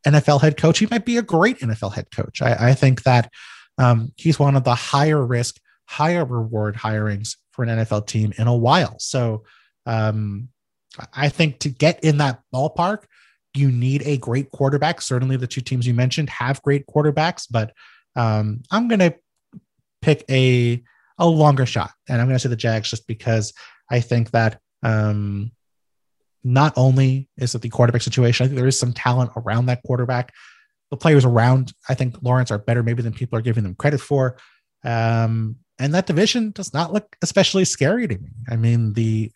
NFL 0.07 0.41
head 0.41 0.57
coach. 0.57 0.79
He 0.79 0.87
might 0.91 1.05
be 1.05 1.17
a 1.17 1.23
great 1.23 1.59
NFL 1.59 1.95
head 1.95 2.11
coach. 2.11 2.41
I, 2.41 2.71
I 2.71 2.75
think 2.75 3.03
that 3.03 3.31
um, 3.79 4.13
he's 4.17 4.39
one 4.39 4.57
of 4.57 4.65
the 4.65 4.75
higher 4.75 5.25
risk, 5.25 5.59
higher 5.87 6.25
reward 6.25 6.77
hirings 6.77 7.37
for 7.51 7.65
an 7.65 7.71
NFL 7.71 8.07
team 8.07 8.33
in 8.39 8.47
a 8.47 8.57
while. 8.57 8.99
So 8.99 9.45
um, 9.87 10.49
I 11.13 11.29
think 11.29 11.61
to 11.61 11.69
get 11.69 12.03
in 12.05 12.19
that 12.19 12.43
ballpark, 12.55 13.05
you 13.59 13.71
need 13.71 14.03
a 14.05 14.17
great 14.17 14.51
quarterback. 14.51 15.01
Certainly, 15.01 15.37
the 15.37 15.47
two 15.47 15.61
teams 15.61 15.87
you 15.87 15.95
mentioned 15.95 16.31
have 16.31 16.63
great 16.63 16.87
quarterbacks, 16.87 17.47
but 17.51 17.73
um, 18.17 18.63
I'm 18.71 18.89
going 18.89 19.01
to 19.01 19.15
pick 20.03 20.25
a 20.31 20.83
a 21.19 21.27
longer 21.27 21.67
shot, 21.67 21.91
and 22.09 22.21
I'm 22.21 22.29
going 22.29 22.37
to 22.37 22.41
say 22.41 22.49
the 22.49 22.57
Jags 22.57 22.91
just 22.91 23.07
because 23.07 23.53
I 23.91 24.01
think 24.01 24.31
that 24.31 24.61
um, 24.83 25.51
not 26.45 26.73
only 26.77 27.29
is 27.37 27.55
it 27.55 27.63
the 27.63 27.69
quarterback 27.69 28.03
situation, 28.03 28.45
I 28.45 28.49
think 28.49 28.59
there 28.59 28.69
is 28.69 28.79
some 28.79 28.93
talent 28.93 29.33
around 29.37 29.67
that 29.67 29.83
quarterback. 29.83 30.33
The 30.91 30.97
players 30.97 31.25
around, 31.25 31.73
I 31.89 31.95
think 31.95 32.23
Lawrence 32.23 32.51
are 32.51 32.59
better 32.59 32.83
maybe 32.83 33.03
than 33.03 33.13
people 33.13 33.39
are 33.39 33.43
giving 33.43 33.65
them 33.65 33.75
credit 33.75 34.01
for. 34.01 34.39
Um, 34.85 35.57
and 35.79 35.93
that 35.95 36.07
division 36.07 36.51
does 36.53 36.73
not 36.73 36.93
look 36.93 37.17
especially 37.23 37.65
scary 37.65 38.09
to 38.09 38.19
me. 38.19 38.31
I 38.49 38.57
mean, 38.57 38.95
the 38.95 39.31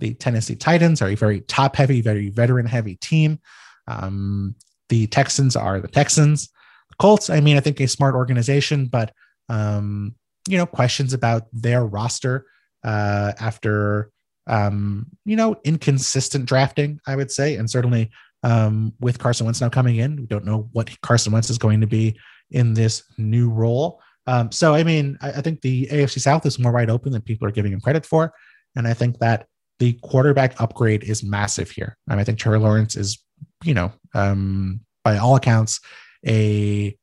the 0.00 0.14
Tennessee 0.14 0.56
Titans 0.56 1.00
are 1.00 1.08
a 1.08 1.14
very 1.14 1.42
top 1.42 1.76
heavy, 1.76 2.00
very 2.00 2.30
veteran 2.30 2.66
heavy 2.66 2.96
team. 2.96 3.38
Um, 3.86 4.54
the 4.88 5.06
Texans 5.06 5.56
are 5.56 5.80
the 5.80 5.88
Texans. 5.88 6.48
The 6.88 6.96
Colts, 6.98 7.30
I 7.30 7.40
mean, 7.40 7.56
I 7.56 7.60
think 7.60 7.80
a 7.80 7.86
smart 7.86 8.14
organization, 8.14 8.86
but 8.86 9.12
um, 9.48 10.14
you 10.48 10.58
know, 10.58 10.66
questions 10.66 11.12
about 11.12 11.44
their 11.52 11.84
roster 11.84 12.46
uh, 12.82 13.32
after 13.38 14.10
um, 14.46 15.06
you 15.24 15.36
know, 15.36 15.56
inconsistent 15.64 16.46
drafting, 16.46 17.00
I 17.06 17.14
would 17.14 17.30
say, 17.30 17.56
and 17.56 17.70
certainly 17.70 18.10
um, 18.42 18.92
with 19.00 19.18
Carson 19.18 19.46
Wentz 19.46 19.60
now 19.60 19.68
coming 19.68 19.96
in, 19.96 20.16
we 20.16 20.26
don't 20.26 20.44
know 20.44 20.68
what 20.72 20.90
Carson 21.02 21.32
Wentz 21.32 21.50
is 21.50 21.58
going 21.58 21.80
to 21.80 21.86
be 21.86 22.18
in 22.50 22.74
this 22.74 23.04
new 23.16 23.48
role. 23.48 24.00
Um, 24.26 24.50
so, 24.50 24.74
I 24.74 24.82
mean, 24.82 25.18
I, 25.20 25.30
I, 25.30 25.40
think 25.40 25.60
the 25.60 25.86
AFC 25.86 26.20
South 26.20 26.44
is 26.46 26.58
more 26.58 26.72
wide 26.72 26.90
open 26.90 27.12
than 27.12 27.22
people 27.22 27.46
are 27.46 27.52
giving 27.52 27.72
him 27.72 27.80
credit 27.80 28.04
for, 28.04 28.32
and 28.76 28.86
I 28.86 28.94
think 28.94 29.18
that 29.18 29.46
the 29.80 29.94
quarterback 30.02 30.60
upgrade 30.60 31.02
is 31.02 31.24
massive 31.24 31.70
here. 31.70 31.96
I, 32.06 32.12
mean, 32.12 32.20
I 32.20 32.24
think 32.24 32.38
Trevor 32.38 32.58
Lawrence 32.58 32.96
is, 32.96 33.18
you 33.64 33.74
know, 33.74 33.90
um, 34.14 34.80
by 35.02 35.16
all 35.16 35.36
accounts, 35.36 35.80
a 36.26 36.94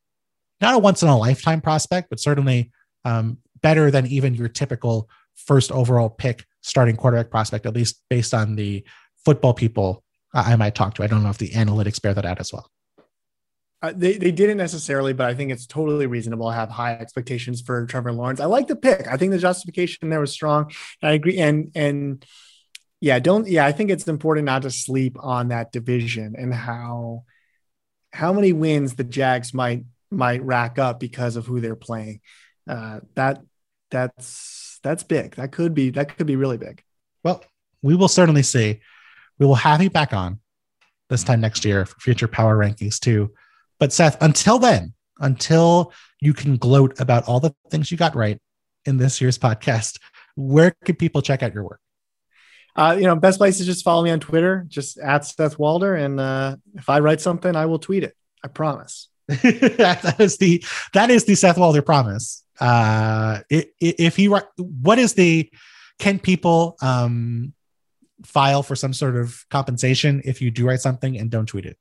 not 0.62 0.76
a 0.76 0.78
once 0.78 1.02
in 1.02 1.10
a 1.10 1.18
lifetime 1.18 1.60
prospect, 1.60 2.10
but 2.10 2.20
certainly 2.20 2.72
um, 3.04 3.40
better 3.62 3.90
than 3.90 4.06
even 4.06 4.36
your 4.36 4.48
typical 4.48 5.10
first 5.36 5.72
overall 5.72 6.10
pick 6.10 6.46
starting 6.62 6.96
quarterback 6.96 7.32
prospect, 7.32 7.66
at 7.66 7.74
least 7.74 8.02
based 8.10 8.34
on 8.34 8.56
the 8.56 8.86
football 9.26 9.54
people 9.54 10.04
I 10.34 10.56
might 10.56 10.76
talk 10.76 10.94
to. 10.96 11.04
I 11.04 11.08
don't 11.08 11.24
know 11.24 11.30
if 11.30 11.40
the 11.40 11.50
analytics 11.50 12.02
bear 12.02 12.14
that 12.14 12.26
out 12.26 12.40
as 12.40 12.54
well. 12.54 12.70
Uh, 13.82 13.94
they, 13.96 14.18
they 14.18 14.32
didn't 14.32 14.58
necessarily, 14.58 15.14
but 15.14 15.28
I 15.28 15.34
think 15.34 15.52
it's 15.52 15.66
totally 15.66 16.06
reasonable 16.06 16.50
to 16.50 16.56
have 16.56 16.70
high 16.70 16.94
expectations 16.94 17.62
for 17.62 17.86
Trevor 17.86 18.12
Lawrence. 18.12 18.40
I 18.40 18.46
like 18.46 18.68
the 18.68 18.76
pick. 18.76 19.08
I 19.08 19.18
think 19.18 19.32
the 19.32 19.38
justification 19.38 20.10
there 20.10 20.20
was 20.20 20.32
strong. 20.32 20.72
I 21.02 21.12
agree. 21.14 21.40
And, 21.40 21.72
and, 21.76 22.26
yeah, 23.00 23.20
don't 23.20 23.48
yeah, 23.48 23.66
I 23.66 23.72
think 23.72 23.90
it's 23.90 24.08
important 24.08 24.46
not 24.46 24.64
to 24.64 24.72
sleep 24.72 25.18
on 25.20 25.50
that 25.50 25.72
division 25.72 26.36
and 26.38 26.54
how 26.54 27.24
how 28.12 28.34
many 28.34 28.54
wins 28.54 28.96
the 28.96 29.04
Jags 29.04 29.54
might 29.54 29.84
might 30.10 30.44
rack 30.44 30.80
up 30.80 31.00
because 31.00 31.36
of 31.36 31.46
who 31.46 31.60
they're 31.60 31.76
playing. 31.76 32.22
Uh, 32.68 33.02
that 33.16 33.42
that's 33.92 34.80
that's 34.84 35.04
big. 35.04 35.36
That 35.36 35.52
could 35.52 35.74
be 35.74 35.92
that 35.92 36.18
could 36.18 36.28
be 36.28 36.36
really 36.36 36.58
big. 36.58 36.84
Well, 37.24 37.44
we 37.82 37.96
will 37.96 38.08
certainly 38.08 38.44
see. 38.44 38.80
We 39.40 39.46
will 39.46 39.56
have 39.56 39.82
you 39.84 39.90
back 39.90 40.14
on 40.14 40.40
this 41.10 41.24
time 41.24 41.42
next 41.42 41.66
year 41.66 41.86
for 41.86 42.00
future 42.00 42.28
power 42.28 42.58
rankings 42.58 43.00
too. 43.00 43.32
But 43.80 43.94
Seth, 43.94 44.22
until 44.22 44.58
then, 44.58 44.94
until 45.20 45.94
you 46.20 46.34
can 46.34 46.58
gloat 46.58 47.00
about 47.00 47.28
all 47.28 47.40
the 47.40 47.54
things 47.70 47.92
you 47.92 47.98
got 47.98 48.16
right 48.16 48.40
in 48.86 48.98
this 48.98 49.22
year's 49.22 49.38
podcast, 49.38 50.00
where 50.36 50.76
can 50.84 50.96
people 50.96 51.22
check 51.22 51.44
out 51.44 51.54
your 51.54 51.64
work? 51.64 51.80
Uh, 52.78 52.96
you 52.98 53.06
know, 53.06 53.16
best 53.16 53.40
place 53.40 53.60
is 53.60 53.66
just 53.66 53.84
follow 53.84 54.04
me 54.04 54.12
on 54.12 54.20
Twitter, 54.20 54.64
just 54.68 55.00
at 55.00 55.26
Seth 55.26 55.58
Walder. 55.58 55.96
And 55.96 56.20
uh, 56.20 56.58
if 56.76 56.90
I 56.90 57.00
write 57.00 57.20
something, 57.20 57.56
I 57.56 57.66
will 57.66 57.80
tweet 57.80 58.04
it. 58.04 58.16
I 58.44 58.48
promise. 58.50 59.10
that 59.28 60.16
is 60.20 60.38
the 60.38 60.64
that 60.94 61.10
is 61.10 61.26
the 61.26 61.36
Seth 61.36 61.58
Walder 61.58 61.82
promise. 61.82 62.44
Uh, 62.60 63.40
if 63.50 64.16
he 64.16 64.28
what 64.28 65.00
is 65.00 65.14
the 65.14 65.52
can 66.00 66.18
people 66.18 66.78
um 66.82 67.54
file 68.24 68.64
for 68.64 68.76
some 68.76 68.94
sort 68.94 69.16
of 69.16 69.46
compensation 69.50 70.22
if 70.24 70.42
you 70.42 70.50
do 70.50 70.66
write 70.66 70.80
something 70.80 71.18
and 71.18 71.30
don't 71.30 71.48
tweet 71.48 71.66
it? 71.66 71.78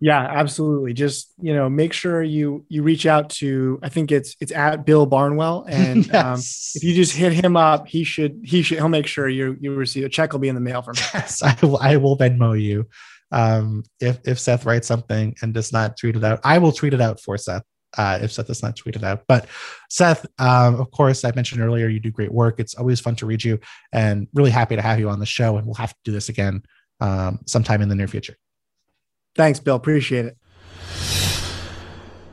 Yeah, 0.00 0.18
absolutely. 0.18 0.94
Just 0.94 1.32
you 1.40 1.54
know, 1.54 1.68
make 1.68 1.92
sure 1.92 2.22
you 2.22 2.64
you 2.68 2.82
reach 2.82 3.04
out 3.04 3.28
to. 3.30 3.78
I 3.82 3.90
think 3.90 4.10
it's 4.10 4.34
it's 4.40 4.50
at 4.50 4.86
Bill 4.86 5.04
Barnwell, 5.04 5.66
and 5.68 6.06
um, 6.06 6.12
yes. 6.12 6.74
um, 6.74 6.78
if 6.78 6.84
you 6.84 6.94
just 6.94 7.14
hit 7.14 7.32
him 7.32 7.56
up, 7.56 7.86
he 7.86 8.02
should 8.04 8.40
he 8.42 8.62
should 8.62 8.78
he'll 8.78 8.88
make 8.88 9.06
sure 9.06 9.28
you 9.28 9.56
you 9.60 9.74
receive 9.74 10.04
a 10.04 10.08
check 10.08 10.32
will 10.32 10.40
be 10.40 10.48
in 10.48 10.54
the 10.54 10.60
mail 10.60 10.80
from 10.80 10.96
him. 10.96 11.04
Yes, 11.14 11.42
I 11.42 11.56
will. 11.60 11.76
I 11.76 11.96
will 11.98 12.16
Venmo 12.16 12.60
you 12.60 12.86
um, 13.30 13.84
if 14.00 14.18
if 14.26 14.40
Seth 14.40 14.64
writes 14.64 14.88
something 14.88 15.36
and 15.42 15.52
does 15.52 15.72
not 15.72 15.98
tweet 15.98 16.16
it 16.16 16.24
out. 16.24 16.40
I 16.44 16.58
will 16.58 16.72
tweet 16.72 16.94
it 16.94 17.00
out 17.00 17.20
for 17.20 17.36
Seth. 17.36 17.62
Uh, 17.98 18.20
if 18.22 18.32
Seth 18.32 18.46
does 18.46 18.62
not 18.62 18.76
tweet 18.76 18.94
it 18.96 19.02
out. 19.02 19.24
But 19.26 19.46
Seth, 19.90 20.24
um, 20.38 20.80
of 20.80 20.92
course, 20.92 21.24
I 21.24 21.32
mentioned 21.34 21.60
earlier, 21.60 21.88
you 21.88 21.98
do 21.98 22.12
great 22.12 22.32
work. 22.32 22.60
It's 22.60 22.76
always 22.76 23.00
fun 23.00 23.16
to 23.16 23.26
read 23.26 23.42
you 23.42 23.58
and 23.92 24.28
really 24.32 24.52
happy 24.52 24.76
to 24.76 24.82
have 24.82 25.00
you 25.00 25.10
on 25.10 25.18
the 25.18 25.26
show. 25.26 25.56
And 25.56 25.66
we'll 25.66 25.74
have 25.74 25.90
to 25.90 25.98
do 26.04 26.12
this 26.12 26.28
again 26.28 26.62
um, 27.00 27.40
sometime 27.46 27.82
in 27.82 27.88
the 27.88 27.96
near 27.96 28.06
future. 28.06 28.36
Thanks, 29.36 29.60
Bill. 29.60 29.76
Appreciate 29.76 30.26
it. 30.26 30.36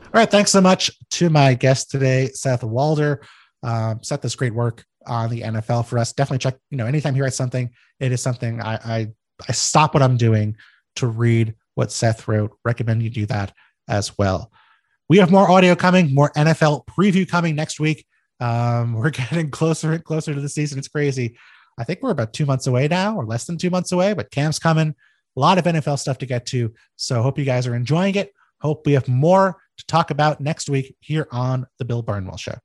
All 0.05 0.21
right. 0.21 0.29
Thanks 0.29 0.51
so 0.51 0.61
much 0.61 0.91
to 1.11 1.29
my 1.29 1.53
guest 1.53 1.91
today, 1.91 2.27
Seth 2.29 2.63
Walder. 2.63 3.21
Um, 3.61 4.01
Seth 4.03 4.21
does 4.21 4.35
great 4.35 4.53
work 4.53 4.83
on 5.05 5.29
the 5.29 5.41
NFL 5.41 5.85
for 5.85 5.99
us. 5.99 6.13
Definitely 6.13 6.39
check, 6.39 6.57
you 6.69 6.77
know, 6.77 6.85
anytime 6.85 7.13
he 7.13 7.21
writes 7.21 7.35
something, 7.35 7.69
it 7.99 8.11
is 8.11 8.21
something 8.21 8.61
I, 8.61 8.75
I, 8.75 9.07
I 9.47 9.51
stop 9.51 9.93
what 9.93 10.03
I'm 10.03 10.17
doing 10.17 10.55
to 10.97 11.07
read 11.07 11.55
what 11.75 11.91
Seth 11.91 12.27
wrote. 12.27 12.57
Recommend 12.65 13.03
you 13.03 13.09
do 13.09 13.25
that 13.27 13.53
as 13.87 14.17
well. 14.17 14.51
We 15.09 15.17
have 15.19 15.31
more 15.31 15.49
audio 15.49 15.75
coming, 15.75 16.13
more 16.13 16.31
NFL 16.31 16.85
preview 16.87 17.27
coming 17.27 17.55
next 17.55 17.79
week. 17.79 18.05
Um, 18.39 18.93
we're 18.93 19.09
getting 19.11 19.49
closer 19.51 19.93
and 19.93 20.03
closer 20.03 20.33
to 20.33 20.41
the 20.41 20.49
season. 20.49 20.79
It's 20.79 20.87
crazy. 20.87 21.37
I 21.77 21.83
think 21.83 21.99
we're 22.01 22.11
about 22.11 22.33
two 22.33 22.45
months 22.45 22.67
away 22.67 22.87
now, 22.87 23.15
or 23.15 23.25
less 23.25 23.45
than 23.45 23.57
two 23.57 23.69
months 23.69 23.91
away, 23.91 24.13
but 24.13 24.31
camp's 24.31 24.57
coming 24.59 24.95
a 25.37 25.39
lot 25.39 25.59
of 25.59 25.65
NFL 25.65 25.99
stuff 25.99 26.17
to 26.17 26.25
get 26.25 26.45
to. 26.47 26.73
So 26.95 27.21
hope 27.21 27.37
you 27.37 27.45
guys 27.45 27.67
are 27.67 27.75
enjoying 27.75 28.15
it. 28.15 28.33
Hope 28.59 28.85
we 28.85 28.93
have 28.93 29.07
more 29.07 29.55
to 29.77 29.85
talk 29.85 30.09
about 30.09 30.41
next 30.41 30.67
week 30.67 30.95
here 30.99 31.27
on 31.31 31.67
the 31.77 31.85
Bill 31.85 32.01
Barnwell 32.01 32.37
Show. 32.37 32.55